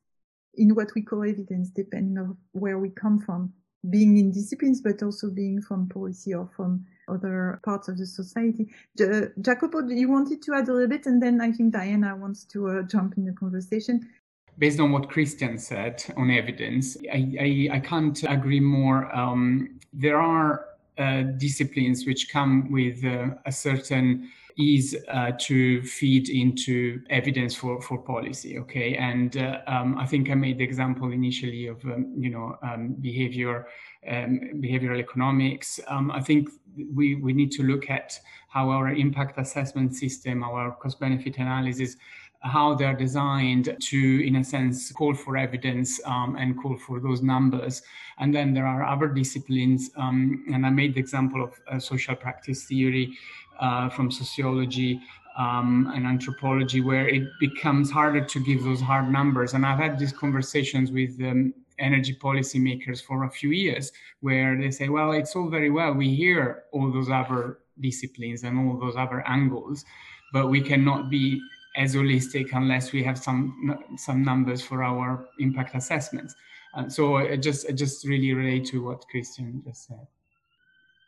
in 0.55 0.73
what 0.73 0.93
we 0.95 1.01
call 1.01 1.23
evidence, 1.23 1.69
depending 1.69 2.17
on 2.17 2.37
where 2.53 2.79
we 2.79 2.89
come 2.89 3.19
from, 3.19 3.53
being 3.89 4.17
in 4.17 4.31
disciplines, 4.31 4.81
but 4.81 5.03
also 5.03 5.29
being 5.29 5.61
from 5.61 5.87
policy 5.87 6.33
or 6.33 6.49
from 6.55 6.85
other 7.07 7.59
parts 7.63 7.87
of 7.87 7.97
the 7.97 8.05
society. 8.05 8.67
J- 8.97 9.29
Jacopo, 9.41 9.87
you 9.87 10.09
wanted 10.09 10.41
to 10.41 10.55
add 10.55 10.67
a 10.67 10.73
little 10.73 10.89
bit, 10.89 11.05
and 11.05 11.21
then 11.21 11.39
I 11.39 11.51
think 11.51 11.73
Diana 11.73 12.15
wants 12.15 12.43
to 12.45 12.69
uh, 12.69 12.81
jump 12.83 13.17
in 13.17 13.25
the 13.25 13.33
conversation 13.33 14.09
based 14.57 14.79
on 14.79 14.91
what 14.91 15.09
Christian 15.09 15.57
said 15.57 16.03
on 16.15 16.31
evidence, 16.31 16.97
I, 17.11 17.35
I, 17.39 17.69
I 17.77 17.79
can't 17.79 18.21
agree 18.23 18.59
more. 18.59 19.13
Um, 19.15 19.79
there 19.93 20.19
are 20.19 20.65
uh, 20.97 21.23
disciplines 21.37 22.05
which 22.05 22.29
come 22.31 22.71
with 22.71 23.03
uh, 23.05 23.29
a 23.45 23.51
certain 23.51 24.29
ease 24.57 24.95
uh, 25.09 25.31
to 25.37 25.83
feed 25.83 26.29
into 26.29 27.01
evidence 27.11 27.55
for, 27.55 27.79
for 27.81 27.99
policy. 27.99 28.57
Okay, 28.57 28.95
and 28.95 29.37
uh, 29.37 29.59
um, 29.67 29.97
I 29.97 30.05
think 30.07 30.31
I 30.31 30.33
made 30.33 30.57
the 30.57 30.63
example 30.63 31.11
initially 31.11 31.67
of 31.67 31.83
um, 31.85 32.13
you 32.17 32.31
know 32.31 32.57
um, 32.63 32.95
behavior, 32.99 33.67
um, 34.07 34.39
behavioral 34.55 34.99
economics. 34.99 35.79
Um, 35.87 36.09
I 36.09 36.21
think 36.21 36.49
we 36.95 37.15
we 37.15 37.33
need 37.33 37.51
to 37.51 37.63
look 37.63 37.89
at 37.89 38.19
how 38.49 38.71
our 38.71 38.89
impact 38.89 39.37
assessment 39.37 39.95
system, 39.95 40.43
our 40.43 40.71
cost 40.71 40.99
benefit 40.99 41.37
analysis 41.37 41.95
how 42.41 42.75
they're 42.75 42.95
designed 42.95 43.75
to, 43.79 44.27
in 44.27 44.37
a 44.37 44.43
sense, 44.43 44.91
call 44.91 45.13
for 45.13 45.37
evidence 45.37 45.99
um, 46.05 46.35
and 46.39 46.57
call 46.61 46.77
for 46.77 46.99
those 46.99 47.21
numbers. 47.21 47.81
And 48.19 48.33
then 48.33 48.53
there 48.53 48.65
are 48.65 48.83
other 48.85 49.07
disciplines, 49.07 49.91
um, 49.97 50.45
and 50.53 50.65
I 50.65 50.69
made 50.69 50.93
the 50.93 50.99
example 50.99 51.43
of 51.43 51.59
uh, 51.69 51.79
social 51.79 52.15
practice 52.15 52.65
theory 52.65 53.17
uh, 53.59 53.89
from 53.89 54.11
sociology 54.11 55.01
um, 55.37 55.91
and 55.95 56.05
anthropology, 56.05 56.81
where 56.81 57.07
it 57.07 57.23
becomes 57.39 57.91
harder 57.91 58.23
to 58.25 58.39
give 58.39 58.63
those 58.63 58.81
hard 58.81 59.11
numbers. 59.11 59.53
And 59.53 59.65
I've 59.65 59.79
had 59.79 59.99
these 59.99 60.13
conversations 60.13 60.91
with 60.91 61.19
um, 61.21 61.53
energy 61.79 62.15
policymakers 62.15 63.03
for 63.03 63.25
a 63.25 63.29
few 63.29 63.51
years, 63.51 63.91
where 64.21 64.59
they 64.59 64.71
say, 64.71 64.89
well, 64.89 65.11
it's 65.11 65.35
all 65.35 65.49
very 65.49 65.69
well. 65.69 65.93
We 65.93 66.15
hear 66.15 66.63
all 66.71 66.91
those 66.91 67.09
other 67.09 67.59
disciplines 67.79 68.43
and 68.43 68.57
all 68.57 68.79
those 68.79 68.95
other 68.95 69.23
angles, 69.27 69.85
but 70.33 70.49
we 70.49 70.61
cannot 70.61 71.09
be 71.09 71.39
as 71.77 71.95
holistic 71.95 72.49
unless 72.53 72.91
we 72.91 73.03
have 73.03 73.17
some 73.17 73.77
some 73.97 74.23
numbers 74.23 74.61
for 74.61 74.83
our 74.83 75.29
impact 75.39 75.75
assessments. 75.75 76.35
Uh, 76.73 76.89
so 76.89 77.17
I 77.17 77.37
just 77.37 77.73
just 77.75 78.05
really 78.05 78.33
relate 78.33 78.65
to 78.67 78.83
what 78.83 79.07
Christian 79.09 79.61
just 79.65 79.87
said. 79.87 80.07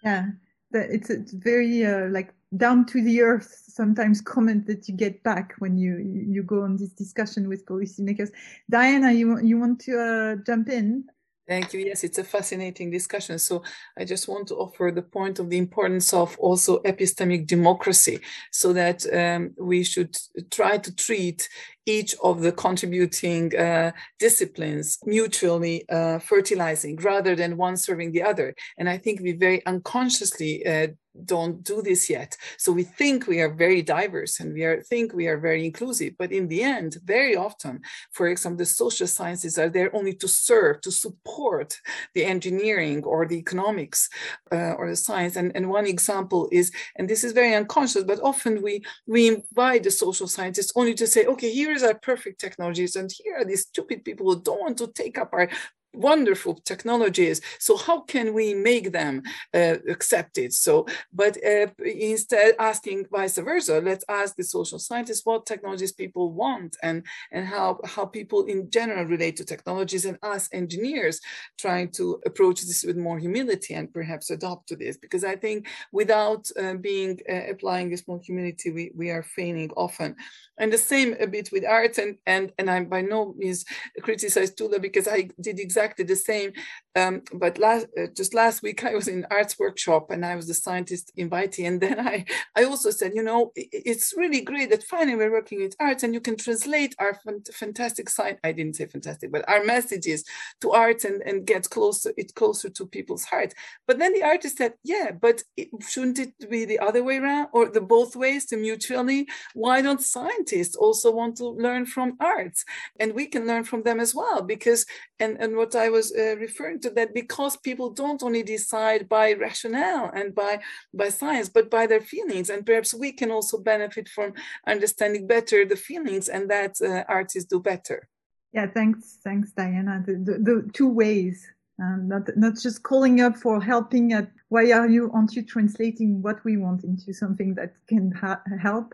Yeah, 0.04 0.28
it's 0.72 1.10
it's 1.10 1.34
very 1.34 1.86
uh, 1.86 2.08
like 2.10 2.34
down 2.58 2.86
to 2.86 3.04
the 3.04 3.22
earth 3.22 3.64
sometimes 3.68 4.22
comment 4.22 4.66
that 4.68 4.88
you 4.88 4.96
get 4.96 5.22
back 5.24 5.54
when 5.60 5.78
you 5.78 5.98
you 5.98 6.44
go 6.44 6.64
on 6.64 6.78
this 6.78 6.94
discussion 6.94 7.50
with 7.50 7.66
policymakers. 7.66 8.30
Diana, 8.70 9.12
you 9.12 9.40
you 9.42 9.60
want 9.60 9.80
to 9.82 10.00
uh, 10.00 10.36
jump 10.46 10.70
in? 10.70 11.06
Thank 11.50 11.74
you. 11.74 11.80
Yes, 11.80 12.04
it's 12.04 12.20
a 12.20 12.24
fascinating 12.24 12.92
discussion. 12.92 13.40
So 13.40 13.64
I 13.98 14.06
just 14.06 14.28
want 14.28 14.48
to 14.50 14.56
offer 14.58 14.92
the 14.94 15.02
point 15.02 15.40
of 15.40 15.50
the 15.50 15.58
importance 15.58 16.14
of 16.14 16.38
also 16.38 16.78
epistemic 16.84 17.48
democracy 17.48 18.20
so 18.52 18.72
that 18.74 19.04
um, 19.12 19.56
we 19.60 19.84
should 19.84 20.16
try 20.52 20.78
to 20.78 20.96
treat 20.96 21.50
each 21.88 22.14
of 22.24 22.42
the 22.42 22.52
contributing 22.52 23.56
uh, 23.58 23.92
disciplines 24.20 25.00
mutually 25.06 25.90
uh, 25.90 26.20
fertilizing 26.20 26.98
rather 26.98 27.36
than 27.36 27.58
one 27.58 27.78
serving 27.78 28.12
the 28.12 28.22
other. 28.22 28.54
And 28.78 28.88
I 28.88 29.00
think 29.00 29.20
we 29.20 29.32
very 29.32 29.66
unconsciously 29.66 30.64
uh, 30.68 30.90
don't 31.26 31.64
do 31.64 31.82
this 31.82 32.10
yet. 32.10 32.38
So 32.58 32.72
we 32.72 32.84
think 32.84 33.28
we 33.28 33.40
are 33.42 33.54
very 33.54 33.82
diverse 33.82 34.40
and 34.40 34.54
we 34.54 34.64
are 34.64 34.82
think 34.82 35.14
we 35.14 35.28
are 35.28 35.38
very 35.38 35.66
inclusive, 35.66 36.14
but 36.18 36.32
in 36.32 36.48
the 36.48 36.64
end, 36.64 36.98
very 37.04 37.36
often, 37.36 37.82
for 38.12 38.28
example, 38.28 38.58
the 38.58 38.66
social 38.66 39.08
sciences 39.08 39.58
are 39.58 39.70
there 39.70 39.96
only 39.96 40.14
to 40.14 40.28
serve, 40.28 40.82
to 40.82 40.92
support 40.92 41.80
the 42.14 42.26
engineering 42.26 43.04
or 43.04 43.26
the 43.26 43.38
economics 43.38 44.10
uh, 44.52 44.74
or 44.78 44.90
the 44.90 44.96
science. 44.96 45.36
And, 45.36 45.52
and 45.56 45.70
one 45.70 45.86
example 45.86 46.50
is, 46.52 46.72
and 46.98 47.10
this 47.10 47.24
is 47.24 47.34
very 47.34 47.54
unconscious, 47.56 48.04
but 48.04 48.20
often 48.22 48.62
we 48.62 48.84
we 49.08 49.28
invite 49.28 49.84
the 49.84 49.92
social 49.92 50.28
scientists 50.28 50.74
only 50.76 50.94
to 50.96 51.08
say, 51.08 51.26
okay, 51.26 51.52
here 51.52 51.72
is 51.72 51.84
our 51.84 51.96
perfect 51.96 52.40
technologies, 52.40 52.96
and 52.96 53.12
here 53.12 53.36
are 53.38 53.46
these 53.46 53.62
stupid 53.62 54.04
people 54.04 54.26
who 54.28 54.42
don't 54.42 54.62
want 54.62 54.78
to 54.78 54.88
take 54.88 55.18
up 55.18 55.30
our 55.34 55.50
wonderful 55.94 56.56
technologies. 56.56 57.42
So 57.60 57.76
how 57.78 58.02
can 58.02 58.34
we 58.34 58.54
make 58.54 58.92
them 58.92 59.24
uh, 59.54 59.78
accepted? 59.90 60.54
So 60.54 60.86
but 61.14 61.38
uh, 61.44 61.68
instead 61.84 62.56
asking 62.60 63.08
vice 63.12 63.38
versa 63.38 63.82
let's 63.82 64.06
ask 64.08 64.36
the 64.36 64.44
social 64.44 64.80
scientists 64.80 65.26
what 65.26 65.46
technologies 65.46 65.92
people 65.92 66.32
want 66.32 66.78
and 66.84 67.06
and 67.32 67.46
how 67.46 67.80
how 67.86 68.06
people 68.06 68.46
in 68.46 68.70
general 68.70 69.06
relate 69.06 69.36
to 69.38 69.46
technologies 69.46 70.06
and 70.06 70.18
us 70.22 70.50
engineers 70.54 71.20
trying 71.58 71.90
to 71.92 72.22
approach 72.26 72.62
this 72.62 72.84
with 72.84 72.98
more 72.98 73.18
humility 73.18 73.74
and 73.74 73.94
perhaps 73.94 74.30
adopt 74.30 74.68
to 74.68 74.76
this. 74.76 74.98
Because 74.98 75.24
i 75.24 75.36
think 75.36 75.68
without 75.92 76.50
uh, 76.62 76.76
being 76.76 77.20
uh, 77.30 77.50
applying 77.50 77.90
this 77.90 78.08
more 78.08 78.20
humility 78.24 78.72
we, 78.72 78.92
we 78.96 79.10
are 79.10 79.24
failing 79.24 79.72
often. 79.76 80.16
And 80.58 80.74
the 80.74 80.78
same 80.78 81.16
a 81.20 81.28
bit 81.28 81.52
with 81.52 81.66
art 81.66 81.98
and 81.98 82.18
and 82.26 82.52
and 82.58 82.70
i'm 82.70 82.86
by 82.86 83.02
no 83.02 83.34
means 83.38 83.66
criticize 84.02 84.52
tuula 84.52 84.82
because 84.82 85.08
i 85.08 85.30
did 85.42 85.60
exactly 85.60 85.79
exactly 85.80 86.06
the 86.06 86.16
same. 86.16 86.52
Um, 86.96 87.22
but 87.34 87.58
last, 87.58 87.88
uh, 87.98 88.08
just 88.16 88.34
last 88.34 88.62
week, 88.62 88.84
I 88.92 88.96
was 88.96 89.08
in 89.08 89.26
arts 89.32 89.58
workshop 89.58 90.12
and 90.12 90.26
I 90.26 90.36
was 90.36 90.48
the 90.48 90.54
scientist 90.54 91.12
invitee. 91.18 91.68
And 91.68 91.80
then 91.80 92.00
I, 92.00 92.26
I 92.56 92.64
also 92.64 92.90
said, 92.92 93.14
you 93.16 93.24
know, 93.24 93.52
it's 93.56 94.14
really 94.18 94.42
great 94.42 94.70
that 94.72 94.84
finally 94.84 95.16
we're 95.16 95.32
working 95.32 95.62
with 95.62 95.76
arts 95.80 96.04
and 96.04 96.14
you 96.14 96.20
can 96.20 96.36
translate 96.36 96.96
our 97.00 97.18
fantastic 97.54 98.10
science. 98.10 98.40
I 98.44 98.52
didn't 98.52 98.76
say 98.76 98.88
fantastic, 98.88 99.32
but 99.32 99.48
our 99.48 99.64
messages 99.64 100.24
to 100.62 100.72
arts 100.72 101.06
and, 101.06 101.22
and 101.22 101.46
get 101.46 101.70
closer, 101.70 102.12
it 102.18 102.36
closer 102.36 102.70
to 102.70 102.86
people's 102.86 103.24
hearts. 103.24 103.56
But 103.88 104.00
then 104.00 104.14
the 104.14 104.24
artist 104.24 104.58
said, 104.58 104.74
yeah, 104.84 105.12
but 105.12 105.44
it, 105.56 105.70
shouldn't 105.88 106.20
it 106.20 106.50
be 106.50 106.66
the 106.66 106.80
other 106.80 107.04
way 107.04 107.18
around 107.18 107.50
or 107.54 107.70
the 107.70 107.82
both 107.82 108.16
ways 108.16 108.46
to 108.48 108.58
mutually? 108.58 109.28
Why 109.54 109.82
don't 109.82 110.02
scientists 110.02 110.76
also 110.76 111.12
want 111.12 111.38
to 111.38 111.48
learn 111.48 111.86
from 111.86 112.18
arts? 112.20 112.66
And 113.00 113.14
we 113.14 113.28
can 113.28 113.48
learn 113.48 113.64
from 113.64 113.84
them 113.84 114.00
as 114.00 114.14
well 114.14 114.42
because, 114.42 114.86
and, 115.20 115.38
and 115.40 115.56
what 115.56 115.69
I 115.76 115.90
was 115.90 116.14
uh, 116.16 116.36
referring 116.38 116.80
to 116.82 116.90
that 116.92 117.14
because 117.14 117.58
people 117.58 117.90
don't 117.90 118.24
only 118.24 118.44
decide 118.44 119.10
by 119.10 119.34
rationale 119.34 120.12
and 120.14 120.34
by 120.34 120.60
by 120.94 121.10
science 121.10 121.50
but 121.50 121.70
by 121.70 121.88
their 121.88 122.02
feelings 122.02 122.50
and 122.50 122.66
perhaps 122.66 122.94
we 122.94 123.12
can 123.12 123.32
also 123.32 123.58
benefit 123.58 124.08
from 124.10 124.34
understanding 124.68 125.28
better 125.28 125.66
the 125.66 125.76
feelings 125.76 126.30
and 126.30 126.50
that 126.50 126.76
uh, 126.82 127.04
artists 127.08 127.50
do 127.50 127.60
better. 127.60 128.08
Yeah 128.54 128.68
thanks 128.68 129.20
thanks 129.24 129.52
diana. 129.52 130.04
The, 130.06 130.14
the, 130.14 130.34
the 130.40 130.70
two 130.74 130.90
ways 130.90 131.46
um, 131.82 132.08
not 132.08 132.24
not 132.36 132.56
just 132.58 132.84
calling 132.84 133.22
up 133.22 133.38
for 133.38 133.62
helping 133.62 134.14
at 134.14 134.30
why 134.50 134.72
are 134.72 134.90
you 134.90 135.12
aren't 135.14 135.36
you 135.36 135.44
translating 135.44 136.22
what 136.22 136.44
we 136.44 136.58
want 136.58 136.84
into 136.84 137.14
something 137.14 137.54
that 137.56 137.74
can 137.88 138.12
ha- 138.12 138.42
help 138.62 138.94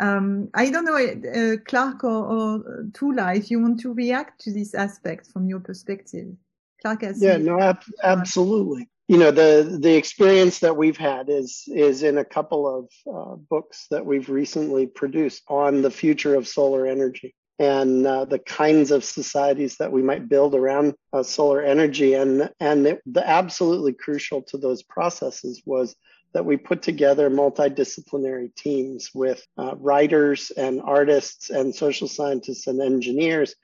um, 0.00 0.48
I 0.54 0.70
don't 0.70 0.84
know, 0.84 0.96
uh, 0.96 1.56
Clark 1.66 2.04
or, 2.04 2.24
or 2.24 2.84
Tuula, 2.92 3.36
if 3.36 3.50
you 3.50 3.60
want 3.60 3.80
to 3.80 3.92
react 3.92 4.40
to 4.42 4.52
this 4.52 4.74
aspect 4.74 5.28
from 5.28 5.48
your 5.48 5.60
perspective. 5.60 6.34
Clark 6.82 7.02
has 7.02 7.22
yeah, 7.22 7.36
no, 7.36 7.60
ab- 7.60 7.82
absolutely. 8.02 8.88
You 9.08 9.18
know, 9.18 9.30
the 9.30 9.78
the 9.80 9.96
experience 9.96 10.60
that 10.60 10.76
we've 10.76 10.96
had 10.96 11.28
is 11.28 11.64
is 11.68 12.02
in 12.02 12.18
a 12.18 12.24
couple 12.24 12.66
of 12.66 13.14
uh, 13.14 13.36
books 13.36 13.86
that 13.90 14.04
we've 14.04 14.28
recently 14.28 14.86
produced 14.86 15.42
on 15.48 15.82
the 15.82 15.90
future 15.90 16.34
of 16.34 16.48
solar 16.48 16.86
energy 16.86 17.34
and 17.58 18.06
uh, 18.06 18.24
the 18.24 18.38
kinds 18.38 18.90
of 18.90 19.04
societies 19.04 19.76
that 19.76 19.92
we 19.92 20.02
might 20.02 20.28
build 20.28 20.54
around 20.54 20.94
uh, 21.12 21.22
solar 21.22 21.62
energy. 21.62 22.14
And 22.14 22.50
and 22.60 22.86
it, 22.86 23.02
the 23.06 23.26
absolutely 23.26 23.92
crucial 23.92 24.42
to 24.44 24.58
those 24.58 24.82
processes 24.82 25.62
was 25.64 25.94
that 26.34 26.44
we 26.44 26.56
put 26.56 26.82
together 26.82 27.30
multidisciplinary 27.30 28.54
teams 28.54 29.10
with 29.14 29.46
uh, 29.56 29.74
writers 29.76 30.50
and 30.50 30.82
artists 30.82 31.48
and 31.48 31.74
social 31.74 32.08
scientists 32.08 32.66
and 32.66 32.82
engineers. 32.82 33.54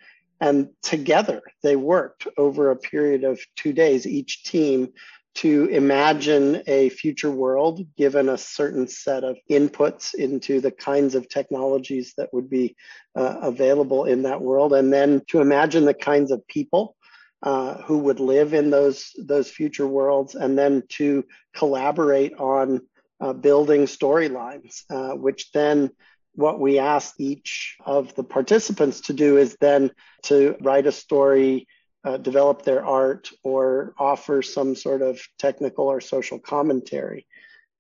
And 0.40 0.70
together 0.82 1.42
they 1.62 1.76
worked 1.76 2.26
over 2.38 2.70
a 2.70 2.76
period 2.76 3.24
of 3.24 3.40
two 3.56 3.72
days, 3.72 4.06
each 4.06 4.44
team 4.44 4.92
to 5.32 5.66
imagine 5.66 6.62
a 6.66 6.88
future 6.88 7.30
world 7.30 7.86
given 7.96 8.28
a 8.28 8.38
certain 8.38 8.88
set 8.88 9.22
of 9.22 9.36
inputs 9.50 10.14
into 10.14 10.60
the 10.60 10.72
kinds 10.72 11.14
of 11.14 11.28
technologies 11.28 12.14
that 12.16 12.32
would 12.32 12.50
be 12.50 12.76
uh, 13.14 13.36
available 13.42 14.06
in 14.06 14.22
that 14.22 14.40
world, 14.40 14.72
and 14.72 14.92
then 14.92 15.22
to 15.28 15.40
imagine 15.40 15.84
the 15.84 15.94
kinds 15.94 16.32
of 16.32 16.46
people 16.48 16.96
uh, 17.42 17.82
who 17.82 17.98
would 17.98 18.20
live 18.20 18.54
in 18.54 18.70
those 18.70 19.10
those 19.18 19.50
future 19.50 19.86
worlds, 19.86 20.34
and 20.34 20.58
then 20.58 20.82
to 20.88 21.24
collaborate 21.54 22.34
on 22.34 22.82
uh, 23.20 23.32
building 23.32 23.82
storylines, 23.82 24.82
uh, 24.90 25.14
which 25.14 25.52
then 25.52 25.90
what 26.34 26.60
we 26.60 26.78
ask 26.78 27.14
each 27.18 27.76
of 27.84 28.14
the 28.14 28.24
participants 28.24 29.02
to 29.02 29.12
do 29.12 29.36
is 29.36 29.56
then 29.60 29.90
to 30.22 30.56
write 30.60 30.86
a 30.86 30.92
story, 30.92 31.66
uh, 32.04 32.16
develop 32.16 32.62
their 32.62 32.84
art, 32.84 33.30
or 33.42 33.94
offer 33.98 34.42
some 34.42 34.74
sort 34.74 35.02
of 35.02 35.20
technical 35.38 35.86
or 35.86 36.00
social 36.00 36.38
commentary. 36.38 37.26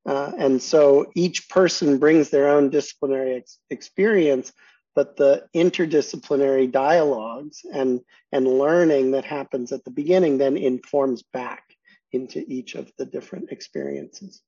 Uh, 0.06 0.32
and 0.38 0.62
so 0.62 1.10
each 1.14 1.48
person 1.48 1.98
brings 1.98 2.30
their 2.30 2.48
own 2.48 2.70
disciplinary 2.70 3.36
ex- 3.36 3.58
experience, 3.68 4.52
but 4.94 5.16
the 5.16 5.46
interdisciplinary 5.54 6.70
dialogues 6.70 7.60
and, 7.72 8.00
and 8.32 8.46
learning 8.46 9.12
that 9.12 9.24
happens 9.24 9.72
at 9.72 9.84
the 9.84 9.90
beginning 9.90 10.38
then 10.38 10.56
informs 10.56 11.22
back 11.22 11.64
into 12.12 12.44
each 12.48 12.74
of 12.74 12.90
the 12.98 13.06
different 13.06 13.50
experiences. 13.50 14.42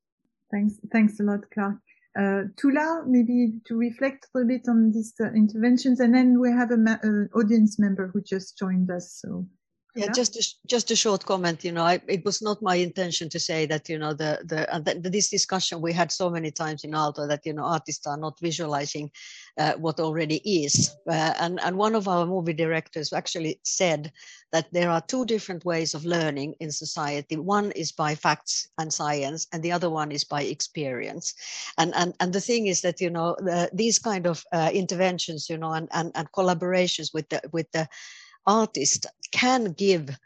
Thanks, 0.50 0.74
thanks 0.90 1.20
a 1.20 1.22
lot, 1.22 1.48
Clark. 1.52 1.76
Uh, 2.18 2.44
Tuula, 2.56 3.06
maybe 3.06 3.60
to 3.66 3.76
reflect 3.76 4.26
a 4.26 4.38
little 4.38 4.48
bit 4.48 4.68
on 4.68 4.92
these 4.92 5.14
uh, 5.18 5.32
interventions, 5.32 6.00
and 6.00 6.14
then 6.14 6.38
we 6.38 6.50
have 6.50 6.70
an 6.70 6.86
audience 7.34 7.78
member 7.78 8.08
who 8.08 8.20
just 8.20 8.58
joined 8.58 8.90
us. 8.90 9.14
So 9.14 9.46
yeah, 9.94 10.10
just 10.14 10.36
a, 10.36 10.66
just 10.66 10.90
a 10.90 10.96
short 10.96 11.24
comment. 11.26 11.64
You 11.64 11.72
know, 11.72 11.82
I, 11.82 12.00
it 12.08 12.24
was 12.24 12.40
not 12.40 12.62
my 12.62 12.76
intention 12.76 13.28
to 13.28 13.38
say 13.38 13.66
that 13.66 13.88
you 13.88 13.98
know 13.98 14.14
the 14.14 14.40
the, 14.44 14.72
uh, 14.74 14.78
the, 14.78 14.94
this 14.94 15.28
discussion 15.28 15.82
we 15.82 15.92
had 15.92 16.10
so 16.10 16.30
many 16.30 16.50
times 16.50 16.84
in 16.84 16.92
Aalto 16.92 17.28
that 17.28 17.44
you 17.44 17.52
know 17.52 17.64
artists 17.64 18.06
are 18.06 18.16
not 18.16 18.40
visualizing 18.40 19.10
uh, 19.58 19.74
what 19.74 20.00
already 20.00 20.36
is. 20.36 20.96
Uh, 21.06 21.34
and 21.38 21.60
and 21.60 21.76
one 21.76 21.94
of 21.94 22.08
our 22.08 22.24
movie 22.24 22.54
directors 22.54 23.12
actually 23.12 23.60
said 23.64 24.12
that 24.52 24.72
there 24.72 24.90
are 24.90 25.02
two 25.02 25.26
different 25.26 25.64
ways 25.64 25.94
of 25.94 26.06
learning 26.06 26.54
in 26.60 26.70
society. 26.70 27.36
One 27.36 27.70
is 27.72 27.92
by 27.92 28.14
facts 28.14 28.68
and 28.78 28.90
science, 28.90 29.46
and 29.52 29.62
the 29.62 29.72
other 29.72 29.90
one 29.90 30.10
is 30.10 30.24
by 30.24 30.42
experience. 30.42 31.34
And 31.76 31.94
and 31.94 32.14
and 32.18 32.32
the 32.32 32.40
thing 32.40 32.66
is 32.66 32.80
that 32.80 33.00
you 33.00 33.10
know 33.10 33.36
the, 33.40 33.68
these 33.74 33.98
kind 33.98 34.26
of 34.26 34.42
uh, 34.52 34.70
interventions, 34.72 35.50
you 35.50 35.58
know, 35.58 35.72
and, 35.72 35.88
and 35.92 36.12
and 36.14 36.32
collaborations 36.32 37.12
with 37.12 37.28
the 37.28 37.42
with 37.52 37.70
the 37.72 37.88
artist 38.46 39.06
can 39.32 39.72
give 39.72 40.16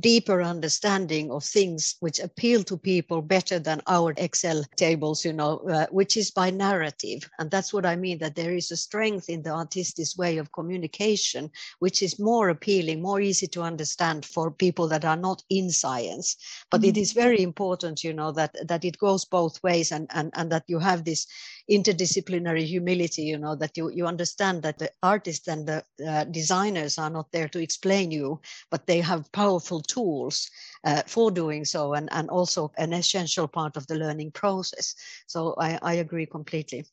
deeper 0.00 0.42
understanding 0.42 1.30
of 1.30 1.44
things 1.44 1.96
which 2.00 2.18
appeal 2.18 2.64
to 2.64 2.78
people 2.78 3.20
better 3.20 3.58
than 3.58 3.82
our 3.86 4.14
excel 4.16 4.64
tables 4.76 5.22
you 5.22 5.34
know 5.34 5.58
uh, 5.68 5.86
which 5.90 6.16
is 6.16 6.30
by 6.30 6.48
narrative 6.48 7.28
and 7.38 7.50
that's 7.50 7.74
what 7.74 7.84
i 7.84 7.94
mean 7.94 8.16
that 8.16 8.34
there 8.34 8.54
is 8.54 8.70
a 8.70 8.76
strength 8.76 9.28
in 9.28 9.42
the 9.42 9.50
artist's 9.50 10.16
way 10.16 10.38
of 10.38 10.52
communication 10.52 11.50
which 11.80 12.02
is 12.02 12.18
more 12.18 12.48
appealing 12.48 13.02
more 13.02 13.20
easy 13.20 13.46
to 13.46 13.60
understand 13.60 14.24
for 14.24 14.50
people 14.50 14.88
that 14.88 15.04
are 15.04 15.16
not 15.16 15.42
in 15.50 15.70
science 15.70 16.36
but 16.70 16.80
mm-hmm. 16.80 16.90
it 16.90 16.96
is 16.96 17.12
very 17.12 17.42
important 17.42 18.02
you 18.02 18.14
know 18.14 18.32
that 18.32 18.56
that 18.66 18.82
it 18.82 18.96
goes 18.96 19.26
both 19.26 19.62
ways 19.62 19.92
and 19.92 20.06
and, 20.14 20.30
and 20.36 20.50
that 20.50 20.64
you 20.68 20.78
have 20.78 21.04
this 21.04 21.26
interdisciplinary 21.70 22.64
humility 22.64 23.22
you 23.22 23.38
know 23.38 23.56
that 23.56 23.76
you 23.76 23.90
you 23.90 24.06
understand 24.06 24.62
that 24.62 24.78
the 24.78 24.90
artists 25.02 25.48
and 25.48 25.66
the 25.66 25.84
uh, 26.06 26.24
designers 26.24 26.98
are 26.98 27.10
not 27.10 27.30
there 27.32 27.48
to 27.48 27.60
explain 27.60 28.10
you 28.10 28.40
but 28.70 28.86
they 28.86 29.00
have 29.00 29.30
powerful 29.32 29.80
tools 29.80 30.48
uh, 30.84 31.02
for 31.06 31.30
doing 31.30 31.64
so 31.64 31.94
and 31.94 32.08
and 32.12 32.28
also 32.30 32.70
an 32.78 32.92
essential 32.92 33.48
part 33.48 33.76
of 33.76 33.86
the 33.88 33.96
learning 33.96 34.30
process 34.30 34.94
so 35.26 35.54
i 35.58 35.78
i 35.82 35.94
agree 35.94 36.26
completely 36.26 36.84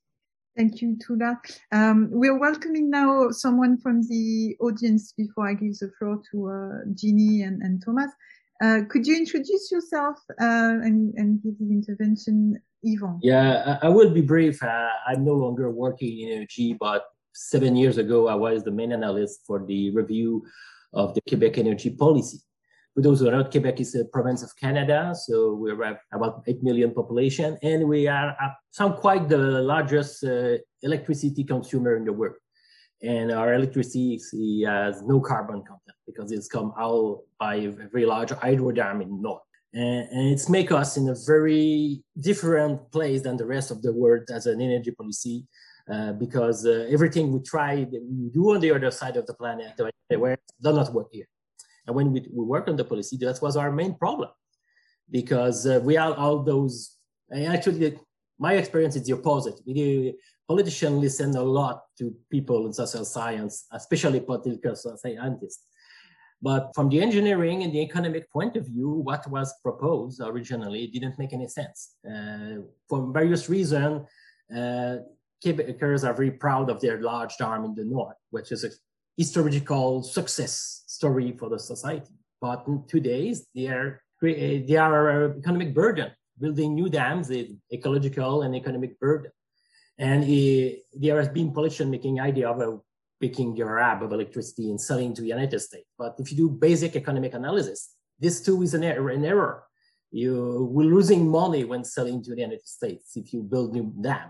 Thank 0.56 0.84
you, 0.84 0.98
Tuula. 0.98 1.40
Um, 1.72 2.10
we're 2.12 2.38
welcoming 2.38 2.88
now 2.92 3.32
someone 3.32 3.76
from 3.76 4.04
the 4.04 4.56
audience 4.60 5.12
before 5.12 5.50
I 5.50 5.56
give 5.56 5.80
the 5.80 5.92
floor 5.98 6.22
to 6.30 6.48
uh, 6.48 6.94
Jennie 6.94 7.42
and, 7.42 7.64
and 7.64 7.84
Thomas. 7.84 8.12
Uh, 8.64 8.82
could 8.88 9.08
you 9.08 9.18
introduce 9.18 9.72
yourself 9.72 10.20
uh, 10.40 10.78
and, 10.86 11.12
and 11.16 11.42
give 11.42 11.58
the 11.58 11.72
intervention 11.72 12.62
Yeah, 13.22 13.80
I, 13.82 13.90
will 13.90 14.10
be 14.10 14.22
brief. 14.22 14.62
Uh, 14.62 14.90
I'm 15.08 15.24
no 15.24 15.34
longer 15.34 15.72
working 15.72 16.20
in 16.20 16.32
energy, 16.32 16.76
but 16.78 17.06
seven 17.34 17.76
years 17.76 17.98
ago, 17.98 18.28
I 18.28 18.36
was 18.36 18.64
the 18.64 18.72
main 18.72 18.92
analyst 18.92 19.42
for 19.48 19.66
the 19.66 19.92
review 19.92 20.46
of 20.94 21.14
the 21.14 21.22
Quebec 21.28 21.58
energy 21.58 21.92
policy. 21.92 22.40
For 22.94 23.02
those 23.02 23.22
who 23.22 23.30
are 23.30 23.32
not, 23.32 23.52
Quebec 23.52 23.80
is 23.80 23.96
a 23.96 24.06
province 24.06 24.44
of 24.44 24.56
Canada, 24.56 25.16
so 25.16 25.54
we 25.54 25.72
have 25.72 25.98
about 26.12 26.44
8 26.46 26.62
million 26.62 26.94
population, 26.94 27.58
and 27.64 27.88
we 27.88 28.08
are 28.08 28.32
uh, 28.32 28.50
some 28.70 28.94
quite 28.98 29.30
the 29.30 29.38
largest 29.38 30.24
uh, 30.24 30.58
electricity 30.82 31.44
consumer 31.44 31.96
in 31.96 32.06
the 32.06 32.14
world. 32.14 32.36
And 33.02 33.32
our 33.32 33.54
electricity 33.54 34.20
has 34.66 35.02
no 35.02 35.20
carbon 35.20 35.64
content 35.64 35.98
because 36.06 36.32
it's 36.32 36.48
come 36.48 36.74
out 36.78 37.22
by 37.40 37.56
a 37.56 37.70
very 37.70 38.06
large 38.06 38.32
hydro 38.32 38.72
dam 38.72 39.02
in 39.02 39.22
north 39.22 39.42
and, 39.74 40.08
and 40.10 40.32
it's 40.32 40.50
make 40.50 40.72
us 40.72 40.98
in 40.98 41.10
a 41.10 41.16
very 41.26 42.04
different 42.20 42.92
place 42.92 43.22
than 43.22 43.38
the 43.38 43.46
rest 43.46 43.72
of 43.72 43.82
the 43.82 43.92
world 43.92 44.24
as 44.32 44.46
an 44.46 44.62
energy 44.62 44.92
policy 44.92 45.48
uh, 45.92 46.14
because 46.14 46.66
uh, 46.66 46.88
everything 46.90 47.32
we 47.34 47.40
try 47.42 47.86
we 47.92 48.30
do 48.30 48.54
on 48.54 48.60
the 48.60 48.72
other 48.72 48.92
side 48.92 49.18
of 49.18 49.26
the 49.26 49.34
planet 49.34 49.74
where 50.16 50.38
does 50.62 50.76
not 50.76 50.94
work 50.94 51.08
here. 51.12 51.26
And 51.88 51.96
when 51.96 52.14
we, 52.14 52.26
we 52.32 52.46
work 52.46 52.68
on 52.68 52.76
the 52.76 52.86
policy 52.86 53.18
that 53.18 53.42
was 53.42 53.58
our 53.58 53.72
main 53.72 53.96
problem. 53.96 54.30
Because 55.10 55.68
uh, 55.68 55.82
we 55.84 55.98
are 55.98 56.14
all 56.14 56.44
those 56.44 56.98
actually 57.36 58.00
my 58.40 58.54
experience 58.54 58.96
is 58.96 59.06
the 59.06 59.14
opposite. 59.14 59.60
We, 59.66 60.16
politicians 60.48 61.00
listen 61.00 61.36
a 61.36 61.42
lot 61.44 61.84
to 61.98 62.16
people 62.30 62.66
in 62.66 62.74
social 62.74 63.06
science 63.06 63.66
especially 63.72 64.20
political 64.20 64.76
scientists 64.76 65.66
but 66.44 66.72
from 66.76 66.90
the 66.90 67.02
engineering 67.02 67.64
and 67.64 67.72
the 67.72 67.82
economic 67.82 68.30
point 68.30 68.58
of 68.58 68.68
view, 68.68 68.90
what 68.90 69.26
was 69.32 69.54
proposed 69.64 70.20
originally 70.22 70.88
didn't 70.88 71.18
make 71.18 71.32
any 71.32 71.48
sense. 71.48 71.96
Uh, 72.06 72.56
for 72.90 73.14
various 73.14 73.48
reasons, 73.48 74.06
uh, 74.54 74.98
Quebecers 75.44 76.06
are 76.06 76.14
very 76.14 76.32
proud 76.32 76.70
of 76.70 76.82
their 76.82 77.02
large 77.02 77.38
dam 77.38 77.64
in 77.64 77.74
the 77.76 77.86
north, 77.86 78.18
which 78.32 78.52
is 78.52 78.66
a 78.66 78.70
historical 79.16 80.04
success 80.04 80.84
story 80.88 81.32
for 81.40 81.50
the 81.50 81.60
society. 81.60 82.14
but 82.42 82.66
today 82.90 83.34
they 83.56 83.68
are 83.68 84.02
they 84.22 84.76
are 84.76 85.10
an 85.10 85.40
economic 85.40 85.74
burden. 85.74 86.12
Building 86.44 86.76
new 86.76 86.90
dams 86.90 87.30
is 87.30 87.48
ecological 87.72 88.42
and 88.44 88.54
economic 88.56 89.00
burden. 89.00 89.32
And 89.98 90.24
it, 90.24 90.84
there 90.94 91.18
has 91.22 91.30
been 91.30 91.54
politician 91.54 91.90
making 91.90 92.20
idea 92.20 92.50
of 92.50 92.60
a 92.60 92.70
picking 93.24 93.56
your 93.56 93.80
ab 93.80 94.04
of 94.04 94.12
electricity 94.12 94.66
and 94.72 94.80
selling 94.88 95.12
to 95.16 95.22
the 95.22 95.32
United 95.38 95.60
States. 95.70 95.90
But 95.98 96.14
if 96.22 96.26
you 96.30 96.38
do 96.44 96.50
basic 96.68 96.92
economic 97.02 97.34
analysis, 97.34 97.80
this 98.20 98.36
too 98.46 98.58
is 98.66 98.74
an 98.74 98.84
error. 98.84 99.10
An 99.18 99.24
error. 99.24 99.64
You 100.12 100.34
will 100.76 100.92
losing 100.98 101.24
money 101.42 101.64
when 101.72 101.84
selling 101.96 102.18
to 102.24 102.30
the 102.36 102.42
United 102.42 102.68
States 102.78 103.06
if 103.16 103.32
you 103.34 103.40
build 103.54 103.70
new 103.74 103.88
dam. 104.08 104.28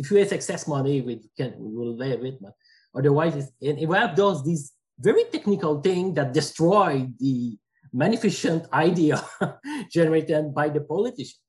If 0.00 0.10
you 0.10 0.16
have 0.18 0.32
excess 0.32 0.62
money, 0.76 0.96
we 1.06 1.14
can 1.36 1.50
we 1.64 1.70
will 1.78 1.94
live 2.04 2.20
it, 2.30 2.36
but 2.44 2.54
otherwise, 2.98 3.34
and 3.68 3.76
we 3.90 3.94
have 4.02 4.14
those 4.16 4.38
these 4.50 4.64
very 5.08 5.24
technical 5.34 5.74
things 5.86 6.14
that 6.16 6.32
destroy 6.40 6.92
the 7.24 7.58
magnificent 7.92 8.62
idea 8.72 9.16
generated 9.96 10.54
by 10.54 10.66
the 10.74 10.82
politician. 10.92 11.40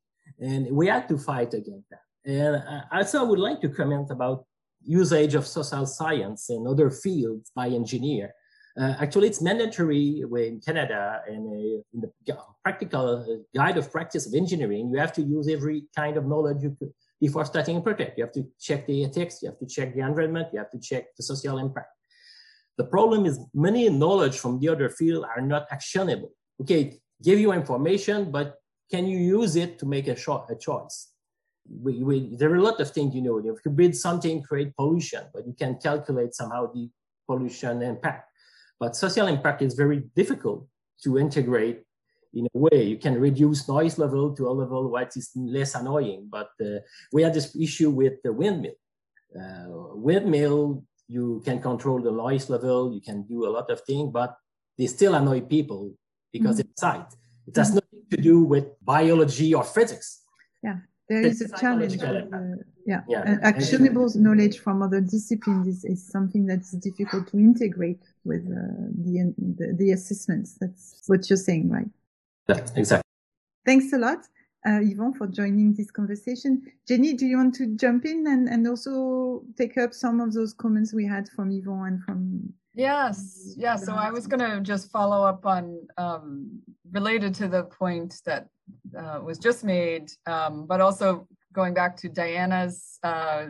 And 0.47 0.61
we 0.79 0.85
had 0.93 1.07
to 1.11 1.17
fight 1.17 1.51
against 1.59 1.87
that. 1.91 2.05
And 2.25 2.55
uh, 2.55 2.81
also, 2.95 3.15
I 3.21 3.27
would 3.29 3.43
like 3.47 3.59
to 3.61 3.69
comment 3.69 4.07
about 4.17 4.39
usage 4.85 5.35
of 5.35 5.47
social 5.47 5.85
science 5.85 6.49
and 6.49 6.67
other 6.67 6.89
fields 6.89 7.51
by 7.55 7.67
engineer. 7.67 8.33
Uh, 8.79 8.95
actually, 8.99 9.27
it's 9.27 9.41
mandatory 9.41 10.23
in 10.47 10.61
Canada 10.61 11.21
and 11.27 11.47
uh, 11.47 11.81
in 11.93 12.01
the 12.01 12.11
practical 12.63 13.19
uh, 13.19 13.43
guide 13.53 13.77
of 13.77 13.91
practice 13.91 14.25
of 14.25 14.33
engineering. 14.33 14.89
You 14.93 14.99
have 14.99 15.13
to 15.13 15.21
use 15.21 15.49
every 15.49 15.83
kind 15.95 16.15
of 16.15 16.25
knowledge 16.25 16.63
you 16.63 16.75
could 16.79 16.93
before 17.19 17.45
starting 17.45 17.77
a 17.77 17.81
project. 17.81 18.17
You 18.17 18.23
have 18.23 18.33
to 18.33 18.47
check 18.59 18.87
the 18.87 19.03
ethics, 19.03 19.41
you 19.41 19.49
have 19.49 19.59
to 19.59 19.67
check 19.67 19.93
the 19.93 20.01
environment, 20.01 20.47
you 20.53 20.59
have 20.59 20.71
to 20.71 20.79
check 20.79 21.05
the 21.17 21.23
social 21.23 21.57
impact. 21.57 21.89
The 22.77 22.85
problem 22.85 23.25
is 23.25 23.39
many 23.53 23.89
knowledge 23.89 24.39
from 24.39 24.59
the 24.59 24.69
other 24.69 24.89
field 24.89 25.25
are 25.35 25.41
not 25.41 25.67
actionable. 25.69 26.31
Okay, 26.61 26.99
give 27.21 27.39
you 27.39 27.51
information, 27.51 28.31
but 28.31 28.55
can 28.89 29.05
you 29.05 29.17
use 29.17 29.55
it 29.55 29.79
to 29.79 29.85
make 29.85 30.07
a, 30.07 30.15
a 30.49 30.55
choice? 30.55 31.10
We, 31.69 32.03
we, 32.03 32.35
there 32.35 32.51
are 32.51 32.55
a 32.55 32.63
lot 32.63 32.79
of 32.79 32.91
things, 32.91 33.15
you 33.15 33.21
know, 33.21 33.37
if 33.37 33.59
you 33.65 33.71
build 33.71 33.95
something, 33.95 34.41
create 34.41 34.75
pollution, 34.75 35.23
but 35.33 35.45
you 35.47 35.53
can 35.53 35.75
calculate 35.75 36.33
somehow 36.33 36.71
the 36.71 36.89
pollution 37.27 37.81
impact. 37.81 38.29
But 38.79 38.95
social 38.95 39.27
impact 39.27 39.61
is 39.61 39.75
very 39.75 40.03
difficult 40.15 40.67
to 41.03 41.17
integrate 41.17 41.83
in 42.33 42.47
a 42.53 42.57
way. 42.57 42.83
You 42.83 42.97
can 42.97 43.19
reduce 43.19 43.67
noise 43.67 43.97
level 43.97 44.35
to 44.35 44.47
a 44.47 44.51
level 44.51 44.89
what 44.89 45.15
is 45.15 45.31
less 45.35 45.75
annoying. 45.75 46.27
But 46.29 46.49
uh, 46.59 46.79
we 47.11 47.21
had 47.23 47.33
this 47.33 47.55
issue 47.55 47.89
with 47.89 48.21
the 48.23 48.33
windmill. 48.33 48.73
Uh, 49.39 49.65
windmill 49.95 50.83
you 51.11 51.41
can 51.43 51.61
control 51.61 52.01
the 52.01 52.11
noise 52.11 52.49
level, 52.49 52.93
you 52.93 53.01
can 53.01 53.23
do 53.23 53.45
a 53.45 53.51
lot 53.51 53.69
of 53.69 53.81
things, 53.81 54.09
but 54.13 54.37
they 54.77 54.87
still 54.87 55.13
annoy 55.15 55.41
people 55.41 55.93
because 56.31 56.57
mm-hmm. 56.57 56.71
it's 56.71 56.81
sight. 56.81 57.09
It 57.47 57.55
has 57.57 57.67
mm-hmm. 57.67 57.75
nothing 57.75 58.03
to 58.11 58.17
do 58.17 58.43
with 58.43 58.65
biology 58.81 59.53
or 59.53 59.63
physics. 59.63 60.21
Yeah, 60.63 60.77
there 61.11 61.25
is 61.25 61.41
a 61.41 61.49
challenge. 61.57 62.01
Uh, 62.01 62.17
yeah, 62.85 63.01
yeah. 63.07 63.37
actionable 63.43 64.09
knowledge 64.15 64.57
from 64.59 64.81
other 64.81 65.01
disciplines 65.01 65.67
is, 65.67 65.85
is, 65.85 66.07
something 66.07 66.47
that's 66.47 66.71
difficult 66.71 67.27
to 67.27 67.37
integrate 67.37 68.01
with 68.23 68.41
uh, 68.47 68.89
the, 69.05 69.33
the, 69.37 69.75
the 69.77 69.91
assessments. 69.91 70.57
That's 70.59 71.03
what 71.05 71.29
you're 71.29 71.37
saying, 71.37 71.69
right? 71.69 71.89
Yeah, 72.49 72.65
exactly. 72.75 73.03
Thanks 73.65 73.93
a 73.93 73.99
lot 73.99 74.25
uh, 74.65 74.79
Yvon, 74.81 75.15
for 75.17 75.27
joining 75.27 75.73
this 75.73 75.91
conversation. 75.91 76.61
Jennie, 76.87 77.13
do 77.13 77.25
you 77.25 77.37
want 77.37 77.55
to 77.55 77.75
jump 77.75 78.05
in 78.05 78.27
and, 78.27 78.47
and 78.47 78.67
also 78.67 79.43
take 79.57 79.77
up 79.77 79.93
some 79.93 80.19
of 80.19 80.33
those 80.33 80.53
comments 80.53 80.93
we 80.93 81.05
had 81.05 81.27
from 81.29 81.49
Yvon 81.49 81.87
and 81.87 82.03
from 82.03 82.53
Yes, 82.73 83.53
yeah. 83.57 83.75
So 83.75 83.93
I 83.93 84.11
was 84.11 84.27
going 84.27 84.39
to 84.39 84.61
just 84.61 84.91
follow 84.91 85.25
up 85.25 85.45
on 85.45 85.87
um, 85.97 86.61
related 86.91 87.35
to 87.35 87.47
the 87.47 87.63
point 87.63 88.21
that 88.25 88.47
uh, 88.97 89.19
was 89.23 89.37
just 89.37 89.63
made, 89.63 90.11
um, 90.25 90.65
but 90.65 90.79
also 90.79 91.27
going 91.53 91.73
back 91.73 91.97
to 91.97 92.09
Diana's 92.09 92.97
uh, 93.03 93.47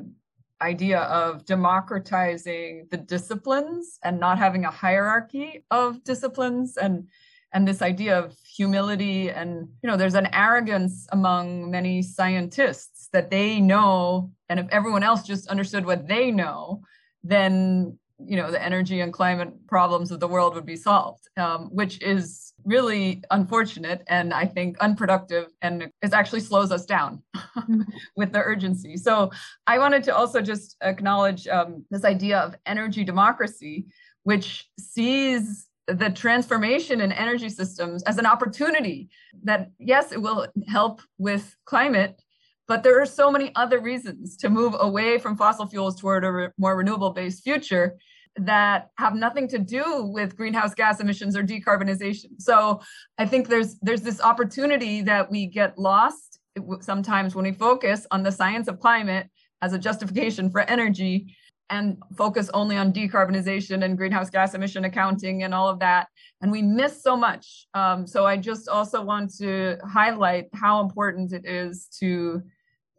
idea 0.62 1.02
of 1.02 1.46
democratizing 1.46 2.88
the 2.92 2.98
disciplines 2.98 4.00
and 4.04 4.20
not 4.20 4.38
having 4.38 4.66
a 4.66 4.72
hierarchy 4.72 5.64
of 5.72 6.04
disciplines 6.04 6.78
and 6.78 7.08
and 7.54 7.68
this 7.68 7.82
idea 7.82 8.18
of 8.18 8.34
humility 8.46 9.30
and 9.30 9.68
you 9.82 9.90
know 9.90 9.98
there's 9.98 10.16
an 10.16 10.30
arrogance 10.34 11.08
among 11.12 11.70
many 11.70 12.02
scientists 12.02 13.10
that 13.12 13.30
they 13.30 13.60
know 13.60 14.32
and 14.50 14.60
if 14.60 14.68
everyone 14.70 15.04
else 15.04 15.24
just 15.24 15.48
understood 15.48 15.86
what 15.86 16.08
they 16.08 16.32
know 16.32 16.82
then 17.24 17.98
you 18.26 18.38
know 18.38 18.52
the 18.52 18.62
energy 18.62 19.02
and 19.02 19.14
climate 19.14 19.52
problems 19.68 20.12
of 20.12 20.20
the 20.20 20.28
world 20.28 20.56
would 20.56 20.66
be 20.66 20.76
solved 20.76 21.28
um, 21.38 21.70
which 21.72 22.02
is 22.02 22.54
really 22.64 23.24
unfortunate 23.32 24.04
and 24.08 24.34
i 24.34 24.46
think 24.46 24.78
unproductive 24.80 25.48
and 25.62 25.84
it 26.02 26.14
actually 26.14 26.40
slows 26.40 26.72
us 26.72 26.86
down 26.86 27.22
with 28.16 28.32
the 28.32 28.40
urgency. 28.40 28.98
So 28.98 29.32
i 29.68 29.78
wanted 29.80 30.04
to 30.04 30.16
also 30.16 30.42
just 30.42 30.76
acknowledge 30.82 31.48
um, 31.48 31.86
this 31.90 32.06
idea 32.06 32.40
of 32.40 32.56
energy 32.66 33.04
democracy 33.04 33.86
which 34.24 34.70
sees 34.80 35.68
the 35.88 36.10
transformation 36.10 37.02
in 37.02 37.12
energy 37.12 37.50
systems 37.50 38.04
as 38.04 38.18
an 38.18 38.26
opportunity 38.26 39.10
that 39.44 39.72
yes 39.80 40.12
it 40.12 40.22
will 40.22 40.48
help 40.68 41.02
with 41.18 41.56
climate 41.66 42.22
but 42.68 42.84
there 42.84 43.02
are 43.02 43.06
so 43.06 43.30
many 43.30 43.52
other 43.56 43.82
reasons 43.82 44.38
to 44.38 44.50
move 44.50 44.76
away 44.80 45.18
from 45.18 45.36
fossil 45.36 45.66
fuels 45.66 46.00
toward 46.00 46.24
a 46.24 46.32
re- 46.32 46.48
more 46.58 46.78
renewable 46.78 47.10
based 47.10 47.44
future 47.44 47.98
that 48.38 48.90
have 48.98 49.14
nothing 49.14 49.48
to 49.48 49.60
do 49.60 50.04
with 50.14 50.38
greenhouse 50.38 50.74
gas 50.74 51.00
emissions 51.00 51.36
or 51.36 51.44
decarbonization 51.44 52.30
so 52.40 52.80
i 53.18 53.26
think 53.26 53.48
there's 53.48 53.78
there's 53.82 54.02
this 54.02 54.22
opportunity 54.22 55.02
that 55.02 55.30
we 55.30 55.46
get 55.46 55.78
lost 55.78 56.40
sometimes 56.80 57.36
when 57.36 57.46
we 57.46 57.52
focus 57.52 58.08
on 58.12 58.24
the 58.24 58.32
science 58.32 58.68
of 58.68 58.80
climate 58.80 59.30
as 59.62 59.74
a 59.74 59.80
justification 59.80 60.50
for 60.50 60.62
energy 60.62 61.36
and 61.72 61.98
focus 62.18 62.50
only 62.54 62.78
on 62.78 62.92
decarbonization 62.92 63.84
and 63.84 63.98
greenhouse 63.98 64.30
gas 64.30 64.54
emission 64.54 64.84
accounting 64.84 65.44
and 65.44 65.54
all 65.54 65.70
of 65.70 65.80
that. 65.80 66.08
And 66.42 66.52
we 66.52 66.62
miss 66.62 67.02
so 67.02 67.16
much. 67.16 67.66
Um, 67.74 68.06
so 68.06 68.26
I 68.26 68.36
just 68.36 68.68
also 68.68 69.02
want 69.02 69.34
to 69.38 69.78
highlight 69.86 70.48
how 70.54 70.82
important 70.82 71.32
it 71.32 71.46
is 71.46 71.88
to 72.00 72.44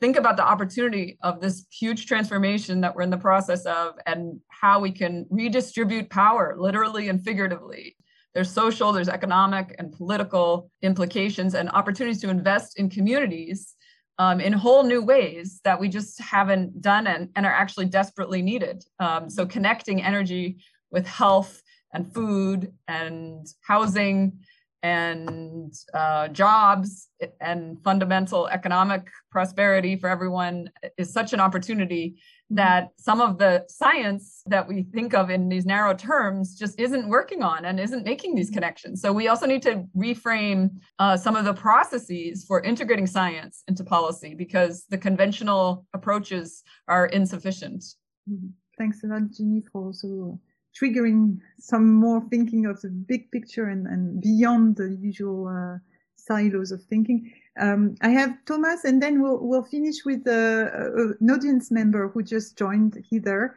think 0.03 0.17
about 0.17 0.37
the 0.37 0.43
opportunity 0.43 1.17
of 1.23 1.41
this 1.41 1.65
huge 1.71 2.07
transformation 2.07 2.81
that 2.81 2.93
we're 2.93 3.03
in 3.03 3.11
the 3.11 3.17
process 3.17 3.65
of 3.67 3.95
and 4.05 4.41
how 4.49 4.81
we 4.81 4.91
can 4.91 5.25
redistribute 5.31 6.11
power, 6.11 6.57
literally 6.59 7.09
and 7.09 7.23
figuratively. 7.23 7.95
There's 8.35 8.51
social, 8.51 8.91
there's 8.91 9.09
economic 9.09 9.77
and 9.79 9.93
political 9.93 10.69
implications 10.83 11.55
and 11.55 11.71
opportunities 11.71 12.21
to 12.23 12.31
invest 12.31 12.81
in 12.81 12.91
communities 12.91 13.77
um, 14.19 14.41
in 14.41 14.53
whole 14.53 14.83
new 14.83 15.03
ways 15.05 15.61
that 15.63 15.79
we 15.79 15.89
just 15.89 16.21
haven't 16.21 16.83
done 16.83 17.07
and, 17.07 17.29
and 17.37 17.47
are 17.47 17.53
actually 17.53 17.87
desperately 17.87 18.43
needed. 18.43 18.85
Um, 18.99 19.31
so 19.31 19.47
connecting 19.47 20.03
energy 20.03 20.57
with 20.91 21.07
health 21.07 21.63
and 21.95 22.13
food 22.13 22.73
and 22.89 23.47
housing 23.65 24.41
and 24.83 25.72
uh, 25.95 26.28
jobs 26.28 27.09
and 27.41 27.83
fundamental 27.85 28.49
economic 28.49 29.09
prosperity 29.30 29.97
for 29.97 30.09
everyone 30.09 30.68
is 30.99 31.12
such 31.12 31.33
an 31.33 31.41
opportunity 31.41 32.16
that 32.51 32.91
some 32.99 33.20
of 33.20 33.39
the 33.39 33.64
science 33.68 34.43
that 34.47 34.66
we 34.68 34.83
think 34.83 35.14
of 35.14 35.30
in 35.30 35.49
these 35.49 35.64
narrow 35.64 35.95
terms 35.95 36.59
just 36.59 36.78
isn't 36.78 37.09
working 37.09 37.43
on 37.43 37.64
and 37.64 37.80
isn't 37.80 38.05
making 38.05 38.35
these 38.35 38.51
connections. 38.51 39.01
So 39.01 39.12
we 39.12 39.28
also 39.28 39.47
need 39.47 39.62
to 39.62 39.85
reframe 39.97 40.70
uh, 40.99 41.16
some 41.16 41.37
of 41.37 41.45
the 41.45 41.55
processes 41.55 42.45
for 42.45 42.61
integrating 42.61 43.07
science 43.07 43.62
into 43.68 43.85
policy 43.85 44.35
because 44.35 44.85
the 44.91 44.99
conventional 44.99 45.87
approaches 45.95 46.62
are 46.89 47.07
insufficient. 47.07 47.83
Mm-hmm. 48.30 48.49
Thanks 48.76 49.03
a 49.05 49.07
lot, 49.07 49.30
Jennie, 49.30 49.62
for 49.72 49.87
also 49.87 50.39
triggering 50.79 51.39
some 51.59 51.93
more 51.93 52.23
thinking 52.31 52.66
of 52.66 52.81
the 52.81 52.89
big 52.89 53.31
picture 53.31 53.68
and, 53.68 53.87
and 53.87 54.20
beyond 54.20 54.77
the 54.77 54.97
usual 55.01 55.49
uh, 55.49 55.79
silos 56.16 56.73
of 56.73 56.83
thinking. 56.85 57.33
Um, 57.61 57.95
I 58.01 58.09
have 58.11 58.37
Thomas, 58.47 58.85
and 58.85 59.03
then 59.03 59.23
we'll 59.23 59.39
we'll 59.41 59.64
finish 59.64 60.05
with 60.05 60.27
uh, 60.27 60.31
uh, 60.33 61.12
an 61.20 61.31
audience 61.31 61.70
member 61.70 62.09
who 62.09 62.23
just 62.23 62.57
joined 62.57 63.05
Heather. 63.11 63.57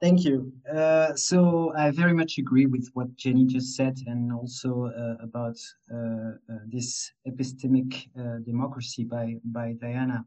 Thank 0.00 0.24
you. 0.24 0.52
Uh, 0.72 1.14
so 1.14 1.72
I 1.76 1.90
very 1.90 2.12
much 2.12 2.38
agree 2.38 2.66
with 2.66 2.88
what 2.92 3.16
Jennie 3.16 3.46
just 3.46 3.74
said, 3.74 3.98
and 4.06 4.32
also 4.32 4.86
uh, 4.86 5.24
about 5.24 5.56
uh, 5.92 5.96
uh 5.96 6.58
this 6.66 7.10
epistemic 7.26 8.08
democracy 8.44 9.04
by 9.04 9.36
by 9.44 9.74
Diana. 9.80 10.24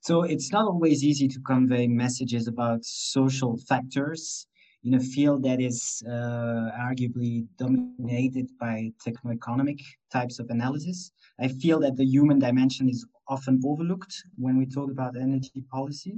So 0.00 0.22
it's 0.22 0.50
not 0.52 0.64
always 0.64 1.04
easy 1.04 1.28
to 1.28 1.40
convey 1.40 1.86
messages 1.86 2.48
about 2.48 2.84
social 2.84 3.58
factors 3.68 4.46
in 4.84 4.94
a 4.94 5.00
field 5.00 5.42
that 5.44 5.60
is 5.60 6.02
arguably 6.06 7.46
dominated 7.56 8.50
by 8.58 8.90
techno-economic 9.04 9.78
types 10.12 10.38
of 10.38 10.50
analysis. 10.50 11.12
I 11.40 11.48
feel 11.48 11.80
that 11.80 11.96
the 11.96 12.04
human 12.04 12.38
dimension 12.38 12.88
is 12.88 13.06
often 13.28 13.60
overlooked 13.64 14.14
when 14.36 14.58
we 14.58 14.66
talk 14.66 14.90
about 14.90 15.16
energy 15.16 15.64
policy. 15.70 16.14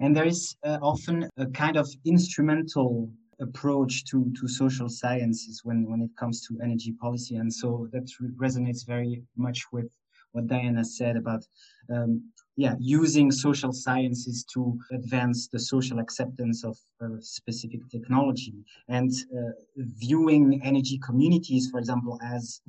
And 0.00 0.14
there 0.16 0.26
is 0.26 0.54
uh, 0.64 0.78
often 0.82 1.28
a 1.36 1.46
kind 1.46 1.76
of 1.76 1.88
instrumental 2.04 3.10
approach 3.40 4.04
to, 4.04 4.32
to 4.38 4.46
social 4.46 4.88
sciences 4.88 5.62
when, 5.64 5.90
when 5.90 6.02
it 6.02 6.10
comes 6.16 6.46
to 6.46 6.58
energy 6.62 6.92
policy. 6.92 7.36
And 7.36 7.52
so 7.52 7.88
that 7.92 8.08
resonates 8.36 8.86
very 8.86 9.22
much 9.36 9.64
with 9.72 9.88
what 10.32 10.46
Diana 10.46 10.84
said 10.84 11.16
about 11.16 11.44
um, 11.92 12.22
yeah 12.56 12.74
using 12.78 13.30
social 13.30 13.72
sciences 13.72 14.44
to 14.44 14.78
advance 14.92 15.48
the 15.48 15.58
social 15.58 15.98
acceptance 15.98 16.64
of 16.64 16.76
a 17.00 17.20
specific 17.20 17.80
technology. 17.90 18.54
And 18.88 19.10
uh, 19.36 19.52
viewing 19.76 20.60
energy 20.62 20.98
communities, 20.98 21.68
for 21.70 21.78
example, 21.78 22.18
as 22.22 22.60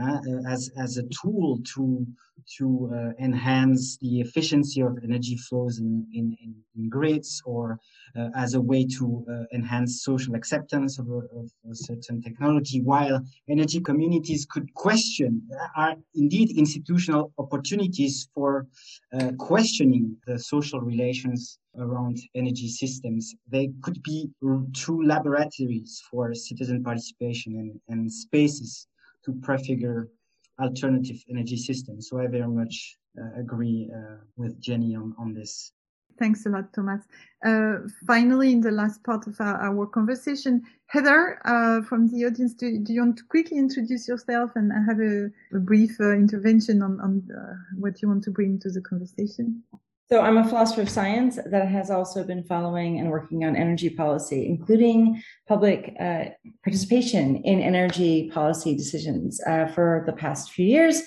uh, 0.00 0.20
as 0.48 0.70
as 0.76 0.96
a 0.96 1.04
tool 1.20 1.58
to 1.74 2.06
to 2.58 2.90
uh, 2.92 3.22
enhance 3.22 3.96
the 3.98 4.20
efficiency 4.20 4.80
of 4.80 4.98
energy 5.02 5.36
flows 5.36 5.78
in, 5.78 6.06
in, 6.12 6.36
in 6.76 6.88
grids 6.88 7.42
or 7.44 7.78
uh, 8.16 8.28
as 8.34 8.54
a 8.54 8.60
way 8.60 8.86
to 8.86 9.24
uh, 9.30 9.44
enhance 9.54 10.02
social 10.02 10.34
acceptance 10.34 10.98
of 10.98 11.08
a, 11.08 11.20
of 11.38 11.50
a, 11.70 11.74
certain 11.74 12.20
technology 12.20 12.80
while 12.80 13.20
energy 13.48 13.80
communities 13.80 14.46
could 14.50 14.72
question 14.74 15.40
uh, 15.52 15.66
are 15.76 15.94
indeed 16.14 16.50
institutional 16.56 17.32
opportunities 17.38 18.28
for 18.34 18.66
uh, 19.14 19.30
questioning 19.38 20.16
the 20.26 20.38
social 20.38 20.80
relations 20.80 21.58
around 21.78 22.18
energy 22.34 22.68
systems. 22.68 23.34
They 23.48 23.70
could 23.82 24.02
be 24.02 24.28
true 24.74 25.06
laboratories 25.06 26.02
for 26.10 26.34
citizen 26.34 26.82
participation 26.82 27.54
and, 27.56 27.80
and 27.88 28.12
spaces 28.12 28.86
to 29.24 29.32
prefigure 29.42 30.08
alternative 30.60 31.16
energy 31.30 31.56
systems. 31.56 32.08
So 32.08 32.20
I 32.20 32.26
very 32.26 32.48
much 32.48 32.96
uh, 33.18 33.40
agree 33.40 33.90
uh, 33.94 34.16
with 34.36 34.60
Jennie 34.60 34.94
on, 34.94 35.14
on 35.18 35.34
this. 35.34 35.72
Thanks 36.18 36.46
a 36.46 36.50
lot, 36.50 36.72
Thomas. 36.72 37.02
Uh, 37.44 37.88
finally, 38.06 38.52
in 38.52 38.60
the 38.60 38.70
last 38.70 39.02
part 39.02 39.26
of 39.26 39.40
our, 39.40 39.60
our 39.62 39.86
conversation, 39.86 40.62
Heather 40.86 41.40
uh, 41.44 41.82
from 41.82 42.08
the 42.08 42.26
audience, 42.26 42.54
do, 42.54 42.78
do, 42.78 42.92
you 42.92 43.00
want 43.00 43.16
to 43.16 43.24
quickly 43.24 43.58
introduce 43.58 44.06
yourself 44.06 44.50
and 44.54 44.70
have 44.86 45.00
a, 45.00 45.30
a 45.56 45.60
brief 45.60 45.98
uh, 46.00 46.12
intervention 46.12 46.82
on, 46.82 47.00
on 47.00 47.22
uh, 47.34 47.54
what 47.78 48.02
you 48.02 48.08
want 48.08 48.22
to 48.24 48.30
bring 48.30 48.58
to 48.60 48.70
the 48.70 48.82
conversation? 48.82 49.62
So 50.12 50.20
I'm 50.20 50.36
a 50.36 50.46
philosopher 50.46 50.82
of 50.82 50.90
science 50.90 51.38
that 51.46 51.68
has 51.68 51.90
also 51.90 52.22
been 52.22 52.44
following 52.44 53.00
and 53.00 53.08
working 53.08 53.46
on 53.46 53.56
energy 53.56 53.88
policy, 53.88 54.46
including 54.46 55.22
public 55.48 55.96
uh, 55.98 56.24
participation 56.62 57.36
in 57.36 57.62
energy 57.62 58.28
policy 58.28 58.76
decisions 58.76 59.40
uh, 59.46 59.68
for 59.68 60.02
the 60.04 60.12
past 60.12 60.52
few 60.52 60.66
years. 60.66 61.00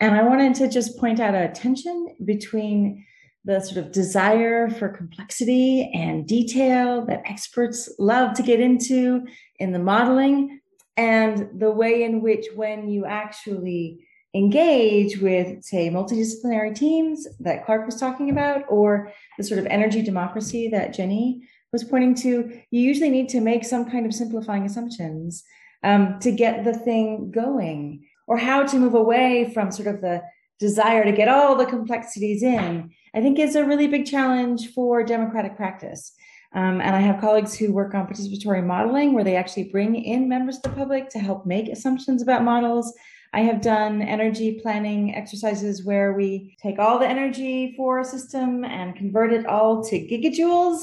And 0.00 0.14
I 0.14 0.22
wanted 0.22 0.54
to 0.54 0.68
just 0.70 0.96
point 0.96 1.20
out 1.20 1.34
a 1.34 1.48
tension 1.48 2.16
between 2.24 3.04
the 3.44 3.60
sort 3.60 3.84
of 3.84 3.92
desire 3.92 4.70
for 4.70 4.88
complexity 4.88 5.90
and 5.92 6.26
detail 6.26 7.04
that 7.04 7.20
experts 7.26 7.90
love 7.98 8.34
to 8.36 8.42
get 8.42 8.60
into 8.60 9.26
in 9.58 9.72
the 9.72 9.78
modeling 9.78 10.60
and 10.96 11.50
the 11.60 11.70
way 11.70 12.02
in 12.02 12.22
which 12.22 12.46
when 12.54 12.88
you 12.88 13.04
actually 13.04 14.07
engage 14.38 15.12
with, 15.26 15.48
say, 15.70 15.90
multidisciplinary 15.90 16.74
teams 16.74 17.26
that 17.40 17.64
Clark 17.64 17.86
was 17.86 18.00
talking 18.00 18.28
about, 18.30 18.60
or 18.68 19.12
the 19.36 19.44
sort 19.44 19.60
of 19.60 19.66
energy 19.66 20.02
democracy 20.02 20.68
that 20.74 20.94
Jennie 20.94 21.30
was 21.72 21.84
pointing 21.84 22.14
to, 22.14 22.30
you 22.70 22.80
usually 22.90 23.10
need 23.10 23.28
to 23.30 23.40
make 23.40 23.64
some 23.64 23.84
kind 23.92 24.06
of 24.06 24.14
simplifying 24.14 24.64
assumptions 24.64 25.44
um, 25.82 26.18
to 26.20 26.30
get 26.30 26.64
the 26.64 26.78
thing 26.86 27.30
going, 27.30 27.80
or 28.26 28.36
how 28.38 28.64
to 28.64 28.78
move 28.78 28.94
away 28.94 29.50
from 29.52 29.70
sort 29.70 29.88
of 29.88 30.00
the 30.00 30.22
desire 30.58 31.04
to 31.04 31.12
get 31.12 31.28
all 31.28 31.54
the 31.56 31.66
complexities 31.66 32.42
in, 32.42 32.90
I 33.14 33.20
think 33.20 33.38
is 33.38 33.56
a 33.56 33.64
really 33.64 33.86
big 33.86 34.06
challenge 34.06 34.72
for 34.74 35.04
democratic 35.04 35.56
practice. 35.56 36.12
Um, 36.54 36.80
and 36.80 36.96
I 36.96 37.00
have 37.00 37.20
colleagues 37.20 37.54
who 37.54 37.72
work 37.72 37.94
on 37.94 38.06
participatory 38.06 38.64
modeling 38.64 39.12
where 39.12 39.24
they 39.24 39.36
actually 39.36 39.70
bring 39.70 39.94
in 39.94 40.28
members 40.28 40.56
of 40.56 40.62
the 40.62 40.70
public 40.70 41.10
to 41.10 41.18
help 41.18 41.46
make 41.46 41.68
assumptions 41.68 42.22
about 42.22 42.42
models. 42.42 42.94
I 43.32 43.40
have 43.40 43.60
done 43.60 44.00
energy 44.02 44.58
planning 44.62 45.14
exercises 45.14 45.84
where 45.84 46.14
we 46.14 46.56
take 46.62 46.78
all 46.78 46.98
the 46.98 47.08
energy 47.08 47.74
for 47.76 48.00
a 48.00 48.04
system 48.04 48.64
and 48.64 48.96
convert 48.96 49.32
it 49.32 49.46
all 49.46 49.84
to 49.84 49.96
gigajoules 49.96 50.80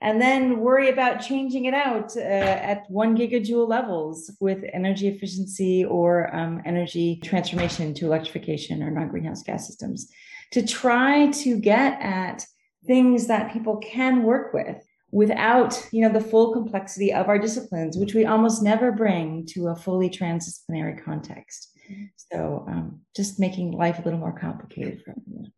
and 0.00 0.20
then 0.20 0.60
worry 0.60 0.90
about 0.90 1.20
changing 1.20 1.64
it 1.64 1.74
out 1.74 2.16
uh, 2.16 2.20
at 2.20 2.88
one 2.88 3.16
gigajoule 3.16 3.68
levels 3.68 4.30
with 4.40 4.64
energy 4.72 5.08
efficiency 5.08 5.84
or 5.84 6.34
um, 6.34 6.62
energy 6.64 7.20
transformation 7.24 7.92
to 7.94 8.06
electrification 8.06 8.82
or 8.82 8.90
non 8.90 9.08
greenhouse 9.08 9.42
gas 9.42 9.66
systems 9.66 10.08
to 10.52 10.64
try 10.64 11.30
to 11.32 11.58
get 11.58 12.00
at 12.00 12.46
things 12.86 13.26
that 13.26 13.52
people 13.52 13.76
can 13.78 14.22
work 14.22 14.54
with 14.54 14.87
without 15.10 15.88
you 15.92 16.02
know 16.02 16.12
the 16.12 16.20
full 16.20 16.52
complexity 16.52 17.12
of 17.12 17.28
our 17.28 17.38
disciplines 17.38 17.96
which 17.96 18.14
we 18.14 18.26
almost 18.26 18.62
never 18.62 18.92
bring 18.92 19.46
to 19.46 19.68
a 19.68 19.76
fully 19.76 20.10
transdisciplinary 20.10 21.02
context 21.02 21.78
so 22.16 22.64
um, 22.68 23.00
just 23.14 23.38
making 23.38 23.72
life 23.72 23.98
a 23.98 24.02
little 24.02 24.18
more 24.18 24.38
complicated 24.38 25.02
for 25.04 25.10
everyone. 25.12 25.52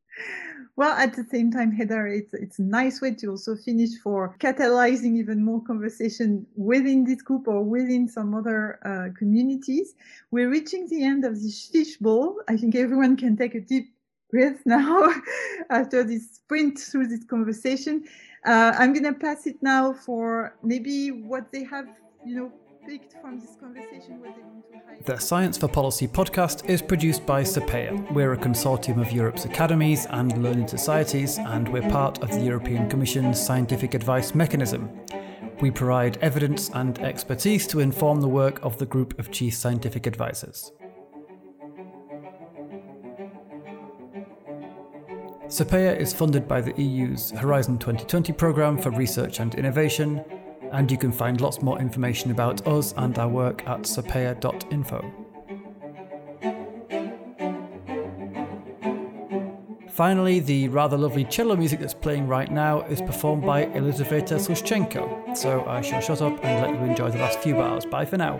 Well, 0.77 0.97
at 0.97 1.15
the 1.15 1.25
same 1.25 1.51
time, 1.51 1.73
Heather, 1.73 2.07
it's, 2.07 2.33
it's 2.33 2.59
a 2.59 2.63
nice 2.63 3.03
way 3.03 3.15
to 3.15 3.29
also 3.29 3.55
finish 3.57 3.91
for 4.03 4.37
catalyzing 4.39 5.17
even 5.17 5.45
more 5.45 5.63
conversation 5.63 6.47
within 6.57 7.05
this 7.05 7.21
group 7.23 7.49
or 7.49 7.63
within 7.63 8.09
some 8.09 8.35
other 8.35 8.79
uh, 8.87 9.19
communities. 9.19 9.95
We're 10.31 10.49
reaching 10.49 10.89
the 10.89 11.05
end 11.05 11.25
of 11.25 11.35
this 11.35 11.69
fishbowl. 11.69 12.37
I 12.49 12.57
think 12.57 12.75
everyone 12.77 13.17
can 13.17 13.37
take 13.37 13.55
a 13.55 13.61
deep 13.61 13.93
breath 14.31 14.61
now 14.65 15.13
after 15.71 16.03
this 16.03 16.37
sprint 16.37 16.79
through 16.79 17.09
this 17.09 17.25
conversation. 17.25 18.05
Uh, 18.45 18.72
I'm 18.78 18.93
going 18.95 19.05
to 19.05 19.12
pass 19.12 19.47
it 19.47 19.57
now 19.62 19.93
for 19.93 20.57
maybe 20.62 21.11
what 21.11 21.53
they 21.53 21.62
have, 21.64 21.86
you 22.24 22.36
know, 22.36 22.53
picked 22.88 23.20
from 23.20 23.38
this 23.38 23.57
conversation 23.61 24.18
what 24.18 24.34
they 24.34 24.43
want 24.43 24.64
to. 25.07 25.12
The 25.12 25.18
Science 25.18 25.59
for 25.59 25.68
Policy 25.68 26.09
podcast 26.09 26.66
is 26.66 26.80
produced 26.80 27.26
by 27.26 27.43
SAPEA. 27.43 28.11
We're 28.12 28.32
a 28.32 28.38
consortium 28.38 28.99
of 28.99 29.12
Europe's 29.12 29.45
academies 29.45 30.07
and 30.09 30.43
learning 30.43 30.68
societies, 30.68 31.36
and 31.38 31.68
we're 31.68 31.88
part 31.91 32.22
of 32.22 32.30
the 32.30 32.41
European 32.41 32.88
Commission's 32.88 33.38
scientific 33.38 33.93
advice 33.93 34.34
mechanism. 34.34 34.91
We 35.61 35.70
provide 35.70 36.16
evidence 36.18 36.70
and 36.72 36.99
expertise 37.01 37.66
to 37.66 37.80
inform 37.80 38.22
the 38.22 38.28
work 38.28 38.64
of 38.64 38.78
the 38.78 38.86
group 38.86 39.18
of 39.18 39.30
chief 39.30 39.55
scientific 39.55 40.07
advisors. 40.07 40.72
SAPEA 45.51 45.99
is 45.99 46.13
funded 46.13 46.47
by 46.47 46.61
the 46.61 46.73
EU's 46.81 47.33
Horizon 47.33 47.77
2020 47.77 48.33
programme 48.33 48.79
for 48.79 48.91
research 48.91 49.41
and 49.41 49.53
innovation 49.57 50.25
and 50.71 50.89
you 50.89 50.97
can 50.97 51.11
find 51.11 51.41
lots 51.41 51.61
more 51.61 51.81
information 51.81 52.31
about 52.31 52.65
us 52.69 52.95
and 52.97 53.19
our 53.19 53.29
work 53.29 53.67
at 53.67 53.81
sapea.info. 53.81 55.13
Finally, 59.89 60.39
the 60.39 60.69
rather 60.69 60.97
lovely 60.97 61.25
cello 61.25 61.57
music 61.57 61.81
that's 61.81 61.95
playing 61.95 62.29
right 62.29 62.53
now 62.53 62.83
is 62.83 63.03
performed 63.03 63.45
by 63.45 63.67
Elizaveta 63.75 64.37
Sushchenko, 64.37 65.37
so 65.37 65.65
I 65.67 65.81
shall 65.81 66.01
shut 66.01 66.23
up 66.23 66.45
and 66.45 66.63
let 66.63 66.81
you 66.81 66.89
enjoy 66.89 67.11
the 67.11 67.19
last 67.19 67.41
few 67.41 67.55
bars. 67.55 67.85
Bye 67.85 68.05
for 68.05 68.17
now. 68.17 68.39